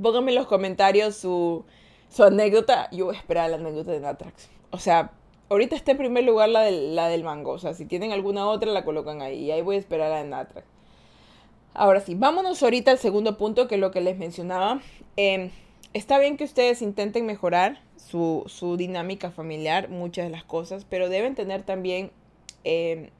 Pónganme 0.02 0.32
en 0.32 0.38
los 0.38 0.48
comentarios 0.48 1.14
su, 1.14 1.64
su 2.08 2.24
anécdota. 2.24 2.90
Yo 2.90 3.04
voy 3.04 3.14
a 3.14 3.18
esperar 3.20 3.50
la 3.50 3.56
anécdota 3.58 3.92
de 3.92 4.00
Natrax. 4.00 4.48
O 4.72 4.78
sea, 4.78 5.12
ahorita 5.48 5.76
está 5.76 5.92
en 5.92 5.98
primer 5.98 6.24
lugar 6.24 6.48
la 6.48 6.62
del, 6.62 6.96
la 6.96 7.06
del 7.06 7.22
mango. 7.22 7.52
O 7.52 7.58
sea, 7.60 7.72
si 7.72 7.84
tienen 7.84 8.10
alguna 8.10 8.48
otra, 8.48 8.72
la 8.72 8.84
colocan 8.84 9.22
ahí. 9.22 9.44
Y 9.44 9.52
ahí 9.52 9.62
voy 9.62 9.76
a 9.76 9.78
esperar 9.78 10.10
la 10.10 10.18
de 10.18 10.28
Natra. 10.28 10.64
Ahora 11.78 12.00
sí, 12.00 12.14
vámonos 12.14 12.62
ahorita 12.62 12.90
al 12.90 12.98
segundo 12.98 13.36
punto, 13.36 13.68
que 13.68 13.74
es 13.74 13.80
lo 13.82 13.90
que 13.90 14.00
les 14.00 14.16
mencionaba. 14.16 14.80
Em, 15.16 15.50
está 15.92 16.18
bien 16.18 16.38
que 16.38 16.44
ustedes 16.44 16.80
intenten 16.80 17.26
mejorar 17.26 17.82
su, 17.98 18.44
su, 18.46 18.78
dinámica 18.78 19.30
familiar, 19.30 19.90
muchas 19.90 20.24
de 20.24 20.30
las 20.30 20.42
cosas, 20.42 20.86
pero 20.88 21.10
deben 21.10 21.34
tener 21.34 21.64
también 21.64 22.10
em, 22.64 23.10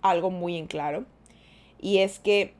algo 0.00 0.30
muy 0.30 0.56
en 0.56 0.68
claro. 0.68 1.04
Y 1.78 1.98
es 1.98 2.18
que 2.18 2.54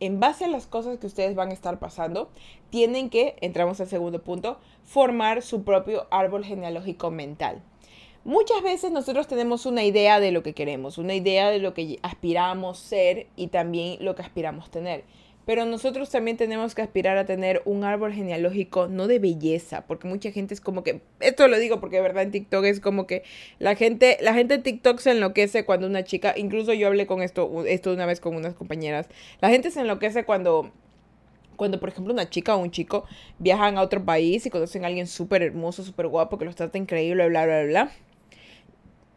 en 0.00 0.18
base 0.18 0.46
a 0.46 0.48
las 0.48 0.66
cosas 0.66 0.96
que 0.96 1.06
ustedes 1.06 1.34
van 1.34 1.50
a 1.50 1.52
estar 1.52 1.78
pasando, 1.78 2.30
tienen 2.70 3.10
que, 3.10 3.36
entramos 3.42 3.82
al 3.82 3.88
segundo 3.88 4.22
punto, 4.22 4.58
formar 4.82 5.42
su 5.42 5.62
propio 5.62 6.06
árbol 6.10 6.42
genealógico 6.42 7.10
mental. 7.10 7.60
Muchas 8.28 8.62
veces 8.62 8.92
nosotros 8.92 9.26
tenemos 9.26 9.64
una 9.64 9.84
idea 9.84 10.20
de 10.20 10.32
lo 10.32 10.42
que 10.42 10.52
queremos, 10.52 10.98
una 10.98 11.14
idea 11.14 11.48
de 11.48 11.60
lo 11.60 11.72
que 11.72 11.98
aspiramos 12.02 12.78
ser 12.78 13.26
y 13.36 13.46
también 13.46 14.04
lo 14.04 14.14
que 14.14 14.20
aspiramos 14.20 14.70
tener. 14.70 15.04
Pero 15.46 15.64
nosotros 15.64 16.10
también 16.10 16.36
tenemos 16.36 16.74
que 16.74 16.82
aspirar 16.82 17.16
a 17.16 17.24
tener 17.24 17.62
un 17.64 17.84
árbol 17.84 18.12
genealógico, 18.12 18.86
no 18.86 19.06
de 19.06 19.18
belleza, 19.18 19.86
porque 19.86 20.08
mucha 20.08 20.30
gente 20.30 20.52
es 20.52 20.60
como 20.60 20.82
que, 20.82 21.00
esto 21.20 21.48
lo 21.48 21.58
digo 21.58 21.80
porque 21.80 21.96
de 21.96 22.02
verdad 22.02 22.24
en 22.24 22.32
TikTok 22.32 22.66
es 22.66 22.80
como 22.80 23.06
que 23.06 23.22
la 23.58 23.76
gente, 23.76 24.18
la 24.20 24.34
gente 24.34 24.56
en 24.56 24.62
TikTok 24.62 24.98
se 24.98 25.12
enloquece 25.12 25.64
cuando 25.64 25.86
una 25.86 26.04
chica, 26.04 26.34
incluso 26.36 26.74
yo 26.74 26.88
hablé 26.88 27.06
con 27.06 27.22
esto, 27.22 27.64
esto 27.64 27.94
una 27.94 28.04
vez 28.04 28.20
con 28.20 28.36
unas 28.36 28.52
compañeras, 28.52 29.08
la 29.40 29.48
gente 29.48 29.70
se 29.70 29.80
enloquece 29.80 30.26
cuando 30.26 30.70
cuando, 31.56 31.80
por 31.80 31.88
ejemplo, 31.88 32.12
una 32.12 32.28
chica 32.28 32.54
o 32.54 32.58
un 32.58 32.72
chico 32.72 33.06
viajan 33.38 33.78
a 33.78 33.80
otro 33.80 34.04
país 34.04 34.44
y 34.44 34.50
conocen 34.50 34.84
a 34.84 34.88
alguien 34.88 35.06
súper 35.06 35.42
hermoso, 35.42 35.82
súper 35.82 36.08
guapo, 36.08 36.36
que 36.36 36.44
los 36.44 36.56
trata 36.56 36.76
increíble, 36.76 37.26
bla, 37.26 37.46
bla, 37.46 37.62
bla, 37.62 37.66
bla. 37.66 38.07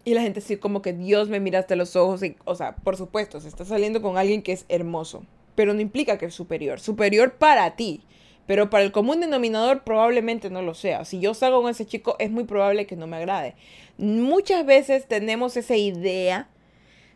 Y 0.04 0.14
la 0.14 0.22
gente 0.22 0.40
así 0.40 0.58
como 0.58 0.82
que 0.82 0.94
Dios 0.94 1.30
me 1.30 1.40
mira 1.40 1.60
hasta 1.60 1.76
los 1.76 1.96
ojos. 1.96 2.24
Y, 2.24 2.36
o 2.46 2.56
sea, 2.56 2.76
por 2.76 2.98
supuesto, 2.98 3.40
se 3.40 3.48
está 3.48 3.66
saliendo 3.66 4.02
con 4.02 4.18
alguien 4.18 4.42
que 4.42 4.52
es 4.52 4.66
hermoso. 4.70 5.24
Pero 5.56 5.74
no 5.74 5.82
implica 5.82 6.18
que 6.18 6.26
es 6.26 6.34
superior. 6.34 6.80
Superior 6.80 7.34
para 7.34 7.76
ti. 7.76 8.02
Pero 8.48 8.70
para 8.70 8.84
el 8.84 8.92
común 8.92 9.22
denominador 9.22 9.84
probablemente 9.84 10.50
no 10.50 10.62
lo 10.62 10.74
sea. 10.74 11.06
Si 11.06 11.20
yo 11.20 11.34
salgo 11.34 11.62
con 11.62 11.72
ese 11.72 11.86
chico 11.86 12.16
es 12.20 12.32
muy 12.32 12.44
probable 12.44 12.88
que 12.88 12.96
no 12.96 13.08
me 13.08 13.18
agrade. 13.18 13.56
Muchas 13.98 14.66
veces 14.66 15.08
tenemos 15.08 15.56
esa 15.58 15.76
idea 15.76 16.50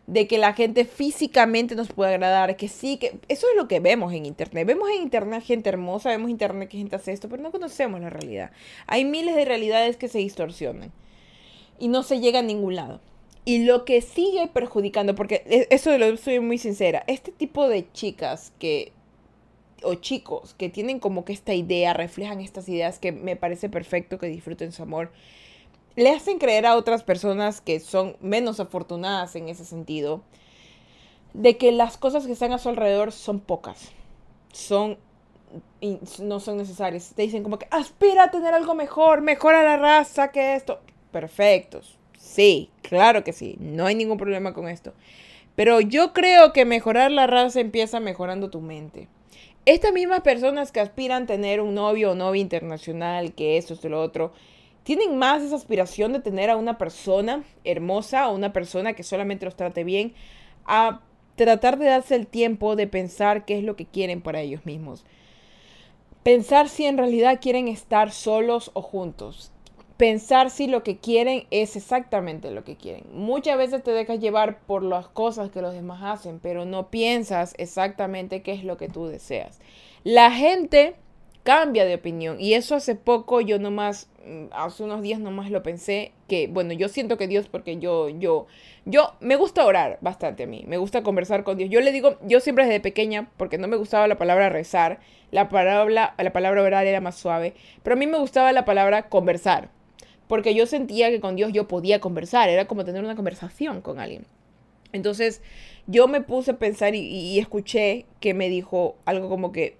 de 0.06 0.28
que 0.28 0.38
la 0.38 0.52
gente 0.52 0.84
físicamente 0.84 1.74
nos 1.74 1.88
puede 1.88 2.14
agradar, 2.14 2.56
que 2.56 2.68
sí, 2.68 2.96
que 2.96 3.18
eso 3.28 3.48
es 3.50 3.56
lo 3.56 3.66
que 3.66 3.80
vemos 3.80 4.12
en 4.12 4.24
internet. 4.24 4.64
Vemos 4.64 4.88
en 4.88 5.02
internet 5.02 5.42
gente 5.42 5.68
hermosa, 5.68 6.10
vemos 6.10 6.30
internet 6.30 6.68
que 6.68 6.78
gente 6.78 6.94
hace 6.94 7.12
esto, 7.12 7.28
pero 7.28 7.42
no 7.42 7.50
conocemos 7.50 8.00
la 8.00 8.08
realidad. 8.08 8.52
Hay 8.86 9.04
miles 9.04 9.34
de 9.34 9.44
realidades 9.44 9.96
que 9.96 10.06
se 10.06 10.18
distorsionan 10.18 10.92
y 11.78 11.88
no 11.88 12.02
se 12.02 12.20
llega 12.20 12.40
a 12.40 12.42
ningún 12.42 12.76
lado. 12.76 13.00
Y 13.44 13.64
lo 13.64 13.84
que 13.84 14.00
sigue 14.02 14.48
perjudicando, 14.48 15.14
porque 15.14 15.42
e, 15.46 15.68
eso 15.70 15.96
lo 15.96 16.16
soy 16.16 16.40
muy 16.40 16.58
sincera, 16.58 17.04
este 17.06 17.30
tipo 17.32 17.68
de 17.68 17.90
chicas 17.92 18.52
que 18.58 18.92
o 19.82 19.94
chicos 19.94 20.54
que 20.54 20.68
tienen 20.68 20.98
como 20.98 21.24
que 21.24 21.32
esta 21.32 21.54
idea, 21.54 21.92
reflejan 21.94 22.40
estas 22.40 22.68
ideas 22.68 22.98
que 22.98 23.12
me 23.12 23.36
parece 23.36 23.68
perfecto 23.68 24.18
que 24.18 24.26
disfruten 24.26 24.72
su 24.72 24.82
amor, 24.82 25.12
le 25.94 26.10
hacen 26.10 26.38
creer 26.38 26.66
a 26.66 26.76
otras 26.76 27.04
personas 27.04 27.60
que 27.60 27.78
son 27.80 28.16
menos 28.20 28.58
afortunadas 28.58 29.36
en 29.36 29.48
ese 29.48 29.64
sentido, 29.64 30.22
de 31.34 31.56
que 31.56 31.70
las 31.70 31.98
cosas 31.98 32.26
que 32.26 32.32
están 32.32 32.52
a 32.52 32.58
su 32.58 32.68
alrededor 32.68 33.12
son 33.12 33.40
pocas, 33.40 33.92
son 34.52 34.98
no 36.20 36.40
son 36.40 36.56
necesarias. 36.56 37.12
Te 37.14 37.22
dicen 37.22 37.42
como 37.42 37.58
que 37.58 37.68
aspira 37.70 38.24
a 38.24 38.30
tener 38.30 38.54
algo 38.54 38.74
mejor, 38.74 39.20
mejora 39.20 39.62
la 39.62 39.76
raza 39.76 40.32
que 40.32 40.56
esto 40.56 40.80
perfectos. 41.16 41.96
Sí, 42.18 42.68
claro 42.82 43.24
que 43.24 43.32
sí, 43.32 43.56
no 43.58 43.86
hay 43.86 43.94
ningún 43.94 44.18
problema 44.18 44.52
con 44.52 44.68
esto. 44.68 44.92
Pero 45.54 45.80
yo 45.80 46.12
creo 46.12 46.52
que 46.52 46.66
mejorar 46.66 47.10
la 47.10 47.26
raza 47.26 47.60
empieza 47.60 48.00
mejorando 48.00 48.50
tu 48.50 48.60
mente. 48.60 49.08
Estas 49.64 49.94
mismas 49.94 50.20
personas 50.20 50.72
que 50.72 50.80
aspiran 50.80 51.22
a 51.22 51.26
tener 51.26 51.62
un 51.62 51.72
novio 51.74 52.10
o 52.10 52.14
novia 52.14 52.42
internacional, 52.42 53.32
que 53.32 53.56
esto, 53.56 53.72
esto, 53.72 53.88
lo 53.88 54.02
otro, 54.02 54.34
tienen 54.82 55.16
más 55.16 55.42
esa 55.42 55.56
aspiración 55.56 56.12
de 56.12 56.20
tener 56.20 56.50
a 56.50 56.56
una 56.56 56.76
persona 56.76 57.44
hermosa 57.64 58.28
o 58.28 58.34
una 58.34 58.52
persona 58.52 58.92
que 58.92 59.02
solamente 59.02 59.46
los 59.46 59.56
trate 59.56 59.84
bien, 59.84 60.12
a 60.66 61.00
tratar 61.34 61.78
de 61.78 61.86
darse 61.86 62.14
el 62.14 62.26
tiempo 62.26 62.76
de 62.76 62.88
pensar 62.88 63.46
qué 63.46 63.56
es 63.56 63.64
lo 63.64 63.74
que 63.74 63.86
quieren 63.86 64.20
para 64.20 64.42
ellos 64.42 64.66
mismos. 64.66 65.06
Pensar 66.22 66.68
si 66.68 66.84
en 66.84 66.98
realidad 66.98 67.38
quieren 67.40 67.68
estar 67.68 68.12
solos 68.12 68.70
o 68.74 68.82
juntos 68.82 69.52
pensar 69.96 70.50
si 70.50 70.66
lo 70.66 70.82
que 70.82 70.98
quieren 70.98 71.46
es 71.50 71.76
exactamente 71.76 72.50
lo 72.50 72.64
que 72.64 72.76
quieren. 72.76 73.04
Muchas 73.12 73.56
veces 73.56 73.82
te 73.82 73.92
dejas 73.92 74.20
llevar 74.20 74.60
por 74.60 74.82
las 74.82 75.08
cosas 75.08 75.50
que 75.50 75.62
los 75.62 75.72
demás 75.72 76.02
hacen, 76.02 76.38
pero 76.38 76.64
no 76.64 76.90
piensas 76.90 77.54
exactamente 77.58 78.42
qué 78.42 78.52
es 78.52 78.64
lo 78.64 78.76
que 78.76 78.88
tú 78.88 79.06
deseas. 79.06 79.58
La 80.04 80.30
gente 80.30 80.96
cambia 81.46 81.84
de 81.84 81.94
opinión 81.94 82.40
y 82.40 82.54
eso 82.54 82.74
hace 82.74 82.96
poco 82.96 83.40
yo 83.40 83.60
nomás 83.60 84.10
mm, 84.26 84.46
hace 84.50 84.82
unos 84.82 85.00
días 85.00 85.20
nomás 85.20 85.48
lo 85.48 85.62
pensé 85.62 86.10
que 86.26 86.48
bueno 86.48 86.72
yo 86.72 86.88
siento 86.88 87.16
que 87.16 87.28
Dios 87.28 87.46
porque 87.46 87.78
yo 87.78 88.08
yo 88.08 88.48
yo 88.84 89.14
me 89.20 89.36
gusta 89.36 89.64
orar 89.64 89.98
bastante 90.00 90.42
a 90.42 90.46
mí 90.48 90.64
me 90.66 90.76
gusta 90.76 91.04
conversar 91.04 91.44
con 91.44 91.56
Dios 91.56 91.70
yo 91.70 91.80
le 91.80 91.92
digo 91.92 92.18
yo 92.22 92.40
siempre 92.40 92.64
desde 92.64 92.80
pequeña 92.80 93.30
porque 93.36 93.58
no 93.58 93.68
me 93.68 93.76
gustaba 93.76 94.08
la 94.08 94.18
palabra 94.18 94.48
rezar 94.48 94.98
la 95.30 95.48
palabra 95.48 96.16
la 96.18 96.32
palabra 96.32 96.62
orar 96.62 96.84
era 96.84 97.00
más 97.00 97.14
suave 97.14 97.54
pero 97.84 97.94
a 97.94 97.96
mí 97.96 98.08
me 98.08 98.18
gustaba 98.18 98.52
la 98.52 98.64
palabra 98.64 99.08
conversar 99.08 99.70
porque 100.28 100.54
yo 100.54 100.66
sentía 100.66 101.10
que 101.10 101.20
con 101.20 101.36
Dios 101.36 101.52
yo 101.52 101.68
podía 101.68 102.00
conversar, 102.00 102.48
era 102.48 102.66
como 102.66 102.84
tener 102.84 103.04
una 103.04 103.16
conversación 103.16 103.80
con 103.80 104.00
alguien. 104.00 104.26
Entonces 104.92 105.42
yo 105.86 106.08
me 106.08 106.20
puse 106.20 106.52
a 106.52 106.58
pensar 106.58 106.94
y, 106.94 107.38
escuché 107.38 108.06
que 108.20 108.34
me 108.34 108.48
dijo 108.48 108.96
algo 109.04 109.28
como 109.28 109.52
que 109.52 109.76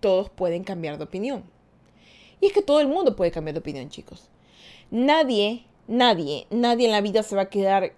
todos 0.00 0.30
pueden 0.30 0.64
cambiar 0.64 0.98
de 0.98 1.04
opinión. 1.04 1.44
Y 2.40 2.46
es 2.46 2.52
que 2.52 2.62
todo 2.62 2.80
el 2.80 2.88
mundo 2.88 3.16
puede 3.16 3.30
cambiar 3.30 3.54
de 3.54 3.60
opinión, 3.60 3.88
chicos. 3.88 4.28
Nadie, 4.90 5.64
nadie, 5.86 6.46
nadie 6.50 6.86
en 6.86 6.92
la 6.92 7.00
vida 7.00 7.22
se 7.22 7.36
va 7.36 7.42
a 7.42 7.50
quedar 7.50 7.92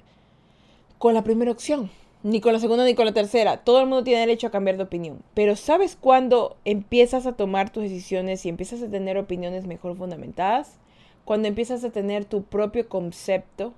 con 0.98 1.14
la 1.14 1.24
primera 1.24 1.50
opción. 1.50 1.90
Ni 2.22 2.40
con 2.40 2.54
la 2.54 2.58
segunda 2.58 2.84
ni 2.84 2.94
con 2.94 3.04
la 3.04 3.12
tercera. 3.12 3.58
Todo 3.58 3.80
el 3.80 3.86
mundo 3.86 4.04
tiene 4.04 4.20
derecho 4.20 4.46
a 4.46 4.50
cambiar 4.50 4.78
de 4.78 4.84
opinión. 4.84 5.22
Pero 5.34 5.56
¿sabes 5.56 5.94
cuándo 5.94 6.56
empiezas 6.64 7.26
a 7.26 7.36
tomar 7.36 7.70
tus 7.70 7.82
decisiones 7.82 8.46
y 8.46 8.48
empiezas 8.48 8.82
a 8.82 8.88
tener 8.88 9.18
opiniones 9.18 9.66
mejor 9.66 9.96
fundamentadas? 9.96 10.78
Cuando 11.24 11.48
empiezas 11.48 11.82
a 11.84 11.90
tener 11.90 12.24
tu 12.26 12.42
propio 12.42 12.88
concepto 12.88 13.72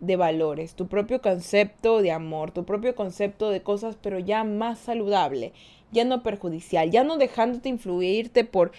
de 0.00 0.16
valores, 0.16 0.74
tu 0.74 0.88
propio 0.88 1.20
concepto 1.20 2.02
de 2.02 2.10
amor, 2.10 2.50
tu 2.50 2.64
propio 2.64 2.94
concepto 2.94 3.50
de 3.50 3.62
cosas, 3.62 3.96
pero 4.00 4.18
ya 4.18 4.44
más 4.44 4.78
saludable, 4.78 5.52
ya 5.92 6.04
no 6.04 6.22
perjudicial, 6.22 6.90
ya 6.90 7.04
no 7.04 7.16
dejándote 7.16 7.68
influirte 7.68 8.44
por 8.44 8.72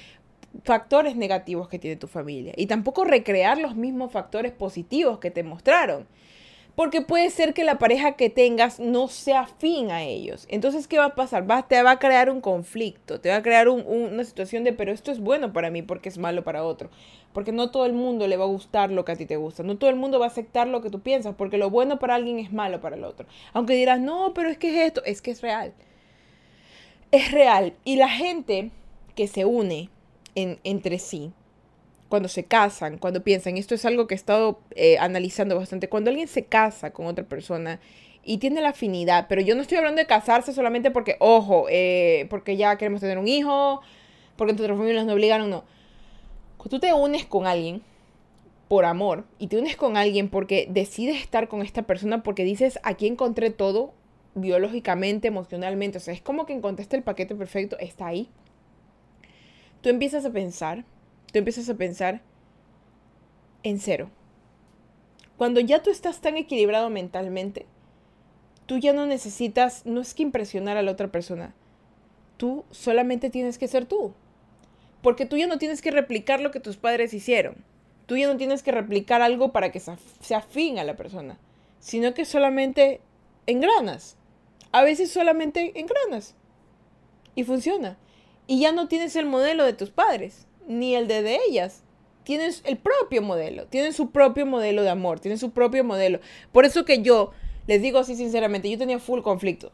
factores 0.63 1.15
negativos 1.15 1.70
que 1.70 1.80
tiene 1.80 1.95
tu 1.95 2.07
familia 2.07 2.53
y 2.57 2.65
tampoco 2.65 3.05
recrear 3.05 3.57
los 3.57 3.76
mismos 3.76 4.11
factores 4.11 4.51
positivos 4.51 5.20
que 5.20 5.32
te 5.32 5.43
mostraron. 5.43 6.07
Porque 6.80 7.01
puede 7.01 7.30
ser 7.30 7.53
que 7.53 7.65
la 7.65 7.77
pareja 7.77 8.13
que 8.13 8.30
tengas 8.30 8.80
no 8.80 9.09
sea 9.09 9.41
afín 9.41 9.91
a 9.91 10.03
ellos. 10.03 10.45
Entonces, 10.47 10.88
¿qué 10.88 10.97
va 10.97 11.07
a 11.07 11.15
pasar? 11.15 11.43
Va, 11.51 11.67
te 11.67 11.84
va 11.84 11.91
a 11.91 11.99
crear 11.99 12.30
un 12.30 12.39
conflicto, 12.39 13.19
te 13.19 13.27
va 13.27 13.36
a 13.36 13.43
crear 13.43 13.67
una 13.67 14.23
situación 14.23 14.63
de, 14.63 14.71
pero 14.71 14.93
esto 14.93 15.11
es 15.11 15.19
bueno 15.19 15.51
para 15.51 15.71
mí 15.71 15.82
porque 15.82 16.07
es 16.07 16.17
malo 16.17 16.45
para 16.45 16.63
otro. 16.63 16.89
Porque 17.34 17.51
no 17.51 17.69
todo 17.69 17.86
el 17.86 17.91
mundo 17.91 18.30
le 18.30 18.38
va 18.38 18.45
a 18.45 18.47
gustar 18.47 18.91
lo 18.91 19.03
que 19.03 19.11
a 19.11 19.17
ti 19.17 19.25
te 19.25 19.36
gusta. 19.36 19.61
No 19.61 19.77
todo 19.77 19.89
el 19.89 19.97
mundo 19.97 20.19
va 20.19 20.27
a 20.27 20.30
aceptar 20.30 20.69
lo 20.69 20.82
que 20.82 20.89
tú 20.89 21.01
piensas. 21.01 21.36
Porque 21.36 21.57
lo 21.57 21.69
bueno 21.69 21.99
para 21.99 22.15
alguien 22.15 22.39
es 22.39 22.53
malo 22.53 22.80
para 22.80 22.95
el 22.95 23.03
otro. 23.03 23.27
Aunque 23.51 23.73
dirás, 23.73 23.99
no, 23.99 24.34
pero 24.34 24.47
es 24.47 24.57
que 24.57 24.69
es 24.69 24.88
esto. 24.88 25.03
Es 25.03 25.21
que 25.21 25.32
es 25.32 25.41
real. 25.41 25.73
Es 27.11 27.34
real. 27.34 27.73
Y 27.84 27.97
la 27.97 28.07
gente 28.07 28.71
que 29.17 29.27
se 29.27 29.43
une 29.43 29.89
en, 30.34 30.59
entre 30.63 30.97
sí 30.97 31.34
cuando 32.10 32.28
se 32.28 32.43
casan, 32.43 32.97
cuando 32.97 33.24
piensan, 33.24 33.57
esto 33.57 33.76
es 33.76 33.86
algo 33.86 34.07
que 34.07 34.16
he 34.16 34.18
estado 34.18 34.60
eh, 34.72 34.97
analizando 34.97 35.55
bastante, 35.55 35.89
cuando 35.89 36.10
alguien 36.10 36.28
se 36.28 36.45
casa 36.45 36.91
con 36.91 37.05
otra 37.05 37.24
persona 37.24 37.80
y 38.24 38.39
tiene 38.39 38.62
la 38.62 38.70
afinidad, 38.70 39.28
pero 39.30 39.41
yo 39.41 39.55
no 39.55 39.62
estoy 39.62 39.78
hablando 39.78 39.99
de 39.99 40.07
casarse 40.07 40.51
solamente 40.51 40.91
porque, 40.91 41.16
ojo, 41.20 41.68
eh, 41.70 42.28
porque 42.30 42.57
ya 42.57 42.78
queremos 42.78 42.99
tener 42.99 43.18
un 43.18 43.28
hijo, 43.28 43.82
porque 44.36 44.53
nuestras 44.53 44.78
familias 44.78 45.05
nos 45.05 45.16
obligaron, 45.16 45.49
no. 45.49 45.64
Cuando 46.57 46.70
tú 46.72 46.80
te 46.80 46.93
unes 46.93 47.26
con 47.26 47.47
alguien 47.47 47.82
por 48.68 48.86
amor 48.86 49.26
y 49.38 49.47
te 49.47 49.57
unes 49.57 49.76
con 49.76 49.95
alguien 49.95 50.30
porque 50.30 50.68
decides 50.70 51.22
estar 51.22 51.47
con 51.47 51.62
esta 51.62 51.84
persona 51.84 52.24
porque 52.24 52.43
dices, 52.43 52.80
aquí 52.84 53.07
encontré 53.07 53.51
todo 53.51 53.93
biológicamente, 54.36 55.28
emocionalmente, 55.28 55.99
o 55.99 56.01
sea, 56.01 56.14
es 56.14 56.22
como 56.22 56.45
que 56.45 56.53
encontraste 56.53 56.97
el 56.97 57.03
paquete 57.03 57.36
perfecto, 57.36 57.78
está 57.80 58.07
ahí. 58.07 58.30
Tú 59.82 59.89
empiezas 59.89 60.26
a 60.26 60.32
pensar 60.32 60.84
tú 61.32 61.39
empiezas 61.39 61.69
a 61.69 61.75
pensar 61.75 62.21
en 63.63 63.80
cero. 63.80 64.09
Cuando 65.38 65.59
ya 65.59 65.82
tú 65.82 65.89
estás 65.89 66.21
tan 66.21 66.38
equilibrado 66.38 66.89
mentalmente, 66.89 67.65
tú 68.65 68.77
ya 68.77 68.93
no 68.93 69.05
necesitas, 69.05 69.86
no 69.86 70.01
es 70.01 70.13
que 70.13 70.23
impresionar 70.23 70.77
a 70.77 70.82
la 70.82 70.91
otra 70.91 71.07
persona, 71.07 71.53
tú 72.38 72.65
solamente 72.71 73.30
tienes 73.30 73.57
que 73.57 73.67
ser 73.67 73.86
tú. 73.86 74.13
Porque 75.01 75.25
tú 75.25 75.38
ya 75.38 75.47
no 75.47 75.57
tienes 75.57 75.82
que 75.82 75.91
replicar 75.91 76.41
lo 76.41 76.51
que 76.51 76.59
tus 76.59 76.75
padres 76.75 77.13
hicieron. 77.13 77.63
Tú 78.05 78.17
ya 78.17 78.27
no 78.27 78.38
tienes 78.38 78.63
que 78.63 78.71
replicar 78.71 79.21
algo 79.21 79.53
para 79.53 79.71
que 79.71 79.80
sea 79.80 80.38
afín 80.38 80.77
a 80.77 80.84
la 80.84 80.97
persona, 80.97 81.39
sino 81.80 82.13
que 82.13 82.25
solamente 82.25 82.99
engranas. 83.45 84.17
A 84.71 84.84
veces 84.84 85.09
solamente 85.09 85.80
engranas. 85.80 86.36
Y 87.36 87.43
funciona. 87.45 87.97
Y 88.45 88.59
ya 88.59 88.73
no 88.73 88.88
tienes 88.88 89.15
el 89.15 89.25
modelo 89.25 89.63
de 89.63 89.73
tus 89.73 89.89
padres 89.89 90.47
ni 90.70 90.95
el 90.95 91.07
de, 91.09 91.22
de 91.22 91.39
ellas. 91.49 91.84
Tienen 92.24 92.53
el 92.63 92.78
propio 92.78 93.22
modelo, 93.22 93.65
tienen 93.65 93.91
su 93.91 94.11
propio 94.11 94.45
modelo 94.45 94.84
de 94.84 94.89
amor, 94.89 95.20
tienen 95.20 95.39
su 95.39 95.51
propio 95.51 95.84
modelo. 95.84 96.20
Por 96.51 96.63
eso 96.63 96.86
que 96.86 97.01
yo, 97.01 97.32
les 97.67 97.82
digo 97.82 97.97
así 97.99 98.15
sinceramente, 98.15 98.70
yo 98.70 98.78
tenía 98.78 98.99
full 98.99 99.22
conflictos. 99.22 99.72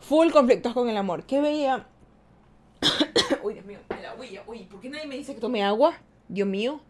Full 0.00 0.30
conflictos 0.30 0.74
con 0.74 0.88
el 0.88 0.96
amor. 0.96 1.24
¿Qué 1.24 1.40
veía? 1.40 1.86
uy, 3.42 3.54
Dios 3.54 3.64
mío, 3.64 3.78
la. 4.02 4.14
Uy, 4.46 4.64
¿por 4.64 4.80
qué 4.80 4.90
nadie 4.90 5.06
me 5.06 5.16
dice 5.16 5.34
que 5.34 5.40
tome 5.40 5.64
agua? 5.64 5.98
Dios 6.28 6.46
mío. 6.46 6.80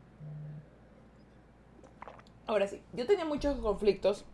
Ahora 2.46 2.66
sí, 2.66 2.80
yo 2.92 3.06
tenía 3.06 3.24
muchos 3.24 3.56
conflictos. 3.60 4.24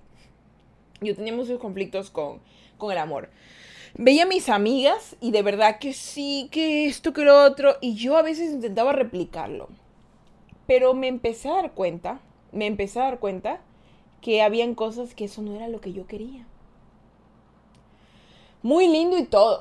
Yo 1.02 1.14
tenía 1.14 1.34
muchos 1.34 1.60
conflictos 1.60 2.10
con, 2.10 2.40
con 2.78 2.90
el 2.90 2.96
amor 2.96 3.28
veía 3.98 4.24
a 4.24 4.26
mis 4.26 4.48
amigas 4.48 5.16
y 5.20 5.30
de 5.30 5.42
verdad 5.42 5.78
que 5.78 5.92
sí, 5.92 6.48
que 6.50 6.86
esto, 6.86 7.12
que 7.12 7.24
lo 7.24 7.42
otro, 7.42 7.76
y 7.80 7.94
yo 7.94 8.16
a 8.16 8.22
veces 8.22 8.52
intentaba 8.52 8.92
replicarlo. 8.92 9.68
Pero 10.66 10.94
me 10.94 11.08
empecé 11.08 11.48
a 11.48 11.54
dar 11.54 11.72
cuenta, 11.72 12.20
me 12.52 12.66
empecé 12.66 13.00
a 13.00 13.04
dar 13.04 13.18
cuenta 13.18 13.60
que 14.20 14.42
habían 14.42 14.74
cosas 14.74 15.14
que 15.14 15.26
eso 15.26 15.42
no 15.42 15.54
era 15.54 15.68
lo 15.68 15.80
que 15.80 15.92
yo 15.92 16.06
quería. 16.06 16.46
Muy 18.62 18.88
lindo 18.88 19.16
y 19.16 19.24
todo. 19.24 19.60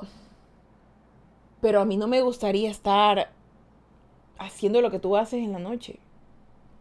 Pero 1.60 1.80
a 1.80 1.84
mí 1.84 1.96
no 1.96 2.08
me 2.08 2.20
gustaría 2.20 2.70
estar 2.70 3.30
haciendo 4.38 4.80
lo 4.80 4.90
que 4.90 4.98
tú 4.98 5.16
haces 5.16 5.42
en 5.42 5.52
la 5.52 5.58
noche. 5.58 5.98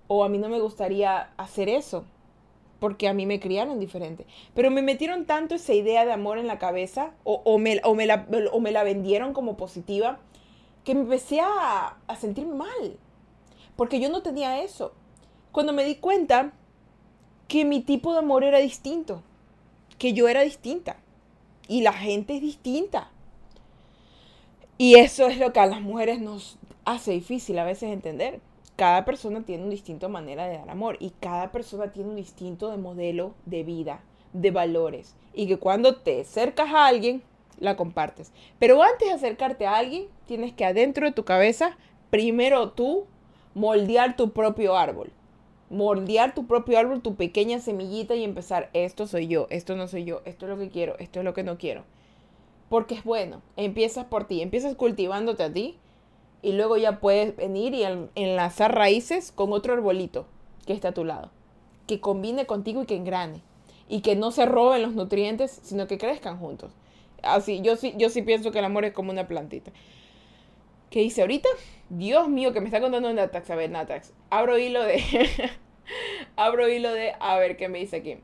O 0.08 0.24
a 0.24 0.30
mí 0.30 0.38
no 0.38 0.50
me 0.50 0.60
gustaría 0.60 1.30
hacer 1.38 1.70
eso 1.70 2.06
porque 2.80 3.08
a 3.08 3.14
mí 3.14 3.26
me 3.26 3.40
criaron 3.40 3.80
diferente. 3.80 4.26
Pero 4.54 4.72
me 4.72 4.82
metieron 4.82 5.26
tanto 5.26 5.56
esa 5.56 5.74
idea 5.74 6.06
de 6.06 6.12
amor 6.12 6.38
en 6.38 6.48
la 6.48 6.60
cabeza, 6.60 7.12
o, 7.24 7.58
me, 7.58 7.76
la, 7.76 8.28
me, 8.28 8.72
la, 8.72 8.84
vendieron 8.84 9.34
como 9.34 9.58
positiva, 9.58 10.20
que 10.84 10.94
me 10.94 11.02
empecé 11.02 11.40
a, 11.42 11.98
a 12.08 12.16
sentirme 12.16 12.56
mal. 12.56 12.98
Porque 13.76 14.00
yo 14.00 14.10
no 14.10 14.22
tenía 14.22 14.62
eso. 14.62 14.94
Cuando 15.52 15.74
me 15.74 15.84
di 15.84 15.96
cuenta 15.96 16.54
que 17.48 17.66
mi 17.66 17.82
tipo 17.82 18.14
de 18.14 18.20
amor 18.20 18.44
era 18.44 18.60
distinto, 18.60 19.24
que 19.98 20.14
yo 20.14 20.28
era 20.28 20.42
distinta, 20.42 20.98
y 21.68 21.82
la 21.82 21.94
gente 21.94 22.36
es 22.36 22.42
distinta. 22.42 23.10
Y 24.78 24.96
eso 24.96 25.28
es 25.28 25.40
lo 25.40 25.54
que 25.54 25.60
a 25.60 25.66
las 25.66 25.82
mujeres 25.82 26.20
nos 26.20 26.58
hace 26.84 27.12
difícil 27.12 27.58
a 27.58 27.64
veces 27.64 27.92
entender 27.92 28.42
cada 28.76 29.06
persona 29.06 29.44
tiene 29.46 29.64
una 29.64 29.72
distinta 29.72 30.08
manera 30.08 30.48
de 30.48 30.58
dar 30.58 30.70
amor 30.70 30.98
y 31.00 31.12
cada 31.20 31.52
persona 31.52 31.92
tiene 31.92 32.10
un 32.10 32.16
distinto 32.16 32.70
de 32.70 32.78
modelo 32.78 33.34
de 33.46 33.64
vida, 33.64 34.02
de 34.34 34.52
valores. 34.52 35.16
Y 35.34 35.48
que 35.48 35.58
cuando 35.58 35.96
te 35.96 36.22
acercas 36.22 36.70
a 36.74 36.88
alguien, 36.88 37.22
la 37.60 37.78
compartes. 37.78 38.32
Pero 38.60 38.84
antes 38.84 39.08
de 39.08 39.14
acercarte 39.14 39.66
a 39.66 39.78
alguien, 39.78 40.08
tienes 40.26 40.54
que 40.54 40.66
adentro 40.66 41.06
de 41.06 41.14
tu 41.14 41.24
cabeza, 41.24 41.78
primero 42.10 42.72
tú, 42.72 43.06
moldear 43.54 44.18
tu 44.18 44.32
propio 44.32 44.76
árbol. 44.76 45.12
Moldear 45.70 46.36
tu 46.36 46.46
propio 46.46 46.78
árbol, 46.78 47.02
tu 47.02 47.16
pequeña 47.16 47.60
semillita 47.60 48.16
y 48.16 48.24
empezar, 48.24 48.70
esto 48.74 49.08
soy 49.08 49.28
yo, 49.28 49.48
esto 49.50 49.76
no 49.76 49.88
soy 49.88 50.04
yo, 50.04 50.22
esto 50.26 50.46
es 50.46 50.50
lo 50.50 50.58
que 50.58 50.70
quiero, 50.70 50.98
esto 51.00 51.20
es 51.20 51.26
lo 51.26 51.34
que 51.34 51.44
no 51.44 51.58
quiero. 51.58 51.84
Porque 52.70 52.96
es 52.96 53.04
bueno, 53.04 53.42
empiezas 53.56 54.06
por 54.06 54.26
ti, 54.26 54.42
empiezas 54.42 54.76
cultivándote 54.76 55.44
a 55.44 55.54
ti 55.54 55.78
y 56.46 56.52
luego 56.52 56.78
ya 56.78 57.00
puedes 57.00 57.36
venir 57.36 57.74
y 57.74 57.84
enlazar 58.14 58.76
raíces 58.76 59.32
con 59.32 59.52
otro 59.52 59.74
arbolito 59.74 60.28
que 60.68 60.74
está 60.74 60.90
a 60.90 60.94
tu 60.94 61.04
lado, 61.04 61.32
que 61.88 62.00
combine 62.00 62.46
contigo 62.46 62.84
y 62.84 62.86
que 62.86 62.96
engrane 62.96 63.42
y 63.90 64.02
que 64.02 64.16
no 64.16 64.30
se 64.30 64.46
roben 64.46 64.84
los 64.84 64.94
nutrientes, 64.94 65.60
sino 65.64 65.88
que 65.88 65.98
crezcan 65.98 66.38
juntos. 66.38 66.72
Así, 67.24 67.62
yo 67.64 67.78
sí, 67.78 67.96
yo 67.98 68.12
sí 68.12 68.22
pienso 68.22 68.52
que 68.52 68.60
el 68.60 68.66
amor 68.66 68.86
es 68.86 68.94
como 68.94 69.12
una 69.12 69.28
plantita. 69.28 69.72
¿Qué 70.92 71.00
dice 71.00 71.22
ahorita? 71.22 71.50
Dios 71.90 72.30
mío, 72.30 72.54
que 72.54 72.62
me 72.62 72.68
está 72.68 72.80
contando 72.80 73.12
Natax. 73.12 73.50
A 73.50 73.56
ver, 73.56 73.72
Natax. 73.72 74.14
Abro 74.30 74.60
hilo 74.60 74.84
de. 74.84 75.02
abro 76.36 76.70
hilo 76.70 76.94
de. 76.94 77.14
A 77.20 77.40
ver 77.40 77.58
qué 77.58 77.70
me 77.70 77.80
dice 77.80 77.96
aquí. 77.96 78.18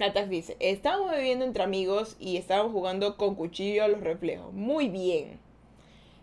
Natax 0.00 0.28
dice: 0.28 0.56
Estábamos 0.58 1.12
viviendo 1.12 1.44
entre 1.44 1.62
amigos 1.62 2.16
y 2.18 2.38
estábamos 2.38 2.72
jugando 2.72 3.16
con 3.16 3.36
cuchillo 3.36 3.84
a 3.84 3.88
los 3.88 4.00
reflejos. 4.00 4.52
Muy 4.52 4.88
bien. 4.88 5.38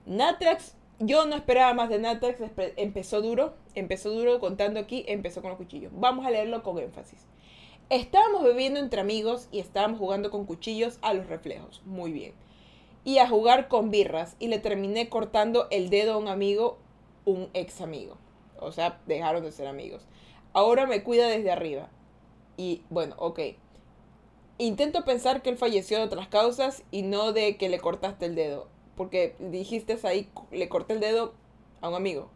Natax 0.06 0.76
yo 1.00 1.26
no 1.26 1.36
esperaba 1.36 1.74
más 1.74 1.90
de 1.90 2.00
Natax, 2.00 2.40
empezó 2.78 3.22
duro, 3.22 3.56
empezó 3.76 4.12
duro 4.12 4.40
contando 4.40 4.80
aquí, 4.80 5.04
empezó 5.08 5.42
con 5.42 5.50
los 5.50 5.58
cuchillos. 5.58 5.92
Vamos 5.96 6.26
a 6.26 6.32
leerlo 6.32 6.64
con 6.64 6.78
énfasis. 6.80 7.26
Estábamos 7.90 8.44
bebiendo 8.44 8.80
entre 8.80 9.02
amigos 9.02 9.48
y 9.52 9.60
estábamos 9.60 10.00
jugando 10.00 10.32
con 10.32 10.46
cuchillos 10.46 11.00
a 11.02 11.14
los 11.14 11.28
reflejos. 11.28 11.82
Muy 11.86 12.12
bien. 12.12 12.34
Y 13.04 13.18
a 13.18 13.28
jugar 13.28 13.68
con 13.68 13.92
birras 13.92 14.36
y 14.40 14.48
le 14.48 14.60
terminé 14.60 15.10
cortando 15.10 15.68
el 15.72 15.90
dedo 15.90 16.14
a 16.14 16.18
un 16.18 16.28
amigo, 16.28 16.78
un 17.26 17.50
ex 17.54 17.82
amigo. 17.82 18.18
O 18.60 18.72
sea, 18.72 19.02
dejaron 19.06 19.44
de 19.44 19.52
ser 19.52 19.68
amigos. 19.68 20.08
Ahora 20.54 20.86
me 20.86 21.04
cuida 21.04 21.28
desde 21.28 21.52
arriba. 21.52 21.90
Y 22.56 22.84
bueno, 22.90 23.16
ok. 23.18 23.40
Intento 24.60 25.04
pensar 25.04 25.42
que 25.42 25.50
él 25.50 25.58
falleció 25.58 25.98
de 25.98 26.06
otras 26.06 26.28
causas 26.28 26.84
y 26.92 27.02
no 27.02 27.34
de 27.34 27.58
que 27.58 27.68
le 27.68 27.80
cortaste 27.80 28.28
el 28.28 28.36
dedo 28.36 28.73
porque 28.96 29.36
dijiste 29.40 29.98
ahí, 30.04 30.30
le 30.52 30.70
corté 30.70 30.94
el 30.94 31.00
dedo 31.00 31.34
a 31.82 31.90
un 31.90 31.96
amigo, 31.96 32.30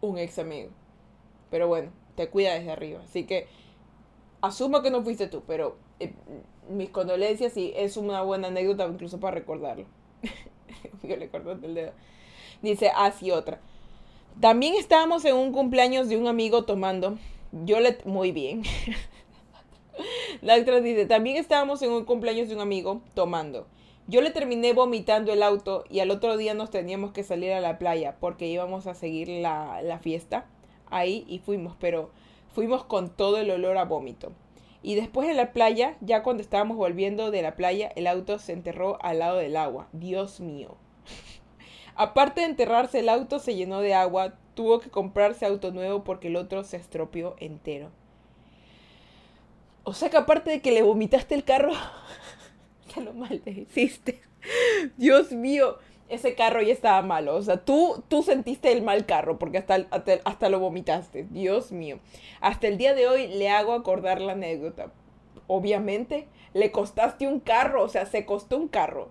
un 0.00 0.18
ex 0.18 0.38
amigo. 0.38 0.70
Pero 1.50 1.68
bueno, 1.68 1.90
te 2.16 2.28
cuida 2.28 2.54
desde 2.54 2.72
arriba. 2.72 3.00
Así 3.04 3.24
que 3.24 3.46
asumo 4.40 4.82
que 4.82 4.90
no 4.90 5.02
fuiste 5.02 5.28
tú, 5.28 5.42
pero 5.46 5.76
eh, 6.00 6.12
mis 6.68 6.90
condolencias 6.90 7.56
y 7.56 7.72
es 7.76 7.96
una 7.96 8.22
buena 8.22 8.48
anécdota 8.48 8.86
incluso 8.86 9.20
para 9.20 9.36
recordarlo. 9.36 9.86
Yo 11.02 11.16
le 11.16 11.28
corto 11.28 11.52
el 11.52 11.74
dedo. 11.74 11.92
Dice, 12.62 12.90
así 12.94 13.30
otra. 13.30 13.60
También 14.40 14.74
estábamos 14.74 15.24
en 15.24 15.36
un 15.36 15.52
cumpleaños 15.52 16.08
de 16.08 16.16
un 16.16 16.26
amigo 16.26 16.64
tomando. 16.64 17.18
Yo 17.52 17.80
le... 17.80 17.98
Muy 18.04 18.32
bien. 18.32 18.62
La 20.42 20.56
otra 20.56 20.80
dice, 20.80 21.06
también 21.06 21.36
estábamos 21.36 21.80
en 21.82 21.90
un 21.90 22.04
cumpleaños 22.04 22.48
de 22.48 22.54
un 22.54 22.60
amigo 22.60 23.00
tomando. 23.14 23.66
Yo 24.08 24.20
le 24.20 24.30
terminé 24.30 24.72
vomitando 24.72 25.32
el 25.32 25.42
auto 25.42 25.84
y 25.90 26.00
al 26.00 26.10
otro 26.10 26.36
día 26.36 26.54
nos 26.54 26.70
teníamos 26.70 27.12
que 27.12 27.24
salir 27.24 27.52
a 27.52 27.60
la 27.60 27.78
playa 27.78 28.16
porque 28.20 28.46
íbamos 28.46 28.86
a 28.86 28.94
seguir 28.94 29.28
la, 29.28 29.82
la 29.82 29.98
fiesta 29.98 30.46
ahí 30.90 31.24
y 31.28 31.40
fuimos, 31.40 31.76
pero 31.80 32.10
fuimos 32.54 32.84
con 32.84 33.10
todo 33.10 33.38
el 33.38 33.50
olor 33.50 33.78
a 33.78 33.84
vómito. 33.84 34.32
Y 34.82 34.94
después 34.94 35.28
en 35.28 35.36
la 35.36 35.52
playa, 35.52 35.96
ya 36.00 36.22
cuando 36.22 36.42
estábamos 36.42 36.76
volviendo 36.76 37.32
de 37.32 37.42
la 37.42 37.56
playa, 37.56 37.90
el 37.96 38.06
auto 38.06 38.38
se 38.38 38.52
enterró 38.52 39.02
al 39.02 39.18
lado 39.18 39.38
del 39.38 39.56
agua. 39.56 39.88
Dios 39.92 40.38
mío. 40.38 40.76
Aparte 41.96 42.42
de 42.42 42.46
enterrarse 42.46 43.00
el 43.00 43.08
auto, 43.08 43.40
se 43.40 43.56
llenó 43.56 43.80
de 43.80 43.94
agua. 43.94 44.34
Tuvo 44.54 44.78
que 44.78 44.90
comprarse 44.90 45.44
auto 45.44 45.72
nuevo 45.72 46.04
porque 46.04 46.28
el 46.28 46.36
otro 46.36 46.62
se 46.62 46.76
estropeó 46.76 47.34
entero. 47.40 47.90
O 49.82 49.92
sea 49.92 50.10
que 50.10 50.16
aparte 50.16 50.50
de 50.50 50.60
que 50.60 50.72
le 50.72 50.82
vomitaste 50.82 51.34
el 51.34 51.44
carro, 51.44 51.72
lo 53.04 53.12
maldeciste. 53.14 54.20
Dios 54.96 55.32
mío, 55.32 55.78
ese 56.08 56.34
carro 56.34 56.62
ya 56.62 56.72
estaba 56.72 57.02
malo. 57.02 57.36
O 57.36 57.42
sea, 57.42 57.58
tú, 57.58 58.02
tú 58.08 58.22
sentiste 58.22 58.72
el 58.72 58.82
mal 58.82 59.06
carro 59.06 59.38
porque 59.38 59.58
hasta, 59.58 59.86
hasta, 60.24 60.48
lo 60.48 60.60
vomitaste. 60.60 61.26
Dios 61.30 61.72
mío. 61.72 61.98
Hasta 62.40 62.68
el 62.68 62.78
día 62.78 62.94
de 62.94 63.08
hoy 63.08 63.28
le 63.28 63.48
hago 63.50 63.72
acordar 63.72 64.20
la 64.20 64.32
anécdota. 64.32 64.92
Obviamente, 65.46 66.26
le 66.54 66.72
costaste 66.72 67.26
un 67.26 67.40
carro, 67.40 67.82
o 67.82 67.88
sea, 67.88 68.06
se 68.06 68.24
costó 68.24 68.56
un 68.56 68.68
carro. 68.68 69.10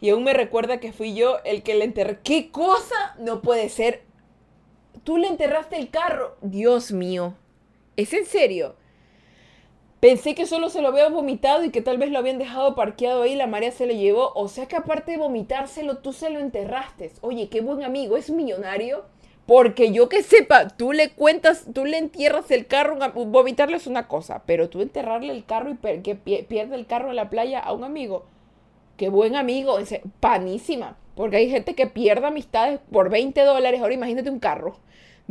Y 0.00 0.10
aún 0.10 0.24
me 0.24 0.32
recuerda 0.32 0.80
que 0.80 0.92
fui 0.92 1.14
yo 1.14 1.38
el 1.44 1.62
que 1.62 1.74
le 1.74 1.84
enterré. 1.84 2.20
¿Qué 2.24 2.50
cosa? 2.50 3.14
No 3.18 3.42
puede 3.42 3.68
ser. 3.68 4.02
Tú 5.04 5.18
le 5.18 5.28
enterraste 5.28 5.76
el 5.76 5.90
carro. 5.90 6.36
Dios 6.40 6.90
mío. 6.90 7.34
¿Es 7.96 8.14
en 8.14 8.24
serio? 8.24 8.76
Pensé 10.00 10.34
que 10.34 10.46
solo 10.46 10.70
se 10.70 10.80
lo 10.80 10.88
había 10.88 11.10
vomitado 11.10 11.62
y 11.62 11.70
que 11.70 11.82
tal 11.82 11.98
vez 11.98 12.10
lo 12.10 12.18
habían 12.18 12.38
dejado 12.38 12.74
parqueado 12.74 13.22
ahí, 13.22 13.34
la 13.34 13.46
María 13.46 13.70
se 13.70 13.86
lo 13.86 13.92
llevó. 13.92 14.32
O 14.34 14.48
sea 14.48 14.66
que 14.66 14.76
aparte 14.76 15.12
de 15.12 15.18
vomitárselo, 15.18 15.98
tú 15.98 16.14
se 16.14 16.30
lo 16.30 16.40
enterraste. 16.40 17.12
Oye, 17.20 17.50
qué 17.50 17.60
buen 17.60 17.82
amigo, 17.84 18.16
es 18.16 18.30
millonario. 18.30 19.04
Porque 19.44 19.92
yo 19.92 20.08
que 20.08 20.22
sepa, 20.22 20.68
tú 20.68 20.92
le 20.92 21.10
cuentas, 21.10 21.66
tú 21.74 21.84
le 21.84 21.98
entierras 21.98 22.50
el 22.50 22.66
carro, 22.66 22.96
vomitarle 23.26 23.76
es 23.76 23.86
una 23.86 24.06
cosa, 24.06 24.42
pero 24.46 24.70
tú 24.70 24.80
enterrarle 24.80 25.32
el 25.32 25.44
carro 25.44 25.70
y 25.70 26.00
que 26.02 26.14
pierde 26.14 26.76
el 26.76 26.86
carro 26.86 27.10
en 27.10 27.16
la 27.16 27.28
playa 27.28 27.58
a 27.58 27.72
un 27.72 27.84
amigo. 27.84 28.24
Qué 28.96 29.08
buen 29.08 29.34
amigo, 29.34 29.76
panísima. 30.20 30.96
Porque 31.14 31.36
hay 31.36 31.50
gente 31.50 31.74
que 31.74 31.86
pierde 31.86 32.26
amistades 32.26 32.80
por 32.90 33.10
20 33.10 33.42
dólares. 33.42 33.80
Ahora 33.82 33.92
imagínate 33.92 34.30
un 34.30 34.38
carro. 34.38 34.76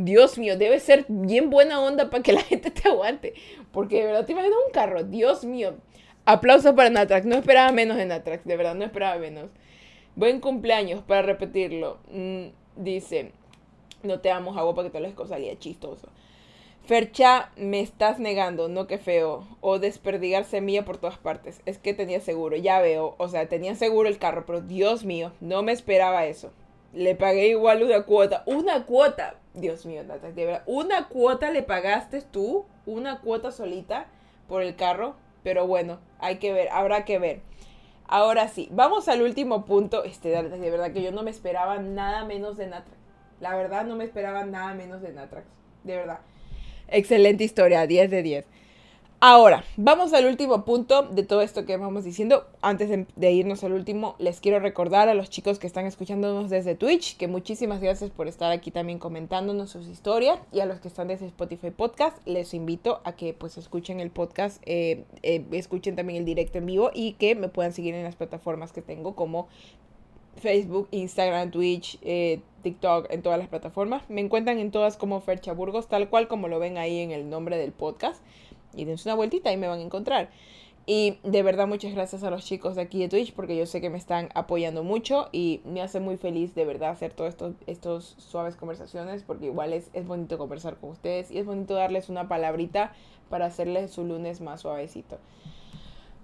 Dios 0.04 0.38
mío, 0.38 0.56
debe 0.56 0.80
ser 0.80 1.04
bien 1.08 1.50
buena 1.50 1.80
onda 1.80 2.08
para 2.08 2.22
que 2.22 2.32
la 2.32 2.40
gente 2.40 2.70
te 2.70 2.88
aguante. 2.88 3.34
Porque 3.70 4.00
de 4.00 4.06
verdad 4.06 4.24
te 4.24 4.32
imaginas 4.32 4.58
un 4.66 4.72
carro. 4.72 5.04
Dios 5.04 5.44
mío. 5.44 5.74
Aplausos 6.24 6.74
para 6.74 6.90
Natrax. 6.90 7.26
No 7.26 7.36
esperaba 7.36 7.70
menos 7.72 7.96
de 7.96 8.06
Natrax. 8.06 8.44
De 8.44 8.56
verdad, 8.56 8.74
no 8.74 8.84
esperaba 8.84 9.18
menos. 9.18 9.50
Buen 10.16 10.40
cumpleaños, 10.40 11.02
para 11.02 11.22
repetirlo. 11.22 11.98
Mm, 12.10 12.46
dice, 12.76 13.32
no 14.02 14.20
te 14.20 14.30
amo, 14.30 14.58
agua 14.58 14.74
para 14.74 14.88
que 14.88 14.98
te 14.98 15.00
lo 15.00 15.26
salía 15.26 15.58
chistoso. 15.58 16.08
Fercha, 16.86 17.52
me 17.56 17.80
estás 17.80 18.18
negando, 18.18 18.68
no 18.68 18.86
que 18.86 18.98
feo. 18.98 19.46
O 19.60 19.78
desperdigar 19.78 20.44
semilla 20.44 20.84
por 20.84 20.96
todas 20.96 21.18
partes. 21.18 21.60
Es 21.66 21.76
que 21.78 21.92
tenía 21.92 22.20
seguro, 22.20 22.56
ya 22.56 22.80
veo. 22.80 23.14
O 23.18 23.28
sea, 23.28 23.48
tenía 23.48 23.74
seguro 23.74 24.08
el 24.08 24.18
carro, 24.18 24.44
pero 24.46 24.62
Dios 24.62 25.04
mío, 25.04 25.32
no 25.40 25.62
me 25.62 25.72
esperaba 25.72 26.24
eso. 26.24 26.52
Le 26.94 27.14
pagué 27.14 27.48
igual 27.48 27.82
una 27.82 28.02
cuota. 28.02 28.42
Una 28.46 28.86
cuota. 28.86 29.39
Dios 29.54 29.86
mío, 29.86 30.04
de 30.04 30.46
verdad. 30.46 30.62
Una 30.66 31.08
cuota 31.08 31.50
le 31.50 31.62
pagaste 31.62 32.22
tú. 32.22 32.66
Una 32.86 33.20
cuota 33.20 33.50
solita 33.50 34.06
por 34.48 34.62
el 34.62 34.76
carro. 34.76 35.16
Pero 35.42 35.66
bueno, 35.66 35.98
hay 36.18 36.36
que 36.36 36.52
ver, 36.52 36.68
habrá 36.70 37.04
que 37.04 37.18
ver. 37.18 37.40
Ahora 38.06 38.48
sí, 38.48 38.68
vamos 38.72 39.08
al 39.08 39.22
último 39.22 39.64
punto. 39.64 40.04
Este, 40.04 40.30
de 40.30 40.70
verdad 40.70 40.92
que 40.92 41.02
yo 41.02 41.12
no 41.12 41.22
me 41.22 41.30
esperaba 41.30 41.78
nada 41.78 42.24
menos 42.24 42.56
de 42.56 42.66
Natrax. 42.66 42.98
La 43.40 43.56
verdad, 43.56 43.84
no 43.84 43.96
me 43.96 44.04
esperaba 44.04 44.44
nada 44.44 44.74
menos 44.74 45.00
de 45.00 45.12
Natrax. 45.12 45.46
De 45.84 45.96
verdad. 45.96 46.18
Excelente 46.88 47.44
historia, 47.44 47.86
10 47.86 48.10
de 48.10 48.22
10. 48.22 48.44
Ahora, 49.22 49.64
vamos 49.76 50.14
al 50.14 50.24
último 50.24 50.64
punto 50.64 51.02
de 51.02 51.24
todo 51.24 51.42
esto 51.42 51.66
que 51.66 51.76
vamos 51.76 52.04
diciendo. 52.04 52.46
Antes 52.62 52.88
de, 52.88 53.32
irnos 53.32 53.62
al 53.62 53.74
último, 53.74 54.14
les 54.18 54.40
quiero 54.40 54.60
recordar 54.60 55.10
a 55.10 55.14
los 55.14 55.28
chicos 55.28 55.58
que 55.58 55.66
están 55.66 55.84
escuchándonos 55.84 56.48
desde 56.48 56.74
Twitch 56.74 57.18
que 57.18 57.28
muchísimas 57.28 57.82
gracias 57.82 58.10
por 58.10 58.28
estar 58.28 58.50
aquí 58.50 58.70
también 58.70 58.98
comentándonos 58.98 59.68
sus 59.68 59.88
historias. 59.88 60.40
Y 60.52 60.60
a 60.60 60.64
los 60.64 60.80
que 60.80 60.88
están 60.88 61.08
desde 61.08 61.26
Spotify 61.26 61.70
Podcast, 61.70 62.16
les 62.26 62.54
invito 62.54 63.02
a 63.04 63.12
que 63.12 63.34
pues 63.34 63.58
escuchen 63.58 64.00
el 64.00 64.10
podcast, 64.10 64.62
eh, 64.64 65.04
eh, 65.22 65.44
escuchen 65.52 65.96
también 65.96 66.20
el 66.20 66.24
directo 66.24 66.56
en 66.56 66.64
vivo 66.64 66.90
y 66.94 67.12
que 67.12 67.34
me 67.34 67.48
puedan 67.48 67.74
seguir 67.74 67.94
en 67.94 68.04
las 68.04 68.16
plataformas 68.16 68.72
que 68.72 68.80
tengo 68.80 69.14
como 69.16 69.48
Facebook, 70.36 70.88
Instagram, 70.92 71.50
Twitch, 71.50 71.98
eh, 72.00 72.40
TikTok, 72.62 73.08
en 73.10 73.20
todas 73.20 73.38
las 73.38 73.48
plataformas. 73.48 74.08
Me 74.08 74.22
encuentran 74.22 74.58
en 74.58 74.70
todas 74.70 74.96
como 74.96 75.20
Fercha 75.20 75.52
Burgos, 75.52 75.88
tal 75.88 76.08
cual 76.08 76.26
como 76.26 76.48
lo 76.48 76.58
ven 76.58 76.78
ahí 76.78 77.00
en 77.00 77.10
el 77.10 77.28
nombre 77.28 77.58
del 77.58 77.72
podcast 77.72 78.22
y 78.74 78.84
dense 78.84 79.08
una 79.08 79.16
vueltita 79.16 79.52
y 79.52 79.56
me 79.56 79.68
van 79.68 79.80
a 79.80 79.82
encontrar. 79.82 80.30
Y 80.86 81.18
de 81.22 81.42
verdad 81.42 81.68
muchas 81.68 81.94
gracias 81.94 82.24
a 82.24 82.30
los 82.30 82.44
chicos 82.44 82.74
de 82.74 82.82
aquí 82.82 82.98
de 83.00 83.08
Twitch 83.08 83.34
porque 83.34 83.56
yo 83.56 83.66
sé 83.66 83.80
que 83.80 83.90
me 83.90 83.98
están 83.98 84.30
apoyando 84.34 84.82
mucho 84.82 85.28
y 85.30 85.60
me 85.64 85.82
hace 85.82 86.00
muy 86.00 86.16
feliz 86.16 86.54
de 86.54 86.64
verdad 86.64 86.90
hacer 86.90 87.12
todas 87.12 87.34
estos, 87.34 87.54
estos 87.66 88.14
suaves 88.18 88.56
conversaciones 88.56 89.22
porque 89.22 89.46
igual 89.46 89.72
es, 89.72 89.90
es 89.92 90.06
bonito 90.06 90.38
conversar 90.38 90.78
con 90.78 90.90
ustedes 90.90 91.30
y 91.30 91.38
es 91.38 91.46
bonito 91.46 91.74
darles 91.74 92.08
una 92.08 92.28
palabrita 92.28 92.92
para 93.28 93.46
hacerles 93.46 93.92
su 93.92 94.04
lunes 94.04 94.40
más 94.40 94.62
suavecito. 94.62 95.18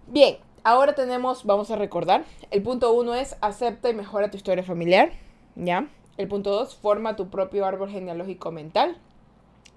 Bien, 0.08 0.38
ahora 0.64 0.94
tenemos, 0.94 1.44
vamos 1.44 1.70
a 1.70 1.76
recordar, 1.76 2.24
el 2.50 2.62
punto 2.62 2.92
uno 2.92 3.14
es 3.14 3.36
acepta 3.40 3.90
y 3.90 3.94
mejora 3.94 4.30
tu 4.30 4.36
historia 4.36 4.64
familiar, 4.64 5.12
¿ya? 5.54 5.88
El 6.16 6.28
punto 6.28 6.50
dos, 6.50 6.74
forma 6.74 7.14
tu 7.14 7.28
propio 7.28 7.66
árbol 7.66 7.90
genealógico 7.90 8.50
mental. 8.50 8.96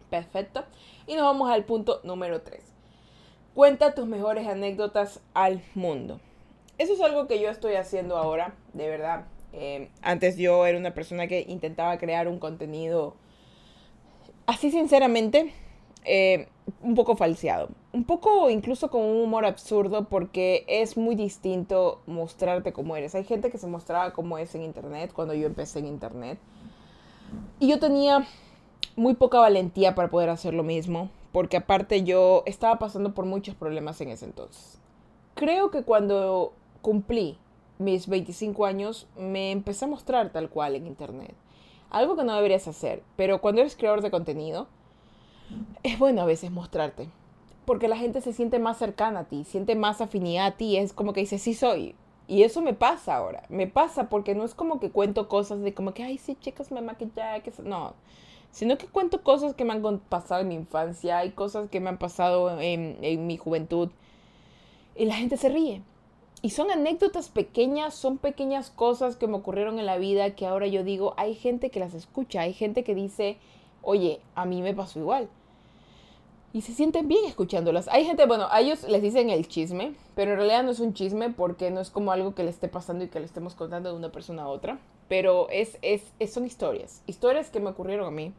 Perfecto. 0.10 0.64
Y 1.10 1.16
nos 1.16 1.24
vamos 1.24 1.50
al 1.50 1.64
punto 1.64 2.02
número 2.04 2.44
3. 2.44 2.62
Cuenta 3.56 3.96
tus 3.96 4.06
mejores 4.06 4.48
anécdotas 4.48 5.22
al 5.34 5.64
mundo. 5.74 6.20
Eso 6.78 6.94
es 6.94 7.02
algo 7.02 7.26
que 7.26 7.42
yo 7.42 7.50
estoy 7.50 7.74
haciendo 7.74 8.16
ahora, 8.16 8.54
de 8.74 8.88
verdad. 8.88 9.26
Eh, 9.52 9.90
antes 10.04 10.38
yo 10.38 10.68
era 10.68 10.78
una 10.78 10.94
persona 10.94 11.26
que 11.26 11.44
intentaba 11.48 11.98
crear 11.98 12.28
un 12.28 12.38
contenido 12.38 13.16
así 14.46 14.70
sinceramente, 14.70 15.52
eh, 16.06 16.48
un 16.84 16.94
poco 16.94 17.16
falseado. 17.16 17.70
Un 17.92 18.04
poco 18.04 18.52
incluso 18.52 18.92
con 18.92 19.02
un 19.02 19.24
humor 19.24 19.46
absurdo 19.46 20.08
porque 20.10 20.64
es 20.68 20.96
muy 20.96 21.16
distinto 21.16 22.04
mostrarte 22.06 22.72
como 22.72 22.96
eres. 22.96 23.16
Hay 23.16 23.24
gente 23.24 23.50
que 23.50 23.58
se 23.58 23.66
mostraba 23.66 24.14
como 24.14 24.38
es 24.38 24.54
en 24.54 24.62
internet 24.62 25.12
cuando 25.12 25.34
yo 25.34 25.48
empecé 25.48 25.80
en 25.80 25.88
internet. 25.88 26.38
Y 27.60 27.68
yo 27.68 27.80
tenía 27.80 28.28
muy 29.00 29.16
poca 29.16 29.40
valentía 29.40 29.96
para 29.96 30.10
poder 30.10 30.30
hacer 30.30 30.54
lo 30.54 30.64
mismo, 30.64 31.10
porque 31.32 31.56
aparte 31.56 32.04
yo 32.04 32.44
estaba 32.46 32.80
pasando 32.80 33.14
por 33.14 33.26
muchos 33.26 33.56
problemas 33.56 34.02
en 34.02 34.10
ese 34.10 34.26
entonces. 34.26 34.78
Creo 35.36 35.72
que 35.72 35.84
cuando 35.84 36.52
cumplí 36.82 37.38
mis 37.78 38.10
25 38.10 38.66
años 38.66 39.08
me 39.18 39.52
empecé 39.52 39.86
a 39.86 39.88
mostrar 39.88 40.34
tal 40.34 40.50
cual 40.50 40.76
en 40.76 40.86
internet. 40.86 41.34
Algo 41.90 42.18
que 42.18 42.26
no 42.26 42.36
deberías 42.36 42.68
hacer, 42.68 43.02
pero 43.16 43.40
cuando 43.40 43.62
eres 43.62 43.78
creador 43.78 44.02
de 44.02 44.12
contenido, 44.12 44.68
es 45.82 45.98
bueno 45.98 46.22
a 46.22 46.26
veces 46.26 46.52
mostrarte. 46.52 47.08
Porque 47.64 47.88
la 47.88 47.96
gente 47.96 48.20
se 48.20 48.34
siente 48.34 48.60
más 48.60 48.78
cercana 48.78 49.22
a 49.22 49.26
ti, 49.30 49.46
siente 49.46 49.78
más 49.78 50.02
afinidad 50.02 50.48
a 50.48 50.58
ti, 50.58 50.76
es 50.76 50.92
como 50.92 51.14
que 51.14 51.22
dice, 51.22 51.40
sí 51.40 51.54
soy. 51.54 51.96
Y 52.28 52.44
eso 52.44 52.62
me 52.62 52.74
pasa 52.74 53.16
ahora. 53.16 53.44
Me 53.48 53.66
pasa 53.66 54.10
porque 54.10 54.36
no 54.36 54.44
es 54.44 54.54
como 54.54 54.82
que 54.82 54.92
cuento 54.92 55.30
cosas 55.30 55.62
de 55.62 55.74
como 55.74 55.94
que, 55.94 56.04
ay, 56.04 56.18
sí, 56.18 56.36
chicas, 56.36 56.70
me 56.70 56.82
maquillé, 56.82 57.42
que 57.44 57.54
no 57.64 57.94
sino 58.52 58.78
que 58.78 58.88
cuento 58.88 59.24
cosas 59.24 59.54
que 59.54 59.66
me 59.66 59.74
han 59.74 60.00
pasado 60.00 60.42
en 60.42 60.48
mi 60.50 60.56
infancia 60.56 61.24
y 61.26 61.32
cosas 61.32 61.70
que 61.70 61.80
me 61.80 61.90
han 61.90 61.98
pasado 61.98 62.60
en, 62.60 62.98
en 63.02 63.28
mi 63.28 63.38
juventud. 63.38 63.90
Y 64.96 65.06
la 65.06 65.16
gente 65.16 65.38
se 65.38 65.50
ríe. 65.50 65.82
Y 66.42 66.52
son 66.52 66.72
anécdotas 66.72 67.30
pequeñas, 67.30 67.94
son 67.94 68.18
pequeñas 68.18 68.70
cosas 68.70 69.18
que 69.18 69.28
me 69.28 69.36
ocurrieron 69.36 69.78
en 69.78 69.86
la 69.86 69.98
vida 69.98 70.36
que 70.36 70.46
ahora 70.46 70.68
yo 70.68 70.84
digo, 70.84 71.14
hay 71.18 71.36
gente 71.36 71.70
que 71.70 71.82
las 71.82 71.94
escucha, 71.94 72.42
hay 72.42 72.54
gente 72.54 72.84
que 72.84 72.96
dice, 72.96 73.38
oye, 73.82 74.22
a 74.36 74.46
mí 74.46 74.62
me 74.62 74.74
pasó 74.74 75.00
igual. 75.00 75.30
Y 76.52 76.62
se 76.62 76.74
sienten 76.74 77.08
bien 77.08 77.26
escuchándolas. 77.26 77.88
Hay 77.90 78.06
gente, 78.06 78.26
bueno, 78.26 78.48
a 78.50 78.62
ellos 78.62 78.84
les 78.84 79.02
dicen 79.02 79.30
el 79.30 79.48
chisme, 79.48 79.94
pero 80.16 80.32
en 80.32 80.38
realidad 80.38 80.64
no 80.64 80.72
es 80.72 80.80
un 80.80 80.94
chisme 80.94 81.30
porque 81.30 81.70
no 81.70 81.82
es 81.82 81.92
como 81.92 82.12
algo 82.12 82.34
que 82.34 82.44
le 82.44 82.50
esté 82.50 82.68
pasando 82.70 83.04
y 83.04 83.10
que 83.10 83.20
le 83.20 83.26
estemos 83.26 83.54
contando 83.54 83.92
de 83.92 83.98
una 83.98 84.12
persona 84.12 84.44
a 84.44 84.48
otra 84.48 84.80
pero 85.10 85.50
es, 85.50 85.78
es, 85.82 86.04
son 86.32 86.46
historias, 86.46 87.02
historias 87.08 87.50
que 87.50 87.60
me 87.60 87.72
ocurrieron 87.72 88.08
a 88.08 88.12
mí 88.12 88.34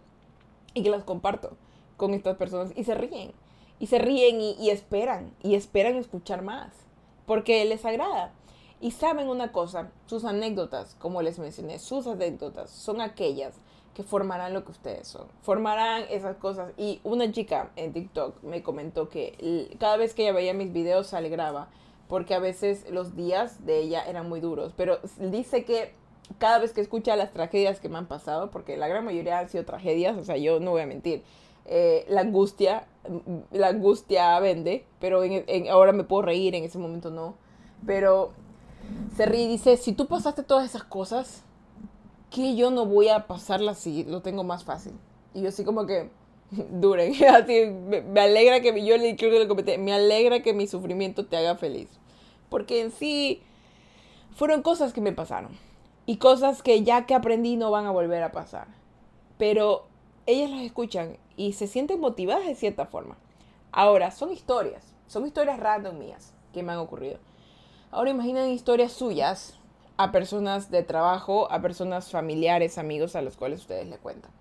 y 0.73 0.83
que 0.83 0.91
las 0.91 1.05
comparto 1.05 1.57
con 1.99 2.15
estas 2.15 2.37
personas 2.39 2.73
y 2.75 2.85
se 2.85 2.95
ríen. 2.95 3.33
y 3.79 3.89
se 3.89 3.99
ríen 3.99 4.41
y, 4.41 4.53
y 4.53 4.71
esperan, 4.71 5.35
y 5.43 5.55
esperan 5.55 5.97
escuchar 5.97 6.43
más, 6.43 6.73
porque 7.27 7.65
les 7.67 7.85
agrada. 7.85 8.33
Y 8.81 8.93
saben 8.93 9.29
una 9.29 9.53
cosa, 9.53 9.91
sus 10.07 10.25
anécdotas, 10.25 10.95
como 10.99 11.21
les 11.21 11.39
mencioné, 11.39 11.79
sus 11.79 12.07
anécdotas 12.07 12.71
son 12.71 13.03
aquellas 13.03 13.57
que 13.95 14.03
formarán 14.03 14.55
lo 14.55 14.65
que 14.65 14.71
ustedes 14.71 15.07
son. 15.09 15.27
Formarán 15.43 16.05
esas 16.09 16.37
cosas. 16.37 16.73
Y 16.79 17.01
una 17.05 17.31
chica 17.31 17.71
en 17.77 17.93
TikTok 17.93 18.43
me 18.43 18.63
comentó 18.63 19.09
que 19.09 19.69
cada 19.79 19.97
vez 19.97 20.15
que 20.15 20.23
ella 20.23 20.33
veía 20.33 20.55
mis 20.55 20.73
videos 20.73 21.09
se 21.09 21.17
alegraba 21.17 21.69
porque 22.09 22.35
a 22.35 22.39
veces 22.39 22.89
los 22.91 23.15
días 23.15 23.65
de 23.67 23.79
ella 23.79 24.03
eran 24.09 24.29
muy 24.29 24.41
duros. 24.41 24.73
Pero 24.77 24.99
dice 25.19 25.65
que 25.65 25.93
cada 26.39 26.59
vez 26.59 26.73
que 26.73 26.81
escucha 26.81 27.17
las 27.17 27.33
tragedias 27.33 27.81
que 27.81 27.89
me 27.89 27.99
han 27.99 28.07
pasado, 28.07 28.51
porque 28.51 28.77
la 28.77 28.89
gran 28.89 29.05
mayoría 29.05 29.39
han 29.39 29.49
sido 29.49 29.65
tragedias, 29.65 30.17
o 30.17 30.25
sea, 30.25 30.37
yo 30.37 30.61
no 30.61 30.73
voy 30.73 30.83
a 30.83 30.87
mentir, 30.87 31.23
eh, 31.67 32.05
la 32.09 32.23
angustia, 32.23 32.87
la 33.53 33.69
angustia 33.69 34.39
vende, 34.41 34.85
pero 34.99 35.23
ahora 35.71 35.93
me 35.93 36.05
puedo 36.05 36.23
reír, 36.23 36.55
en 36.55 36.65
ese 36.65 36.79
momento 36.79 37.11
no. 37.11 37.35
Pero 37.87 38.33
se 39.17 39.27
ríe 39.27 39.43
y 39.43 39.49
dice, 39.49 39.77
si 39.77 39.93
tú 39.93 40.07
pasaste 40.07 40.43
todas 40.43 40.65
esas 40.65 40.85
cosas, 40.85 41.43
que 42.31 42.55
yo 42.57 42.71
no 42.71 42.87
voy 42.87 43.09
a 43.09 43.27
pasarla 43.27 43.75
si 43.75 44.05
lo 44.05 44.23
tengo 44.23 44.45
más 44.45 44.65
fácil? 44.65 44.93
Y 45.35 45.43
yo 45.43 45.49
así 45.49 45.65
como 45.65 45.87
que, 45.87 46.11
duren, 46.71 47.13
me, 47.89 48.21
alegra 48.21 48.61
que 48.61 48.85
yo 48.85 48.97
le 48.97 49.17
creo 49.17 49.31
que 49.31 49.39
le 49.39 49.49
comenté, 49.49 49.79
me 49.79 49.93
alegra 49.93 50.43
que 50.43 50.55
mi 50.55 50.67
sufrimiento 50.67 51.27
te 51.27 51.37
haga 51.37 51.57
feliz. 51.57 51.89
Porque 52.49 52.81
en 52.81 52.91
sí 52.91 53.43
fueron 54.35 54.63
cosas 54.63 54.93
que 54.93 55.01
me 55.01 55.13
pasaron 55.13 55.70
y 56.11 56.17
cosas 56.17 56.65
que 56.65 56.83
ya 56.83 57.07
que 57.07 57.15
aprendí 57.15 57.55
no 57.55 57.71
van 57.71 57.87
a 57.87 57.93
volver 57.93 58.25
a 58.25 58.33
pasar. 58.33 58.67
Pero 59.39 59.87
ellas 60.27 60.51
las 60.51 60.63
escuchan 60.63 61.19
y 61.37 61.53
se 61.53 61.69
sienten 61.69 62.01
motivadas 62.01 62.47
de 62.47 62.57
cierta 62.57 62.85
forma. 62.85 63.17
Ahora, 63.71 64.11
son 64.11 64.33
historias, 64.33 64.93
son 65.07 65.25
historias 65.25 65.61
random 65.61 65.97
mías 65.97 66.35
que 66.53 66.65
me 66.65 66.73
han 66.73 66.79
ocurrido. 66.79 67.21
Ahora 67.93 68.11
imaginen 68.11 68.51
historias 68.51 68.91
suyas 68.91 69.57
a 69.99 70.11
personas 70.11 70.69
de 70.73 70.83
trabajo, 70.83 71.47
a 71.49 71.63
personas 71.63 72.11
familiares, 72.11 72.77
amigos 72.77 73.15
a 73.15 73.23
los 73.23 73.37
cuales 73.37 73.61
ustedes 73.61 73.87
le 73.87 73.99
cuentan. 73.99 74.33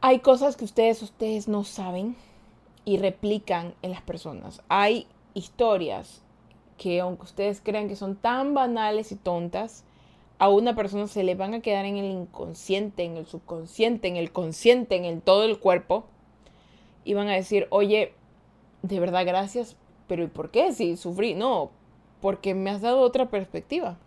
Hay 0.00 0.18
cosas 0.18 0.56
que 0.56 0.64
ustedes, 0.64 1.02
ustedes 1.02 1.46
no 1.46 1.62
saben 1.62 2.16
y 2.84 2.98
replican 2.98 3.76
en 3.80 3.92
las 3.92 4.02
personas. 4.02 4.60
Hay 4.68 5.06
historias 5.34 6.20
que 6.78 6.98
aunque 6.98 7.22
ustedes 7.22 7.60
crean 7.60 7.86
que 7.86 7.94
son 7.94 8.16
tan 8.16 8.54
banales 8.54 9.12
y 9.12 9.14
tontas, 9.14 9.84
a 10.38 10.48
una 10.48 10.74
persona 10.74 11.06
se 11.06 11.24
le 11.24 11.34
van 11.34 11.54
a 11.54 11.60
quedar 11.60 11.84
en 11.84 11.96
el 11.96 12.10
inconsciente, 12.10 13.04
en 13.04 13.16
el 13.16 13.26
subconsciente, 13.26 14.08
en 14.08 14.16
el 14.16 14.32
consciente, 14.32 14.96
en 14.96 15.04
el 15.04 15.22
todo 15.22 15.44
el 15.44 15.58
cuerpo. 15.58 16.04
Y 17.04 17.14
van 17.14 17.28
a 17.28 17.34
decir, 17.34 17.66
oye, 17.70 18.12
de 18.82 19.00
verdad 19.00 19.24
gracias, 19.24 19.76
pero 20.08 20.22
¿y 20.24 20.26
por 20.26 20.50
qué? 20.50 20.72
Si 20.72 20.96
sufrí, 20.96 21.34
no, 21.34 21.70
porque 22.20 22.54
me 22.54 22.70
has 22.70 22.82
dado 22.82 23.00
otra 23.00 23.30
perspectiva. 23.30 23.98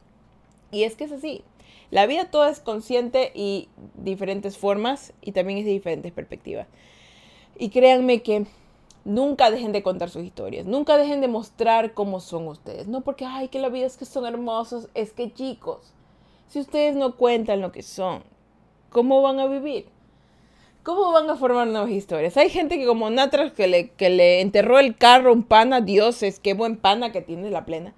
Y 0.71 0.83
es 0.83 0.95
que 0.95 1.05
es 1.05 1.11
así. 1.11 1.43
La 1.91 2.05
vida 2.05 2.29
toda 2.29 2.49
es 2.49 2.59
consciente 2.59 3.31
y 3.33 3.69
diferentes 3.95 4.57
formas 4.57 5.13
y 5.21 5.31
también 5.31 5.59
es 5.59 5.65
de 5.65 5.71
diferentes 5.71 6.11
perspectivas. 6.11 6.67
Y 7.57 7.69
créanme 7.69 8.21
que 8.21 8.45
nunca 9.05 9.49
dejen 9.49 9.71
de 9.71 9.81
contar 9.81 10.09
sus 10.09 10.23
historias, 10.23 10.65
nunca 10.65 10.97
dejen 10.97 11.21
de 11.21 11.27
mostrar 11.27 11.93
cómo 11.93 12.19
son 12.19 12.47
ustedes. 12.47 12.87
No 12.87 13.01
porque, 13.01 13.25
ay, 13.25 13.47
que 13.47 13.59
la 13.59 13.69
vida 13.69 13.87
es 13.87 13.97
que 13.97 14.05
son 14.05 14.25
hermosos, 14.25 14.89
es 14.93 15.11
que 15.13 15.33
chicos, 15.33 15.93
si 16.49 16.59
ustedes 16.59 16.95
no 16.95 17.15
cuentan 17.15 17.61
lo 17.61 17.71
que 17.71 17.83
son, 17.83 18.23
¿cómo 18.89 19.21
van 19.21 19.39
a 19.39 19.45
vivir? 19.45 19.85
¿Cómo 20.83 21.11
van 21.11 21.29
a 21.29 21.35
formar 21.35 21.67
nuevas 21.67 21.91
historias? 21.91 22.35
Hay 22.37 22.49
gente 22.49 22.79
que 22.79 22.87
como 22.87 23.09
Natras 23.09 23.53
que 23.53 23.67
le, 23.67 23.89
que 23.91 24.09
le 24.09 24.41
enterró 24.41 24.79
el 24.79 24.97
carro 24.97 25.31
un 25.31 25.43
pana, 25.43 25.81
dioses, 25.81 26.39
qué 26.39 26.53
buen 26.53 26.77
pana 26.77 27.11
que 27.11 27.21
tienes 27.21 27.51
la 27.51 27.65
plena. 27.65 27.93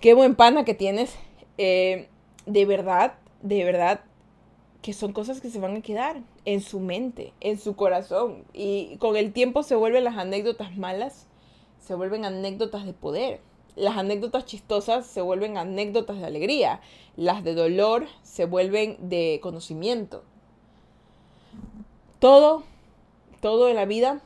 Qué 0.00 0.14
buen 0.14 0.34
pana 0.34 0.64
que 0.64 0.74
tienes. 0.74 1.14
Eh, 1.58 2.08
de 2.46 2.64
verdad, 2.64 3.14
de 3.42 3.62
verdad, 3.64 4.00
que 4.82 4.92
son 4.92 5.12
cosas 5.12 5.40
que 5.40 5.50
se 5.50 5.60
van 5.60 5.76
a 5.76 5.82
quedar 5.82 6.22
en 6.44 6.62
su 6.62 6.80
mente, 6.80 7.32
en 7.40 7.58
su 7.58 7.76
corazón. 7.76 8.44
Y 8.52 8.96
con 8.96 9.16
el 9.16 9.32
tiempo 9.32 9.62
se 9.62 9.76
vuelven 9.76 10.04
las 10.04 10.16
anécdotas 10.16 10.76
malas, 10.76 11.28
se 11.78 11.94
vuelven 11.94 12.24
anécdotas 12.24 12.84
de 12.84 12.94
poder. 12.94 13.40
Las 13.76 13.96
anécdotas 13.96 14.44
chistosas 14.44 15.06
se 15.06 15.22
vuelven 15.22 15.56
anécdotas 15.56 16.18
de 16.18 16.26
alegría. 16.26 16.80
Las 17.16 17.44
de 17.44 17.54
dolor 17.54 18.06
se 18.22 18.44
vuelven 18.44 18.96
de 19.08 19.40
conocimiento. 19.42 20.24
Todo, 22.18 22.64
todo 23.40 23.68
en 23.68 23.76
la 23.76 23.86
vida 23.86 24.20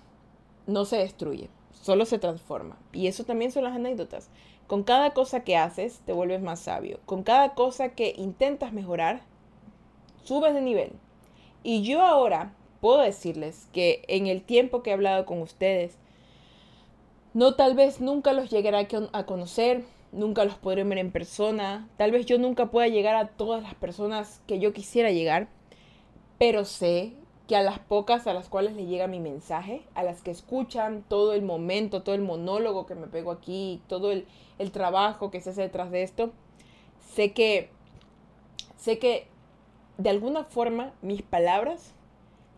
no 0.67 0.85
se 0.85 0.97
destruye, 0.97 1.49
solo 1.73 2.07
se 2.07 2.19
transforma. 2.19 2.77
Y 2.93 3.07
eso 3.07 3.25
también 3.25 3.53
son 3.53 3.65
las 3.65 3.77
anécdotas. 3.77 4.31
Con 4.67 4.83
cada 4.83 5.11
cosa 5.13 5.45
que 5.45 5.57
haces, 5.57 6.01
te 6.07 6.13
vuelves 6.13 6.41
más 6.41 6.61
sabio. 6.61 6.99
Con 7.05 7.23
cada 7.23 7.55
cosa 7.55 7.91
que 7.91 8.15
intentas 8.17 8.73
mejorar, 8.73 9.23
subes 10.25 10.55
de 10.55 10.63
nivel. 10.63 10.93
Y 11.63 11.83
yo 11.83 12.03
ahora 12.03 12.55
puedo 12.81 12.99
decirles 12.99 13.69
que 13.73 14.05
en 14.09 14.27
el 14.27 14.43
tiempo 14.43 14.83
que 14.83 14.91
he 14.91 14.95
hablado 14.95 15.27
con 15.27 15.41
ustedes, 15.41 15.97
no 17.35 17.55
tal 17.55 17.75
vez 17.75 18.01
nunca 18.01 18.33
los 18.33 18.49
llegaré 18.51 18.89
a 19.13 19.27
conocer, 19.27 19.85
nunca 20.13 20.45
los 20.45 20.55
podré 20.55 20.85
ver 20.85 20.99
en 20.99 21.11
persona, 21.11 21.89
tal 21.97 22.13
vez 22.13 22.27
yo 22.27 22.39
nunca 22.39 22.71
pueda 22.71 22.89
llegar 22.89 23.17
a 23.17 23.29
todas 23.29 23.63
las 23.63 23.75
personas 23.75 24.41
que 24.47 24.61
yo 24.61 24.73
quisiera 24.73 25.11
llegar, 25.11 25.49
pero 26.39 26.65
sé 26.65 27.13
que 27.49 27.57
a 27.57 27.63
las 27.63 27.79
pocas 27.79 28.27
a 28.27 28.33
las 28.33 28.49
cuales 28.49 28.75
le 28.75 28.87
llega 28.87 29.07
mi 29.07 29.21
mensaje, 29.21 29.83
a 29.95 30.03
las 30.03 30.23
que 30.23 30.31
escuchan 30.31 31.05
todo 31.09 31.35
el 31.35 31.43
momento, 31.43 32.03
todo 32.03 32.15
el 32.15 32.23
monólogo 32.23 32.87
que 32.87 32.95
me 32.95 33.09
pego 33.09 33.33
aquí, 33.33 33.83
todo 33.89 34.13
el, 34.13 34.27
el 34.59 34.71
trabajo 34.71 35.31
que 35.31 35.41
se 35.41 35.51
hace 35.51 35.63
detrás 35.63 35.91
de 35.91 36.05
esto, 36.05 36.33
sé 37.15 37.33
que, 37.33 37.69
sé 38.77 38.99
que 38.99 39.27
de 39.99 40.11
alguna 40.11 40.45
forma 40.45 40.93
mis 41.03 41.23
palabras 41.23 41.93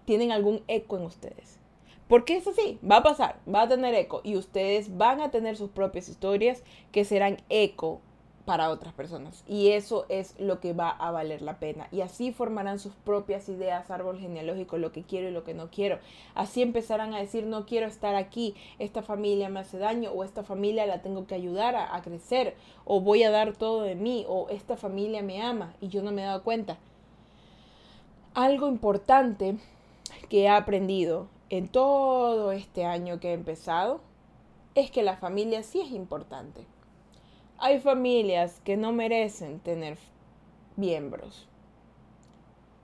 tienen 0.05 0.31
algún 0.33 0.62
eco 0.68 0.99
en 0.99 1.05
ustedes. 1.05 1.59
Porque 2.09 2.36
es 2.36 2.46
así, 2.46 2.78
va 2.88 2.98
a 2.98 3.02
pasar, 3.02 3.40
va 3.52 3.62
a 3.62 3.68
tener 3.68 3.94
eco 3.94 4.20
y 4.22 4.36
ustedes 4.36 4.96
van 4.96 5.20
a 5.20 5.30
tener 5.30 5.57
sus 5.57 5.70
propias 5.70 6.09
historias 6.09 6.62
que 6.92 7.04
serán 7.04 7.38
eco 7.48 8.00
para 8.46 8.70
otras 8.70 8.94
personas. 8.94 9.42
Y 9.48 9.72
eso 9.72 10.07
es 10.09 10.38
lo 10.38 10.61
que 10.61 10.72
va 10.72 10.88
a 10.88 11.11
valer 11.11 11.42
la 11.42 11.59
pena. 11.59 11.88
Y 11.90 12.00
así 12.00 12.32
formarán 12.32 12.78
sus 12.78 12.94
propias 12.94 13.48
ideas, 13.48 13.90
árbol 13.90 14.18
genealógico, 14.20 14.78
lo 14.78 14.92
que 14.92 15.02
quiero 15.02 15.28
y 15.28 15.32
lo 15.32 15.42
que 15.42 15.52
no 15.52 15.68
quiero. 15.68 15.98
Así 16.34 16.62
empezarán 16.62 17.12
a 17.12 17.18
decir, 17.18 17.44
no 17.44 17.66
quiero 17.66 17.86
estar 17.86 18.14
aquí, 18.14 18.54
esta 18.78 19.02
familia 19.02 19.48
me 19.48 19.61
hace 19.61 19.78
daño, 19.78 20.12
o 20.12 20.22
esta 20.22 20.44
familia 20.44 20.86
la 20.86 21.02
tengo 21.02 21.26
que 21.26 21.34
ayudar 21.34 21.74
a, 21.74 21.94
a 21.94 22.02
crecer, 22.02 22.54
o 22.84 23.00
voy 23.00 23.24
a 23.24 23.30
dar 23.30 23.52
todo 23.52 23.82
de 23.82 23.96
mí, 23.96 24.24
o 24.28 24.48
esta 24.48 24.76
familia 24.76 25.22
me 25.22 25.42
ama 25.42 25.74
y 25.80 25.88
yo 25.88 26.02
no 26.02 26.12
me 26.12 26.22
he 26.22 26.26
dado 26.26 26.44
cuenta. 26.44 26.78
Algo 28.32 28.68
importante 28.68 29.57
que 30.28 30.42
he 30.42 30.48
aprendido 30.48 31.26
en 31.51 31.68
todo 31.68 32.53
este 32.53 32.84
año 32.84 33.20
que 33.20 33.30
he 33.30 33.34
empezado 33.34 34.01
es 34.74 34.90
que 34.90 35.03
la 35.03 35.16
familia 35.16 35.62
sí 35.62 35.80
es 35.80 35.90
importante 35.90 36.66
hay 37.59 37.80
familias 37.80 38.61
que 38.64 38.76
no 38.76 38.92
merecen 38.92 39.61
tener 39.61 39.97
miembros, 40.76 41.49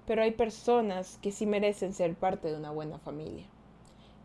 pero 0.06 0.22
hay 0.22 0.30
personas 0.30 1.18
que 1.20 1.30
sí 1.30 1.44
merecen 1.46 1.92
ser 1.92 2.14
parte 2.14 2.48
de 2.48 2.56
una 2.56 2.70
buena 2.70 2.98
familia. 2.98 3.44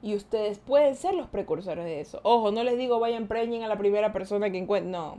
Y 0.02 0.16
ustedes 0.16 0.60
pueden 0.60 0.96
ser 0.96 1.16
los 1.16 1.28
precursores 1.28 1.84
de 1.84 2.00
eso. 2.00 2.22
Ojo, 2.24 2.52
no 2.52 2.64
les 2.64 2.78
digo 2.78 3.00
vayan 3.00 3.28
preñen 3.28 3.64
a 3.64 3.68
la 3.68 3.78
primera 3.78 4.14
persona 4.14 4.50
que 4.50 4.58
encuentren. 4.58 4.92
No. 4.92 5.18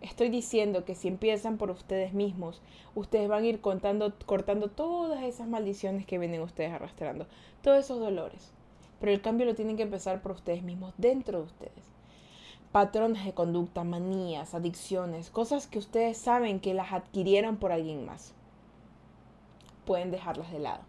Estoy 0.00 0.30
diciendo 0.30 0.84
que 0.84 0.94
si 0.94 1.08
empiezan 1.08 1.58
por 1.58 1.70
ustedes 1.70 2.14
mismos, 2.14 2.62
ustedes 2.94 3.28
van 3.28 3.44
a 3.44 3.46
ir 3.46 3.60
contando, 3.60 4.12
cortando 4.26 4.68
todas 4.68 5.22
esas 5.24 5.48
maldiciones 5.48 6.06
que 6.06 6.18
vienen 6.18 6.40
ustedes 6.40 6.72
arrastrando, 6.72 7.26
todos 7.62 7.84
esos 7.84 8.00
dolores. 8.00 8.52
Pero 8.98 9.12
el 9.12 9.20
cambio 9.20 9.46
lo 9.46 9.54
tienen 9.54 9.76
que 9.76 9.82
empezar 9.82 10.22
por 10.22 10.32
ustedes 10.32 10.62
mismos, 10.62 10.94
dentro 10.96 11.38
de 11.38 11.44
ustedes 11.44 11.90
patrones 12.72 13.24
de 13.24 13.34
conducta, 13.34 13.84
manías, 13.84 14.54
adicciones, 14.54 15.30
cosas 15.30 15.66
que 15.66 15.78
ustedes 15.78 16.16
saben 16.18 16.60
que 16.60 16.74
las 16.74 16.92
adquirieron 16.92 17.56
por 17.56 17.72
alguien 17.72 18.06
más. 18.06 18.32
Pueden 19.84 20.10
dejarlas 20.10 20.52
de 20.52 20.60
lado. 20.60 20.82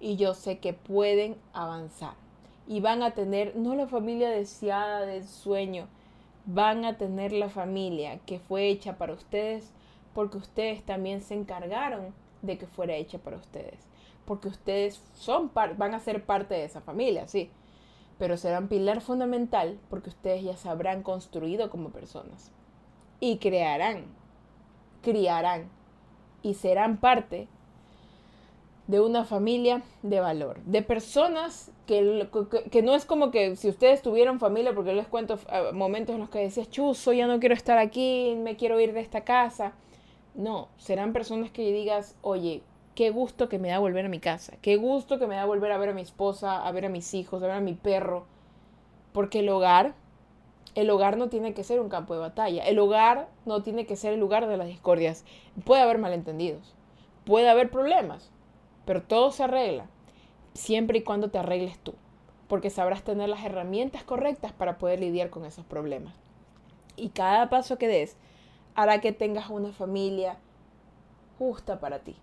Y 0.00 0.16
yo 0.16 0.34
sé 0.34 0.58
que 0.58 0.72
pueden 0.72 1.36
avanzar. 1.52 2.14
Y 2.66 2.80
van 2.80 3.02
a 3.02 3.12
tener, 3.12 3.54
no 3.56 3.74
la 3.74 3.86
familia 3.86 4.30
deseada 4.30 5.02
del 5.02 5.26
sueño, 5.26 5.86
van 6.46 6.84
a 6.84 6.96
tener 6.98 7.32
la 7.32 7.48
familia 7.48 8.18
que 8.26 8.38
fue 8.38 8.68
hecha 8.68 8.98
para 8.98 9.14
ustedes 9.14 9.72
porque 10.14 10.38
ustedes 10.38 10.82
también 10.82 11.20
se 11.20 11.34
encargaron 11.34 12.14
de 12.42 12.58
que 12.58 12.66
fuera 12.66 12.94
hecha 12.94 13.18
para 13.18 13.36
ustedes. 13.36 13.86
Porque 14.24 14.48
ustedes 14.48 15.02
son 15.14 15.50
van 15.54 15.94
a 15.94 16.00
ser 16.00 16.24
parte 16.24 16.54
de 16.54 16.64
esa 16.64 16.80
familia, 16.80 17.26
sí 17.26 17.50
pero 18.22 18.36
serán 18.36 18.68
pilar 18.68 19.00
fundamental 19.00 19.80
porque 19.90 20.10
ustedes 20.10 20.44
ya 20.44 20.56
se 20.56 20.68
habrán 20.68 21.02
construido 21.02 21.70
como 21.70 21.90
personas 21.90 22.52
y 23.18 23.38
crearán, 23.38 24.04
criarán 25.02 25.68
y 26.40 26.54
serán 26.54 26.98
parte 26.98 27.48
de 28.92 29.00
una 29.00 29.24
familia 29.24 29.82
de 30.02 30.20
valor, 30.20 30.60
de 30.66 30.82
personas 30.82 31.72
que, 31.86 32.28
que, 32.70 32.82
no 32.82 32.94
es 32.94 33.06
como 33.06 33.30
que 33.30 33.56
si 33.56 33.70
ustedes 33.70 34.02
tuvieron 34.02 34.38
familia, 34.38 34.74
porque 34.74 34.92
les 34.92 35.06
cuento 35.06 35.38
ah, 35.48 35.70
momentos 35.72 36.14
en 36.14 36.20
los 36.20 36.28
que 36.28 36.40
decías, 36.40 36.68
chuzo, 36.68 37.14
ya 37.14 37.26
no 37.26 37.40
quiero 37.40 37.54
estar 37.54 37.78
aquí, 37.78 38.34
me 38.36 38.54
quiero 38.56 38.78
ir 38.78 38.92
de 38.92 39.00
esta 39.00 39.22
casa. 39.22 39.72
No, 40.34 40.68
serán 40.76 41.14
personas 41.14 41.50
que 41.50 41.72
digas, 41.72 42.18
oye, 42.20 42.62
qué 42.94 43.08
gusto 43.08 43.48
que 43.48 43.58
me 43.58 43.70
da 43.70 43.78
volver 43.78 44.04
a 44.04 44.10
mi 44.10 44.18
casa, 44.18 44.58
qué 44.60 44.76
gusto 44.76 45.18
que 45.18 45.26
me 45.26 45.36
da 45.36 45.46
volver 45.46 45.72
a 45.72 45.78
ver 45.78 45.88
a 45.88 45.94
mi 45.94 46.02
esposa, 46.02 46.66
a 46.66 46.70
ver 46.70 46.84
a 46.84 46.90
mis 46.90 47.14
hijos, 47.14 47.42
a 47.42 47.46
ver 47.46 47.56
a 47.56 47.60
mi 47.60 47.72
perro, 47.72 48.26
porque 49.14 49.38
el 49.38 49.48
hogar, 49.48 49.94
el 50.74 50.90
hogar 50.90 51.16
no 51.16 51.30
tiene 51.30 51.54
que 51.54 51.64
ser 51.64 51.80
un 51.80 51.88
campo 51.88 52.12
de 52.12 52.20
batalla, 52.20 52.62
el 52.64 52.78
hogar 52.78 53.30
no 53.46 53.62
tiene 53.62 53.86
que 53.86 53.96
ser 53.96 54.12
el 54.12 54.20
lugar 54.20 54.48
de 54.48 54.58
las 54.58 54.66
discordias. 54.66 55.24
Puede 55.64 55.80
haber 55.80 55.96
malentendidos, 55.96 56.74
puede 57.24 57.48
haber 57.48 57.70
problemas, 57.70 58.30
pero 58.84 59.02
todo 59.02 59.30
se 59.30 59.44
arregla 59.44 59.86
siempre 60.54 60.98
y 60.98 61.02
cuando 61.02 61.30
te 61.30 61.38
arregles 61.38 61.78
tú, 61.78 61.94
porque 62.48 62.70
sabrás 62.70 63.02
tener 63.02 63.28
las 63.28 63.44
herramientas 63.44 64.04
correctas 64.04 64.52
para 64.52 64.78
poder 64.78 65.00
lidiar 65.00 65.30
con 65.30 65.44
esos 65.44 65.64
problemas. 65.64 66.14
Y 66.96 67.08
cada 67.10 67.48
paso 67.48 67.78
que 67.78 67.88
des 67.88 68.16
hará 68.74 69.00
que 69.00 69.12
tengas 69.12 69.50
una 69.50 69.72
familia 69.72 70.36
justa 71.38 71.80
para 71.80 72.00
ti. 72.00 72.16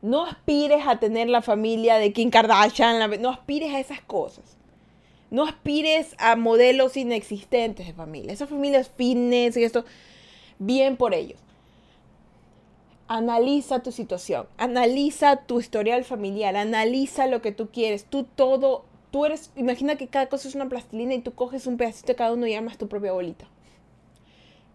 No 0.00 0.24
aspires 0.24 0.86
a 0.86 1.00
tener 1.00 1.28
la 1.28 1.42
familia 1.42 1.96
de 1.96 2.12
Kim 2.12 2.30
Kardashian, 2.30 3.20
no 3.20 3.30
aspires 3.30 3.74
a 3.74 3.80
esas 3.80 4.00
cosas. 4.00 4.56
No 5.30 5.44
aspires 5.44 6.14
a 6.18 6.36
modelos 6.36 6.96
inexistentes 6.96 7.86
de 7.86 7.92
familia. 7.92 8.32
Esas 8.32 8.48
familias 8.48 8.88
fitness 8.88 9.56
y 9.56 9.64
esto, 9.64 9.84
bien 10.58 10.96
por 10.96 11.12
ellos. 11.14 11.40
Analiza 13.08 13.82
tu 13.82 13.90
situación, 13.90 14.46
analiza 14.58 15.36
tu 15.36 15.60
historial 15.60 16.04
familiar, 16.04 16.56
analiza 16.56 17.26
lo 17.26 17.40
que 17.40 17.52
tú 17.52 17.70
quieres. 17.70 18.04
Tú 18.04 18.24
todo, 18.24 18.84
tú 19.10 19.24
eres, 19.24 19.50
imagina 19.56 19.96
que 19.96 20.08
cada 20.08 20.28
cosa 20.28 20.46
es 20.46 20.54
una 20.54 20.68
plastilina 20.68 21.14
y 21.14 21.22
tú 21.22 21.32
coges 21.34 21.66
un 21.66 21.78
pedacito 21.78 22.08
de 22.08 22.16
cada 22.16 22.34
uno 22.34 22.46
y 22.46 22.54
armas 22.54 22.76
tu 22.76 22.88
propia 22.88 23.12
bolita. 23.12 23.46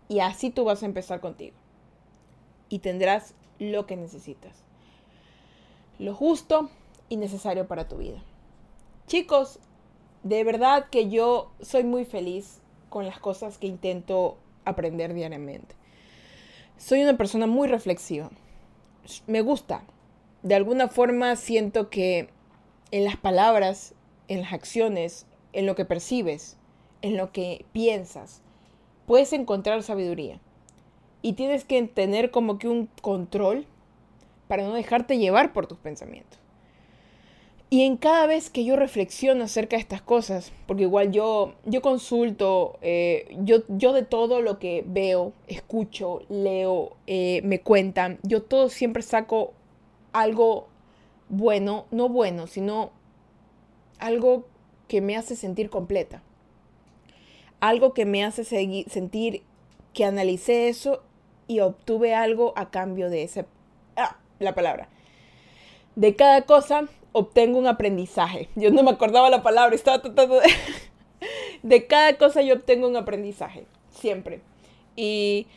Y 0.10 0.20
así 0.20 0.50
tú 0.50 0.64
vas 0.64 0.82
a 0.82 0.88
empezar 0.88 1.20
contigo. 1.20 1.56
Y 2.70 2.80
tendrás 2.80 3.36
lo 3.60 3.86
que 3.86 3.96
necesitas. 3.96 4.64
Lo 6.00 6.16
justo 6.16 6.70
y 7.10 7.18
necesario 7.18 7.68
para 7.68 7.88
tu 7.88 7.98
vida. 7.98 8.24
Chicos, 9.08 9.60
de 10.24 10.44
verdad 10.44 10.88
que 10.90 11.10
yo 11.10 11.52
soy 11.62 11.84
muy 11.84 12.06
feliz 12.06 12.62
con 12.90 13.06
las 13.06 13.20
cosas 13.20 13.58
que 13.58 13.68
intento 13.68 14.38
aprender 14.66 15.14
diariamente. 15.14 15.76
Soy 16.84 17.02
una 17.02 17.16
persona 17.16 17.48
muy 17.48 17.70
reflexiva. 17.70 18.30
Me 19.26 19.40
gusta. 19.40 19.86
De 20.42 20.54
alguna 20.54 20.90
forma 20.90 21.38
siento 21.38 21.90
que 21.90 22.28
en 22.92 23.06
las 23.06 23.16
palabras, 23.16 23.96
en 24.28 24.42
las 24.42 24.52
acciones, 24.52 25.26
en 25.54 25.66
lo 25.66 25.76
que 25.76 25.86
percibes, 25.86 26.58
en 27.02 27.16
lo 27.16 27.32
que 27.32 27.66
piensas, 27.72 28.42
puedes 29.06 29.32
encontrar 29.32 29.82
sabiduría. 29.82 30.42
Y 31.22 31.34
tienes 31.34 31.64
que 31.64 31.82
tener 31.84 32.32
como 32.32 32.60
que 32.60 32.68
un 32.68 32.90
control 33.02 33.66
para 34.50 34.64
no 34.64 34.74
dejarte 34.74 35.18
llevar 35.18 35.54
por 35.54 35.68
tus 35.68 35.78
pensamientos. 35.78 36.43
Y 37.74 37.82
en 37.82 37.98
cada 37.98 38.28
vez 38.28 38.52
que 38.52 38.66
yo 38.66 38.76
reflexiono 38.76 39.46
acerca 39.46 39.78
de 39.78 39.82
estas 39.82 40.04
cosas, 40.04 40.52
porque 40.68 40.84
igual 40.84 41.12
yo, 41.12 41.56
yo 41.66 41.82
consulto, 41.82 42.78
eh, 42.84 43.36
yo, 43.40 43.64
yo 43.68 43.94
de 43.94 44.04
todo 44.04 44.42
lo 44.42 44.60
que 44.60 44.84
veo, 44.86 45.34
escucho, 45.48 46.22
leo, 46.30 46.96
eh, 47.08 47.42
me 47.44 47.62
cuentan, 47.62 48.20
yo 48.22 48.44
todo 48.44 48.70
siempre 48.70 49.02
saco 49.02 49.54
algo 50.12 50.68
bueno, 51.30 51.88
no 51.90 52.10
bueno, 52.10 52.46
sino 52.46 52.92
algo 53.98 54.46
que 54.88 55.02
me 55.02 55.18
hace 55.18 55.36
sentir 55.36 55.72
completa. 55.72 56.22
Algo 57.60 57.96
que 57.96 58.06
me 58.06 58.24
hace 58.24 58.44
sentir 58.44 59.42
que 59.96 60.06
analicé 60.06 60.70
eso 60.70 61.02
y 61.48 61.62
obtuve 61.62 62.14
algo 62.14 62.54
a 62.56 62.70
cambio 62.70 63.10
de 63.10 63.24
ese... 63.24 63.48
Ah, 63.96 64.20
la 64.38 64.54
palabra. 64.54 64.90
De 65.96 66.16
cada 66.16 66.44
cosa 66.44 66.88
obtengo 67.14 67.58
un 67.58 67.68
aprendizaje. 67.68 68.50
Yo 68.56 68.70
no 68.72 68.84
me 68.84 68.92
acordaba 68.92 69.30
la 69.30 69.44
palabra, 69.44 69.76
estaba 69.76 70.02
tratando 70.02 70.36
de... 70.36 70.50
de 71.64 71.88
cada 71.88 72.18
cosa 72.18 72.42
yo 72.42 72.56
obtengo 72.56 72.88
un 72.88 72.98
aprendizaje, 72.98 73.66
siempre. 73.90 74.42
Y 74.96 75.48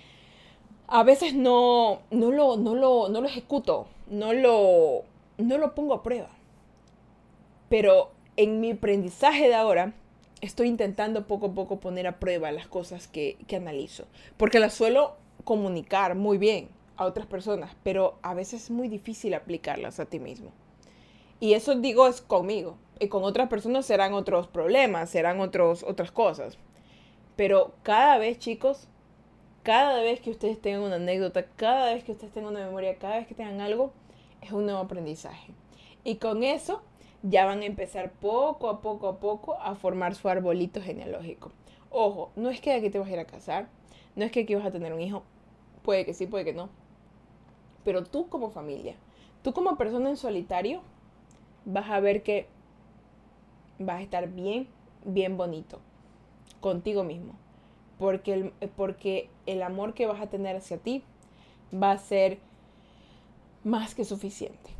a 0.86 1.02
veces 1.02 1.34
no, 1.34 2.00
no, 2.10 2.30
lo, 2.30 2.56
no, 2.56 2.74
lo, 2.74 3.08
no 3.08 3.20
lo 3.20 3.26
ejecuto, 3.26 3.88
no 4.06 4.32
lo, 4.32 5.02
no 5.38 5.58
lo 5.58 5.74
pongo 5.74 5.94
a 5.94 6.02
prueba. 6.02 6.30
Pero 7.68 8.12
en 8.36 8.60
mi 8.60 8.72
aprendizaje 8.72 9.48
de 9.48 9.54
ahora, 9.54 9.92
estoy 10.40 10.68
intentando 10.68 11.26
poco 11.26 11.46
a 11.46 11.54
poco 11.54 11.80
poner 11.80 12.06
a 12.06 12.20
prueba 12.20 12.52
las 12.52 12.68
cosas 12.68 13.08
que, 13.08 13.36
que 13.48 13.56
analizo. 13.56 14.04
Porque 14.36 14.60
las 14.60 14.74
suelo 14.74 15.16
comunicar 15.44 16.14
muy 16.14 16.38
bien 16.38 16.68
a 16.96 17.04
otras 17.04 17.26
personas, 17.26 17.76
pero 17.82 18.18
a 18.22 18.34
veces 18.34 18.64
es 18.64 18.70
muy 18.70 18.88
difícil 18.88 19.34
aplicarlas 19.34 19.98
a 20.00 20.06
ti 20.06 20.20
mismo. 20.20 20.52
Y 21.40 21.54
eso 21.54 21.74
digo 21.74 22.06
es 22.06 22.20
conmigo. 22.20 22.76
Y 22.98 23.08
con 23.08 23.24
otras 23.24 23.48
personas 23.48 23.84
serán 23.84 24.14
otros 24.14 24.48
problemas, 24.48 25.10
serán 25.10 25.40
otros, 25.40 25.82
otras 25.82 26.10
cosas. 26.10 26.58
Pero 27.36 27.74
cada 27.82 28.16
vez, 28.16 28.38
chicos, 28.38 28.88
cada 29.62 30.00
vez 30.00 30.20
que 30.20 30.30
ustedes 30.30 30.60
tengan 30.60 30.82
una 30.82 30.96
anécdota, 30.96 31.44
cada 31.56 31.92
vez 31.92 32.04
que 32.04 32.12
ustedes 32.12 32.32
tengan 32.32 32.52
una 32.52 32.64
memoria, 32.64 32.96
cada 32.96 33.16
vez 33.16 33.26
que 33.26 33.34
tengan 33.34 33.60
algo, 33.60 33.92
es 34.40 34.52
un 34.52 34.64
nuevo 34.64 34.80
aprendizaje. 34.80 35.52
Y 36.04 36.16
con 36.16 36.42
eso 36.42 36.82
ya 37.22 37.44
van 37.44 37.62
a 37.62 37.66
empezar 37.66 38.12
poco 38.12 38.70
a 38.70 38.80
poco 38.80 39.08
a 39.08 39.18
poco 39.18 39.54
a 39.60 39.74
formar 39.74 40.14
su 40.14 40.28
arbolito 40.28 40.80
genealógico. 40.80 41.52
Ojo, 41.90 42.30
no 42.36 42.48
es 42.48 42.60
que 42.60 42.72
aquí 42.72 42.90
te 42.90 42.98
vas 42.98 43.08
a 43.08 43.12
ir 43.12 43.18
a 43.18 43.26
casar, 43.26 43.68
no 44.14 44.24
es 44.24 44.32
que 44.32 44.40
aquí 44.40 44.54
vas 44.54 44.64
a 44.64 44.70
tener 44.70 44.92
un 44.92 45.00
hijo, 45.00 45.22
puede 45.82 46.04
que 46.04 46.14
sí, 46.14 46.26
puede 46.26 46.44
que 46.44 46.52
no. 46.52 46.68
Pero 47.84 48.04
tú 48.04 48.28
como 48.28 48.50
familia, 48.50 48.94
tú 49.42 49.52
como 49.52 49.76
persona 49.76 50.10
en 50.10 50.16
solitario, 50.16 50.80
vas 51.66 51.90
a 51.90 52.00
ver 52.00 52.22
que 52.22 52.46
vas 53.78 53.98
a 53.98 54.02
estar 54.02 54.28
bien, 54.28 54.68
bien 55.04 55.36
bonito 55.36 55.80
contigo 56.60 57.04
mismo. 57.04 57.34
Porque 57.98 58.32
el, 58.34 58.52
porque 58.76 59.28
el 59.44 59.62
amor 59.62 59.92
que 59.92 60.06
vas 60.06 60.20
a 60.20 60.28
tener 60.28 60.56
hacia 60.56 60.78
ti 60.78 61.02
va 61.72 61.92
a 61.92 61.98
ser 61.98 62.38
más 63.64 63.94
que 63.94 64.04
suficiente. 64.04 64.70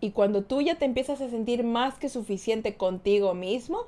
Y 0.00 0.10
cuando 0.10 0.44
tú 0.44 0.60
ya 0.60 0.76
te 0.76 0.84
empiezas 0.84 1.20
a 1.20 1.30
sentir 1.30 1.64
más 1.64 1.98
que 1.98 2.08
suficiente 2.08 2.76
contigo 2.76 3.34
mismo, 3.34 3.86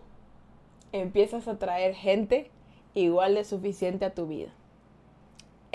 empiezas 0.92 1.46
a 1.48 1.58
traer 1.58 1.94
gente 1.94 2.50
igual 2.94 3.34
de 3.34 3.44
suficiente 3.44 4.04
a 4.04 4.14
tu 4.14 4.26
vida. 4.26 4.50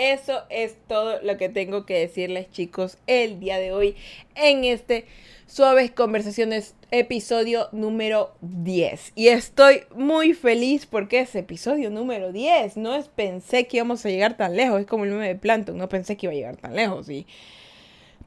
Eso 0.02 0.42
es 0.50 0.78
todo 0.88 1.22
lo 1.22 1.38
que 1.38 1.48
tengo 1.48 1.86
que 1.86 1.94
decirles 1.94 2.50
chicos 2.50 2.98
el 3.06 3.40
día 3.40 3.60
de 3.60 3.72
hoy 3.72 3.96
en 4.34 4.64
este 4.64 5.06
Suaves 5.46 5.92
Conversaciones 5.92 6.74
episodio 6.90 7.68
número 7.72 8.34
10. 8.42 9.12
Y 9.14 9.28
estoy 9.28 9.84
muy 9.96 10.34
feliz 10.34 10.88
porque 10.88 11.20
es 11.20 11.36
episodio 11.36 11.92
número 11.92 12.32
10. 12.32 12.78
No 12.78 12.96
es, 12.96 13.10
pensé 13.10 13.68
que 13.68 13.78
íbamos 13.78 14.04
a 14.04 14.10
llegar 14.10 14.38
tan 14.38 14.56
lejos. 14.56 14.82
Es 14.82 14.88
como 14.88 15.04
el 15.04 15.12
meme 15.12 15.28
de 15.28 15.36
Planton. 15.36 15.78
No 15.78 15.88
pensé 15.88 16.18
que 16.18 16.26
iba 16.26 16.34
a 16.34 16.36
llegar 16.36 16.58
tan 16.58 16.76
lejos. 16.76 17.08
Y 17.08 17.28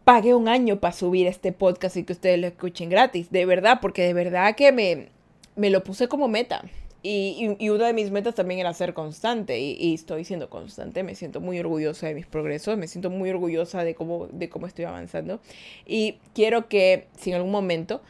pagué 0.05 0.33
un 0.33 0.47
año 0.47 0.79
para 0.79 0.95
subir 0.95 1.27
este 1.27 1.51
podcast 1.51 1.97
y 1.97 2.05
que 2.05 2.13
ustedes 2.13 2.39
lo 2.39 2.47
escuchen 2.47 2.89
gratis. 2.89 3.33
De 3.33 3.47
verdad, 3.47 3.81
porque 3.83 4.03
de 4.03 4.15
verdad 4.15 4.55
que 4.55 4.71
me, 4.71 5.09
me 5.57 5.71
lo 5.71 5.83
puse 5.83 6.07
como 6.07 6.29
meta. 6.29 6.63
Y, 7.07 7.55
y, 7.59 7.69
una 7.69 7.87
de 7.87 7.93
mis 7.93 8.11
metas 8.11 8.35
también 8.35 8.61
era 8.61 8.73
ser 8.73 8.95
constante 8.95 9.61
y, 9.61 9.93
estoy 9.93 10.25
siendo 10.25 10.49
constante. 10.49 11.03
Me 11.03 11.15
siento 11.15 11.43
muy 11.43 11.59
orgullosa 11.59 12.07
de 12.07 12.15
mis 12.15 12.25
progresos, 12.25 12.79
me 12.79 12.89
siento 12.89 13.11
muy 13.11 13.29
orgullosa 13.29 13.85
de 13.85 13.95
cómo, 13.95 14.27
de 14.29 14.49
cómo 14.49 14.67
estoy 14.67 14.87
avanzando. 14.87 15.39
Y 15.85 16.17
quiero 16.35 16.67
que 16.67 17.09
si 17.19 17.29
en 17.29 17.37
algún 17.37 17.53
momento 17.53 18.01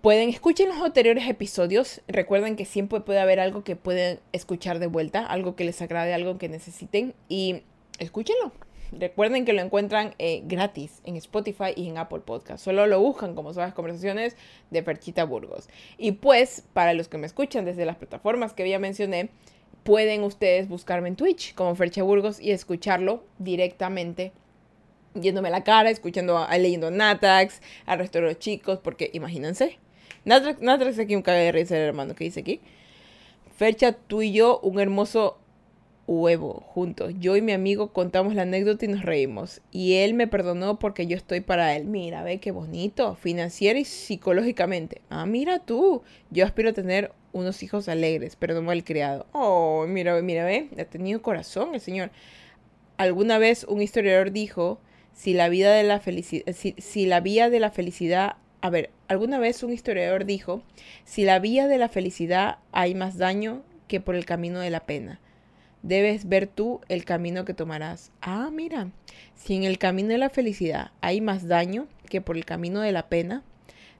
pueden 0.00 0.28
escuchen 0.28 0.68
los 0.68 0.78
anteriores 0.78 1.28
episodios, 1.28 2.00
recuerden 2.06 2.54
que 2.54 2.66
siempre 2.66 3.00
puede 3.00 3.18
haber 3.18 3.40
algo 3.40 3.64
que 3.64 3.74
pueden 3.74 4.20
escuchar 4.30 4.78
de 4.78 4.86
vuelta, 4.86 5.26
algo 5.26 5.56
que 5.56 5.64
les 5.64 5.82
agrade, 5.82 6.14
algo 6.14 6.38
que 6.38 6.48
necesiten 6.48 7.14
y 7.28 7.62
escúchenlo. 7.98 8.52
Recuerden 8.92 9.44
que 9.44 9.52
lo 9.52 9.60
encuentran 9.60 10.14
eh, 10.18 10.42
gratis 10.44 11.02
en 11.04 11.16
Spotify 11.16 11.72
y 11.76 11.88
en 11.88 11.98
Apple 11.98 12.20
Podcast. 12.20 12.64
Solo 12.64 12.86
lo 12.86 13.00
buscan 13.00 13.34
como 13.34 13.52
son 13.52 13.62
las 13.62 13.74
conversaciones 13.74 14.36
de 14.70 14.82
Ferchita 14.82 15.24
Burgos. 15.24 15.68
Y 15.98 16.12
pues, 16.12 16.64
para 16.72 16.94
los 16.94 17.08
que 17.08 17.18
me 17.18 17.26
escuchan 17.26 17.64
desde 17.64 17.84
las 17.84 17.96
plataformas 17.96 18.54
que 18.54 18.68
ya 18.68 18.78
mencioné, 18.78 19.28
pueden 19.82 20.22
ustedes 20.22 20.68
buscarme 20.68 21.08
en 21.08 21.16
Twitch 21.16 21.54
como 21.54 21.74
Fercha 21.74 22.02
Burgos 22.02 22.40
y 22.40 22.50
escucharlo 22.50 23.24
directamente 23.38 24.32
yéndome 25.14 25.50
la 25.50 25.64
cara, 25.64 25.90
escuchando, 25.90 26.46
leyendo 26.58 26.90
Natax, 26.90 27.60
al 27.86 27.98
resto 27.98 28.18
de 28.18 28.26
los 28.26 28.38
chicos, 28.38 28.78
porque 28.82 29.10
imagínense. 29.12 29.78
Natax, 30.24 30.60
Natax 30.60 30.98
aquí 30.98 31.16
un 31.16 31.22
caga 31.22 31.38
de 31.38 31.52
risa, 31.52 31.76
hermano, 31.76 32.14
que 32.14 32.24
dice 32.24 32.40
aquí. 32.40 32.60
Fercha, 33.56 33.92
tú 33.92 34.22
y 34.22 34.32
yo, 34.32 34.60
un 34.60 34.78
hermoso 34.78 35.38
huevo 36.08 36.64
juntos. 36.66 37.12
Yo 37.20 37.36
y 37.36 37.42
mi 37.42 37.52
amigo 37.52 37.92
contamos 37.92 38.34
la 38.34 38.42
anécdota 38.42 38.86
y 38.86 38.88
nos 38.88 39.04
reímos. 39.04 39.60
Y 39.70 39.96
él 39.96 40.14
me 40.14 40.26
perdonó 40.26 40.78
porque 40.78 41.06
yo 41.06 41.16
estoy 41.16 41.40
para 41.40 41.76
él. 41.76 41.84
Mira, 41.84 42.24
ve 42.24 42.40
qué 42.40 42.50
bonito, 42.50 43.14
financiera 43.14 43.78
y 43.78 43.84
psicológicamente. 43.84 45.02
Ah, 45.10 45.26
mira 45.26 45.60
tú. 45.60 46.02
Yo 46.30 46.46
aspiro 46.46 46.70
a 46.70 46.72
tener 46.72 47.12
unos 47.32 47.62
hijos 47.62 47.88
alegres, 47.88 48.36
pero 48.36 48.60
no 48.60 48.72
criado. 48.82 49.26
Oh, 49.32 49.84
mira, 49.86 50.20
mira, 50.22 50.44
ve, 50.44 50.70
ha 50.78 50.84
tenido 50.86 51.20
corazón 51.20 51.74
el 51.74 51.80
señor. 51.80 52.10
Alguna 52.96 53.38
vez 53.38 53.64
un 53.64 53.82
historiador 53.82 54.32
dijo, 54.32 54.80
si 55.12 55.34
la 55.34 55.50
vida 55.50 55.72
de 55.74 55.84
la 55.84 56.00
felicidad, 56.00 56.52
si 56.54 57.06
la 57.06 57.20
vía 57.20 57.50
de 57.50 57.60
la 57.60 57.70
felicidad, 57.70 58.36
a 58.62 58.70
ver, 58.70 58.90
alguna 59.08 59.38
vez 59.38 59.62
un 59.62 59.72
historiador 59.72 60.24
dijo, 60.24 60.62
si 61.04 61.24
la 61.24 61.38
vía 61.38 61.68
de 61.68 61.78
la 61.78 61.88
felicidad 61.88 62.58
hay 62.72 62.94
más 62.94 63.18
daño 63.18 63.62
que 63.88 64.00
por 64.00 64.16
el 64.16 64.24
camino 64.24 64.60
de 64.60 64.70
la 64.70 64.80
pena 64.86 65.20
debes 65.82 66.28
ver 66.28 66.46
tú 66.46 66.80
el 66.88 67.04
camino 67.04 67.44
que 67.44 67.54
tomarás. 67.54 68.10
Ah, 68.20 68.50
mira, 68.52 68.90
si 69.34 69.54
en 69.54 69.64
el 69.64 69.78
camino 69.78 70.08
de 70.08 70.18
la 70.18 70.30
felicidad 70.30 70.90
hay 71.00 71.20
más 71.20 71.48
daño 71.48 71.86
que 72.08 72.20
por 72.20 72.36
el 72.36 72.44
camino 72.44 72.80
de 72.80 72.92
la 72.92 73.08
pena, 73.08 73.42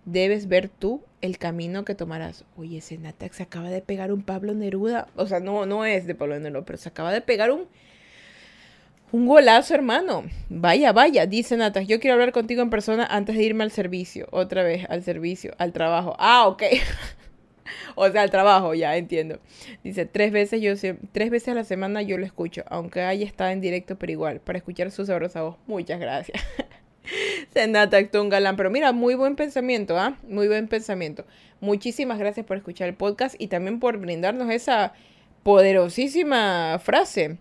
debes 0.05 0.49
ver 0.49 0.69
tú 0.69 1.03
el 1.21 1.39
camino 1.39 1.85
que 1.85 1.95
tomarás. 1.95 2.45
Oye, 2.57 2.79
ese 2.79 2.99
Natax 2.99 3.37
se 3.37 3.43
acaba 3.43 3.71
de 3.71 3.83
pegar 3.83 4.13
un 4.13 4.23
Pablo 4.23 4.55
Neruda. 4.55 5.09
O 5.17 5.27
sea, 5.27 5.41
no, 5.41 5.67
no 5.67 5.85
es 5.85 6.07
de 6.07 6.15
Pablo 6.15 6.39
Neruda, 6.39 6.65
pero 6.65 6.79
se 6.79 6.89
acaba 6.89 7.13
de 7.13 7.21
pegar 7.21 7.51
un, 7.51 7.67
un 9.13 9.27
golazo, 9.27 9.75
hermano. 9.75 10.25
Vaya, 10.49 10.93
vaya, 10.93 11.27
dice 11.27 11.57
Natax, 11.57 11.87
yo 11.87 12.01
quiero 12.01 12.15
hablar 12.15 12.33
contigo 12.33 12.63
en 12.63 12.71
persona 12.71 13.07
antes 13.07 13.37
de 13.37 13.43
irme 13.43 13.65
al 13.65 13.71
servicio. 13.71 14.29
Otra 14.31 14.63
vez, 14.63 14.87
al 14.89 15.03
servicio, 15.03 15.55
al 15.59 15.73
trabajo. 15.73 16.17
Ah, 16.19 16.49
ok. 16.49 16.63
o 17.95 18.09
sea, 18.11 18.25
el 18.25 18.31
trabajo, 18.31 18.75
ya 18.75 18.97
entiendo. 18.97 19.39
Dice, 19.85 20.07
tres 20.07 20.33
veces, 20.33 20.61
yo, 20.61 20.73
tres 21.13 21.31
veces 21.31 21.49
a 21.49 21.55
la 21.55 21.65
semana 21.65 22.03
yo 22.03 22.19
lo 22.19 22.25
escucho, 22.25 22.65
aunque 22.69 23.03
haya 23.03 23.27
estado 23.27 23.51
en 23.51 23.61
directo, 23.61 23.97
pero 23.99 24.13
igual, 24.13 24.41
para 24.41 24.59
escuchar 24.59 24.91
su 24.91 25.07
sabrosa 25.07 25.43
voz. 25.43 25.57
Muchas 25.67 26.01
gracias. 26.01 26.43
Senata 27.53 27.99
un 28.15 28.29
galán, 28.29 28.57
pero 28.57 28.71
mira, 28.71 28.93
muy 28.93 29.15
buen 29.15 29.37
pensamiento, 29.37 29.99
¿ah? 29.99 30.17
Muy 30.29 30.49
buen 30.49 30.69
pensamiento. 30.69 31.25
Muchísimas 31.61 32.19
gracias 32.19 32.47
por 32.47 32.57
escuchar 32.57 32.89
el 32.89 32.95
podcast 32.95 33.35
y 33.39 33.49
también 33.49 33.81
por 33.81 33.99
brindarnos 33.99 34.51
esa 34.51 34.93
poderosísima 35.43 36.79
frase. 36.79 37.39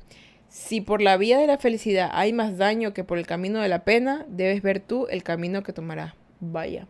Si 0.50 0.82
por 0.82 1.02
la 1.02 1.18
vía 1.18 1.38
de 1.38 1.48
la 1.48 1.58
felicidad 1.58 2.10
hay 2.14 2.32
más 2.32 2.58
daño 2.58 2.94
que 2.94 3.04
por 3.04 3.18
el 3.18 3.28
camino 3.28 3.60
de 3.60 3.68
la 3.68 3.84
pena, 3.84 4.26
debes 4.30 4.62
ver 4.62 4.80
tú 4.80 5.08
el 5.10 5.24
camino 5.24 5.62
que 5.62 5.74
tomarás. 5.74 6.14
Vaya, 6.40 6.88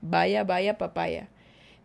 vaya, 0.00 0.44
vaya 0.44 0.76
papaya. 0.76 1.28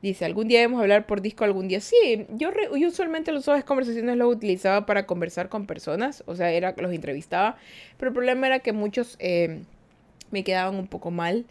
Dice, 0.02 0.26
algún 0.26 0.48
día 0.48 0.60
debemos 0.60 0.82
hablar 0.82 1.06
por 1.06 1.22
disco 1.22 1.44
algún 1.44 1.68
día. 1.68 1.80
Sí, 1.80 2.26
yo, 2.30 2.50
usualmente 2.88 3.32
los 3.32 3.46
suaves 3.46 3.64
conversaciones 3.64 4.18
los 4.18 4.34
utilizaba 4.34 4.86
para 4.88 5.06
conversar 5.06 5.48
con 5.50 5.68
personas, 5.68 6.24
o 6.26 6.36
sea, 6.36 6.52
era 6.52 6.74
los 6.78 6.92
entrevistaba, 6.92 7.58
pero 7.98 8.10
el 8.10 8.14
problema 8.14 8.48
era 8.48 8.60
que 8.60 8.74
muchos 8.74 9.16
eh, 9.20 9.62
me 10.32 10.44
quedaban 10.44 10.76
un 10.76 10.88
poco 10.88 11.12
mal 11.12 11.46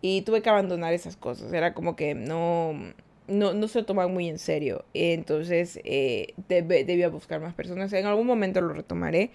y 0.00 0.22
tuve 0.22 0.40
que 0.40 0.48
abandonar 0.48 0.94
esas 0.94 1.16
cosas. 1.16 1.52
Era 1.52 1.74
como 1.74 1.94
que 1.94 2.14
no, 2.14 2.74
no, 3.28 3.52
no 3.52 3.68
se 3.68 3.82
tomaban 3.82 4.12
muy 4.14 4.28
en 4.28 4.38
serio. 4.38 4.84
Entonces 4.94 5.78
eh, 5.84 6.34
debía 6.48 7.08
buscar 7.08 7.40
más 7.40 7.54
personas. 7.54 7.92
En 7.92 8.06
algún 8.06 8.26
momento 8.26 8.60
lo 8.60 8.72
retomaré 8.72 9.30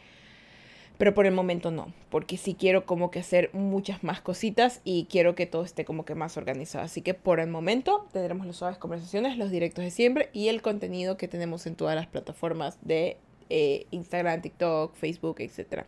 pero 0.97 1.13
por 1.13 1.25
el 1.25 1.33
momento 1.33 1.71
no, 1.71 1.93
porque 2.09 2.37
sí 2.37 2.55
quiero 2.57 2.85
como 2.85 3.11
que 3.11 3.19
hacer 3.19 3.49
muchas 3.53 4.03
más 4.03 4.21
cositas 4.21 4.81
y 4.83 5.07
quiero 5.09 5.35
que 5.35 5.45
todo 5.45 5.63
esté 5.63 5.85
como 5.85 6.05
que 6.05 6.15
más 6.15 6.37
organizado. 6.37 6.85
Así 6.85 7.01
que 7.01 7.13
por 7.13 7.39
el 7.39 7.49
momento 7.49 8.07
tendremos 8.13 8.47
las 8.47 8.57
suaves 8.57 8.77
conversaciones, 8.77 9.37
los 9.37 9.51
directos 9.51 9.83
de 9.83 9.91
siempre 9.91 10.29
y 10.33 10.47
el 10.47 10.61
contenido 10.61 11.17
que 11.17 11.27
tenemos 11.27 11.65
en 11.67 11.75
todas 11.75 11.95
las 11.95 12.07
plataformas 12.07 12.77
de 12.81 13.17
eh, 13.49 13.85
Instagram, 13.91 14.41
TikTok, 14.41 14.95
Facebook, 14.95 15.37
etcétera. 15.39 15.85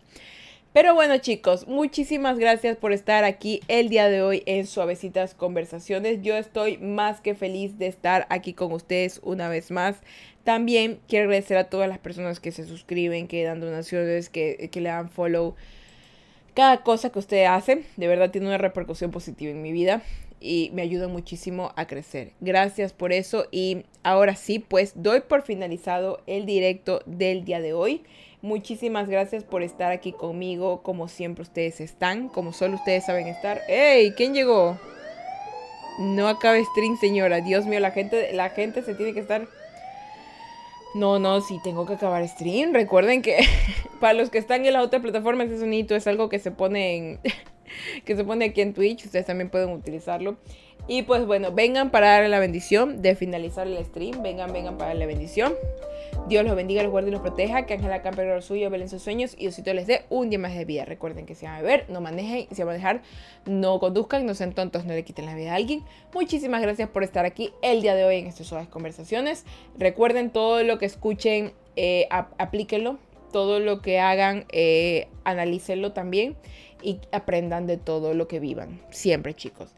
Pero 0.78 0.94
bueno 0.94 1.18
chicos, 1.18 1.68
muchísimas 1.68 2.38
gracias 2.38 2.78
por 2.78 2.94
estar 2.94 3.24
aquí 3.24 3.62
el 3.68 3.90
día 3.90 4.10
de 4.10 4.22
hoy 4.22 4.44
en 4.46 4.68
Suavecitas 4.68 5.34
Conversaciones. 5.34 6.22
Yo 6.22 6.36
estoy 6.38 6.78
más 6.78 7.20
que 7.20 7.34
feliz 7.34 7.80
de 7.80 7.88
estar 7.88 8.28
aquí 8.30 8.54
con 8.54 8.72
ustedes 8.72 9.20
una 9.24 9.50
vez 9.50 9.72
más. 9.72 9.98
También 10.44 11.00
quiero 11.08 11.24
agradecer 11.24 11.58
a 11.58 11.64
todas 11.64 11.90
las 11.90 11.98
personas 11.98 12.40
que 12.40 12.52
se 12.52 12.64
suscriben, 12.64 13.28
que 13.28 13.44
dan 13.44 13.60
donaciones, 13.60 14.30
que, 14.30 14.70
le 14.72 14.90
dan 14.90 15.10
follow. 15.10 15.56
Cada 16.54 16.84
cosa 16.84 17.10
que 17.10 17.18
usted 17.18 17.46
hace, 17.46 17.84
de 17.96 18.08
verdad 18.08 18.30
tiene 18.30 18.46
una 18.46 18.60
repercusión 18.60 19.10
positiva 19.10 19.50
en 19.50 19.64
mi 19.64 19.72
vida 19.72 20.04
y 20.40 20.70
me 20.76 20.84
ayuda 20.84 21.08
muchísimo 21.08 21.72
a 21.76 21.88
crecer. 21.88 22.34
Gracias 22.40 22.94
por 22.94 23.14
eso 23.14 23.48
y 23.50 23.86
ahora 24.04 24.36
sí, 24.36 24.60
pues 24.60 24.94
doy 24.96 25.22
por 25.22 25.42
finalizado 25.42 26.22
el 26.28 26.46
directo 26.46 27.02
del 27.08 27.46
día 27.46 27.62
de 27.62 27.74
hoy. 27.74 28.04
Muchísimas 28.42 29.10
gracias 29.10 29.44
por 29.44 29.64
estar 29.64 29.92
aquí 29.92 30.14
conmigo, 30.14 30.84
como 30.84 31.08
siempre 31.08 31.42
ustedes 31.42 31.82
están, 31.82 32.30
como 32.30 32.54
solo 32.54 32.76
ustedes 32.76 33.06
saben 33.06 33.28
estar. 33.28 33.62
¡Ey! 33.68 34.12
¿Quién 34.12 34.36
llegó? 34.36 34.78
No 35.98 36.28
acabe 36.28 36.64
stream, 36.64 36.98
señora. 36.98 37.42
Dios 37.42 37.66
mío, 37.66 37.80
la 37.80 37.90
gente, 37.92 38.32
la 38.34 38.50
gente 38.50 38.84
se 38.84 38.94
tiene 38.94 39.14
que 39.14 39.22
estar... 39.22 39.48
No, 40.94 41.18
no, 41.20 41.42
sí, 41.42 41.60
tengo 41.64 41.86
que 41.88 41.94
acabar 41.94 42.28
stream. 42.28 42.74
Recuerden 42.74 43.24
que 43.24 43.40
para 44.00 44.14
los 44.14 44.30
que 44.30 44.38
están 44.38 44.66
en 44.66 44.74
la 44.74 44.84
otra 44.84 45.02
plataforma, 45.02 45.44
ese 45.44 45.60
sonido 45.60 45.96
es 45.96 46.06
algo 46.06 46.30
que 46.30 46.38
se 46.38 46.52
pone 46.52 47.20
que 48.06 48.16
se 48.16 48.24
pone 48.24 48.46
aquí 48.46 48.62
en 48.62 48.74
Twitch. 48.74 49.06
Ustedes 49.06 49.26
también 49.26 49.50
pueden 49.50 49.72
utilizarlo. 49.72 50.38
Y 50.88 51.02
pues 51.02 51.26
bueno, 51.26 51.52
vengan 51.52 51.92
para 51.92 52.12
darle 52.12 52.30
la 52.30 52.40
bendición 52.40 53.02
de 53.02 53.16
finalizar 53.16 53.68
el 53.68 53.84
stream. 53.84 54.24
Vengan, 54.24 54.54
vengan 54.54 54.78
para 54.78 54.90
darle 54.90 55.02
la 55.02 55.08
bendición. 55.08 55.54
Dios 56.30 56.46
los 56.46 56.56
bendiga, 56.56 56.82
los 56.82 56.92
guarde 56.92 57.10
y 57.10 57.12
los 57.12 57.22
proteja. 57.22 57.66
Que 57.66 57.74
Ángela 57.74 58.02
campe 58.02 58.22
el 58.22 58.42
suyo, 58.42 58.70
velen 58.70 58.88
sus 58.88 59.02
sueños 59.02 59.34
y 59.36 59.42
Diosito 59.42 59.74
les 59.74 59.86
dé 59.88 60.06
un 60.10 60.30
día 60.30 60.40
más 60.40 60.56
de 60.56 60.64
vida. 60.64 60.86
Recuerden 60.86 61.26
que 61.26 61.36
si 61.36 61.46
van 61.46 61.56
a 61.56 61.62
beber, 61.62 61.86
no 61.90 62.00
manejen. 62.00 62.48
Si 62.56 62.64
van 62.64 62.70
a 62.70 62.74
dejar, 62.74 63.02
no 63.46 63.80
conduzcan, 63.80 64.26
no 64.26 64.34
sean 64.34 64.54
tontos, 64.54 64.86
no 64.86 64.94
le 64.94 65.04
quiten 65.04 65.26
la 65.26 65.36
vida 65.36 65.52
a 65.52 65.56
alguien. 65.56 65.84
Muchísimas 66.14 66.62
gracias 66.62 66.90
por 66.90 67.04
estar 67.04 67.26
aquí 67.26 67.52
el 67.62 67.82
día 67.82 67.94
de 67.94 68.06
hoy 68.06 68.18
en 68.18 68.28
estas 68.28 68.48
suaves 68.48 68.70
conversaciones. 68.70 69.46
Recuerden 69.78 70.30
todo 70.30 70.64
lo 70.64 70.78
que 70.78 70.86
escuchen, 70.86 71.52
eh, 71.76 72.08
aplíquenlo. 72.10 72.98
Todo 73.34 73.60
lo 73.60 73.82
que 73.82 74.00
hagan, 74.00 74.46
eh, 74.54 75.10
analícenlo 75.26 75.92
también 75.92 76.38
y 76.82 77.02
aprendan 77.12 77.68
de 77.68 77.76
todo 77.76 78.14
lo 78.14 78.30
que 78.30 78.40
vivan. 78.40 78.80
Siempre, 78.90 79.34
chicos. 79.34 79.76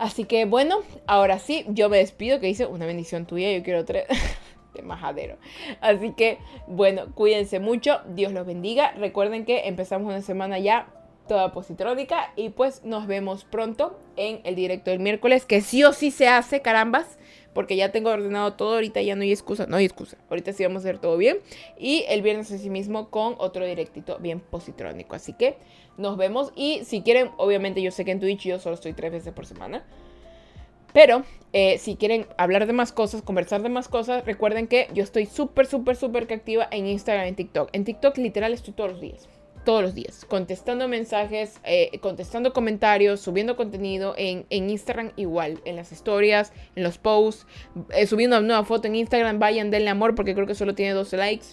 Así 0.00 0.24
que 0.24 0.46
bueno, 0.46 0.78
ahora 1.06 1.38
sí, 1.38 1.66
yo 1.68 1.90
me 1.90 1.98
despido, 1.98 2.40
que 2.40 2.46
dice 2.46 2.64
una 2.64 2.86
bendición 2.86 3.26
tuya, 3.26 3.52
yo 3.52 3.62
quiero 3.62 3.84
tres 3.84 4.06
de 4.74 4.80
majadero. 4.80 5.36
Así 5.82 6.12
que 6.12 6.38
bueno, 6.66 7.14
cuídense 7.14 7.60
mucho, 7.60 8.00
Dios 8.08 8.32
los 8.32 8.46
bendiga. 8.46 8.92
Recuerden 8.92 9.44
que 9.44 9.68
empezamos 9.68 10.08
una 10.08 10.22
semana 10.22 10.58
ya 10.58 10.88
toda 11.28 11.52
positrónica 11.52 12.32
y 12.34 12.48
pues 12.48 12.82
nos 12.82 13.06
vemos 13.06 13.44
pronto 13.44 14.00
en 14.16 14.40
el 14.44 14.56
directo 14.56 14.90
del 14.90 15.00
miércoles, 15.00 15.44
que 15.44 15.60
sí 15.60 15.84
o 15.84 15.92
sí 15.92 16.10
se 16.10 16.28
hace, 16.28 16.62
carambas 16.62 17.18
porque 17.54 17.76
ya 17.76 17.92
tengo 17.92 18.10
ordenado 18.10 18.54
todo, 18.54 18.74
ahorita 18.74 19.02
ya 19.02 19.16
no 19.16 19.22
hay 19.22 19.32
excusa, 19.32 19.66
no 19.66 19.76
hay 19.76 19.84
excusa, 19.84 20.16
ahorita 20.28 20.52
sí 20.52 20.62
vamos 20.62 20.84
a 20.84 20.88
hacer 20.88 20.98
todo 20.98 21.16
bien. 21.16 21.38
Y 21.78 22.04
el 22.08 22.22
viernes 22.22 22.48
sí 22.48 22.70
mismo 22.70 23.10
con 23.10 23.34
otro 23.38 23.64
directito 23.64 24.18
bien 24.18 24.40
positrónico, 24.40 25.14
así 25.14 25.32
que 25.32 25.56
nos 25.96 26.16
vemos 26.16 26.52
y 26.54 26.84
si 26.84 27.02
quieren, 27.02 27.30
obviamente 27.36 27.82
yo 27.82 27.90
sé 27.90 28.04
que 28.04 28.12
en 28.12 28.20
Twitch 28.20 28.42
yo 28.42 28.58
solo 28.58 28.74
estoy 28.74 28.92
tres 28.92 29.12
veces 29.12 29.32
por 29.32 29.46
semana. 29.46 29.84
Pero 30.92 31.22
eh, 31.52 31.78
si 31.78 31.94
quieren 31.94 32.26
hablar 32.36 32.66
de 32.66 32.72
más 32.72 32.90
cosas, 32.90 33.22
conversar 33.22 33.62
de 33.62 33.68
más 33.68 33.86
cosas, 33.86 34.24
recuerden 34.24 34.66
que 34.66 34.88
yo 34.92 35.04
estoy 35.04 35.26
súper, 35.26 35.66
súper, 35.66 35.94
súper 35.94 36.24
activa 36.32 36.66
en 36.72 36.88
Instagram 36.88 37.26
en 37.26 37.36
TikTok. 37.36 37.70
En 37.72 37.84
TikTok 37.84 38.16
literal 38.16 38.52
estoy 38.52 38.74
todos 38.74 38.90
los 38.90 39.00
días 39.00 39.28
todos 39.64 39.82
los 39.82 39.94
días, 39.94 40.24
contestando 40.24 40.88
mensajes, 40.88 41.60
eh, 41.64 41.90
contestando 42.00 42.52
comentarios, 42.52 43.20
subiendo 43.20 43.56
contenido 43.56 44.14
en, 44.16 44.46
Instagram 44.50 45.12
igual, 45.16 45.60
en 45.64 45.76
las 45.76 45.92
historias, 45.92 46.52
en 46.76 46.82
los 46.82 46.98
posts, 46.98 47.46
eh, 47.94 48.06
subiendo 48.06 48.38
una 48.38 48.46
nueva 48.46 48.64
foto 48.64 48.88
en 48.88 48.96
Instagram, 48.96 49.38
vayan, 49.38 49.70
denle 49.70 49.90
amor 49.90 50.14
porque 50.14 50.34
creo 50.34 50.46
que 50.46 50.54
solo 50.54 50.74
tiene 50.74 50.92
12 50.92 51.16
likes. 51.16 51.46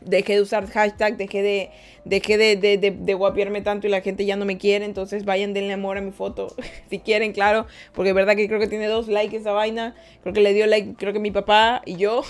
Dejé 0.00 0.34
de 0.34 0.40
usar 0.42 0.68
hashtag, 0.68 1.16
dejé 1.16 1.42
de, 1.42 1.70
dejé 2.04 2.36
de, 2.36 2.56
de, 2.56 2.76
de, 2.76 3.14
guapiarme 3.14 3.60
tanto 3.60 3.86
y 3.86 3.90
la 3.90 4.00
gente 4.00 4.24
ya 4.24 4.34
no 4.34 4.44
me 4.44 4.58
quiere, 4.58 4.84
entonces 4.84 5.24
vayan, 5.24 5.54
denle 5.54 5.74
amor 5.74 5.96
a 5.96 6.00
mi 6.00 6.10
foto, 6.10 6.48
si 6.90 6.98
quieren, 6.98 7.32
claro, 7.32 7.66
porque 7.94 8.08
es 8.08 8.14
verdad 8.14 8.34
que 8.34 8.48
creo 8.48 8.58
que 8.58 8.66
tiene 8.66 8.88
dos 8.88 9.06
likes 9.06 9.36
esa 9.36 9.52
vaina, 9.52 9.94
creo 10.22 10.34
que 10.34 10.40
le 10.40 10.54
dio 10.54 10.66
like, 10.66 10.94
creo 10.96 11.12
que 11.12 11.20
mi 11.20 11.30
papá 11.30 11.82
y 11.86 11.96
yo, 11.96 12.22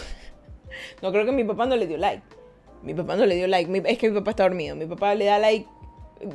no 1.02 1.12
creo 1.12 1.24
que 1.24 1.32
mi 1.32 1.44
papá 1.44 1.64
no 1.64 1.76
le 1.76 1.86
dio 1.86 1.96
like 1.96 2.22
mi 2.82 2.94
papá 2.94 3.16
no 3.16 3.26
le 3.26 3.36
dio 3.36 3.46
like. 3.46 3.82
es 3.86 3.98
que 3.98 4.10
mi 4.10 4.18
papá 4.18 4.30
está 4.30 4.42
dormido. 4.44 4.76
Mi 4.76 4.86
papá 4.86 5.14
le 5.14 5.26
da 5.26 5.38
like, 5.38 5.66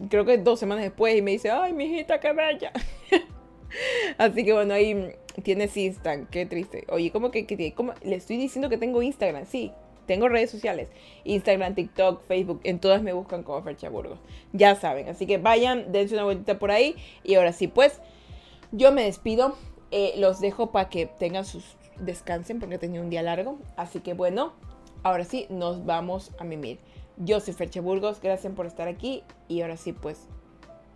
creo 0.10 0.26
que 0.26 0.38
dos 0.38 0.60
semanas 0.60 0.84
después, 0.84 1.16
y 1.16 1.22
me 1.22 1.32
dice, 1.32 1.52
ay, 1.52 1.74
mi 1.74 1.86
hijita, 1.86 2.20
qué 2.20 2.34
bella. 2.34 2.72
Así 4.18 4.44
que 4.46 4.54
bueno, 4.54 4.74
ahí 4.74 5.14
tienes 5.44 5.76
Instagram. 5.76 6.28
Qué 6.28 6.46
triste. 6.46 6.86
Oye, 6.90 7.12
¿cómo 7.12 7.32
que, 7.32 7.46
le 8.04 8.16
estoy 8.16 8.38
diciendo 8.38 8.70
que 8.70 8.78
tengo 8.78 9.02
Instagram? 9.02 9.46
Sí, 9.46 9.72
tengo 10.06 10.30
redes 10.30 10.50
sociales. 10.50 10.90
Instagram, 11.26 11.76
TikTok, 11.76 12.24
Facebook. 12.26 12.62
En 12.64 12.80
todas 12.80 13.02
me 13.02 13.14
buscan 13.14 13.44
como 13.44 13.62
Fercha 13.62 13.90
Burgos. 13.90 14.20
Ya 14.54 14.76
saben. 14.76 15.10
Así 15.10 15.26
que 15.26 15.38
vayan, 15.38 15.92
dense 15.92 16.16
una 16.16 16.24
vueltita 16.24 16.60
por 16.60 16.72
ahí. 16.72 16.96
Y 17.24 17.36
ahora 17.36 17.52
sí, 17.52 17.68
pues, 17.68 18.02
yo 18.72 18.92
me 18.92 19.04
despido. 19.04 19.56
Eh, 19.92 20.16
los 20.18 20.42
dejo 20.42 20.72
para 20.72 20.90
que 20.90 21.06
tengan 21.06 21.46
sus 21.46 21.78
descansen 22.00 22.60
porque 22.60 22.78
tenido 22.78 23.04
un 23.04 23.10
día 23.10 23.22
largo. 23.22 23.60
Así 23.76 24.00
que 24.00 24.14
bueno, 24.14 24.54
ahora 25.04 25.24
sí, 25.24 25.48
nos 25.50 25.86
vamos 25.86 26.32
a 26.40 26.44
mimir. 26.44 26.80
Yo 27.18 27.40
soy 27.40 27.54
Ferche 27.54 27.80
Burgos, 27.80 28.22
gracias 28.22 28.54
por 28.54 28.66
estar 28.66 28.88
aquí 28.88 29.24
y 29.48 29.62
ahora 29.62 29.78
sí, 29.78 29.92
pues 29.92 30.28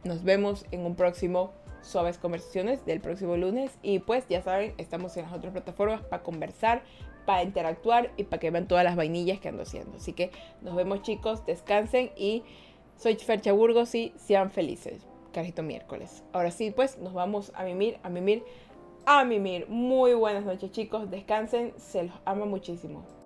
nos 0.04 0.24
vemos 0.24 0.66
en 0.72 0.86
un 0.86 0.96
próximo 0.96 1.52
Suaves 1.82 2.18
Conversaciones 2.18 2.86
del 2.86 3.02
próximo 3.02 3.38
lunes 3.38 3.72
y 3.82 4.00
pues 4.00 4.28
ya 4.30 4.42
saben, 4.42 4.74
estamos 4.78 5.18
en 5.18 5.24
las 5.24 5.34
otras 5.34 5.52
plataformas 5.52 6.02
para 6.02 6.24
conversar, 6.24 6.84
para 7.26 7.44
interactuar 7.44 8.12
y 8.18 8.24
para 8.24 8.40
que 8.40 8.52
vean 8.52 8.68
todas 8.68 8.84
las 8.84 8.96
vainillas 8.96 9.40
que 9.40 9.50
ando 9.50 9.64
haciendo. 9.64 9.98
Así 9.98 10.14
que 10.14 10.32
nos 10.62 10.76
vemos 10.76 11.02
chicos, 11.02 11.46
descansen 11.46 12.12
y 12.16 12.44
soy 12.98 13.16
Fercha 13.16 13.52
Burgos 13.52 13.96
y 13.96 14.14
sean 14.18 14.52
felices. 14.52 15.08
Carito 15.34 15.64
miércoles. 15.64 16.24
Ahora 16.34 16.52
sí, 16.52 16.72
pues 16.72 16.98
nos 16.98 17.14
vamos 17.14 17.52
a 17.56 17.64
mimir, 17.64 17.98
a 18.04 18.10
mimir, 18.10 18.44
a 19.06 19.24
mimir. 19.24 19.68
Muy 19.70 20.14
buenas 20.14 20.46
noches 20.46 20.72
chicos, 20.72 21.10
descansen, 21.10 21.74
se 21.78 22.04
los 22.04 22.16
amo 22.26 22.46
muchísimo. 22.46 23.21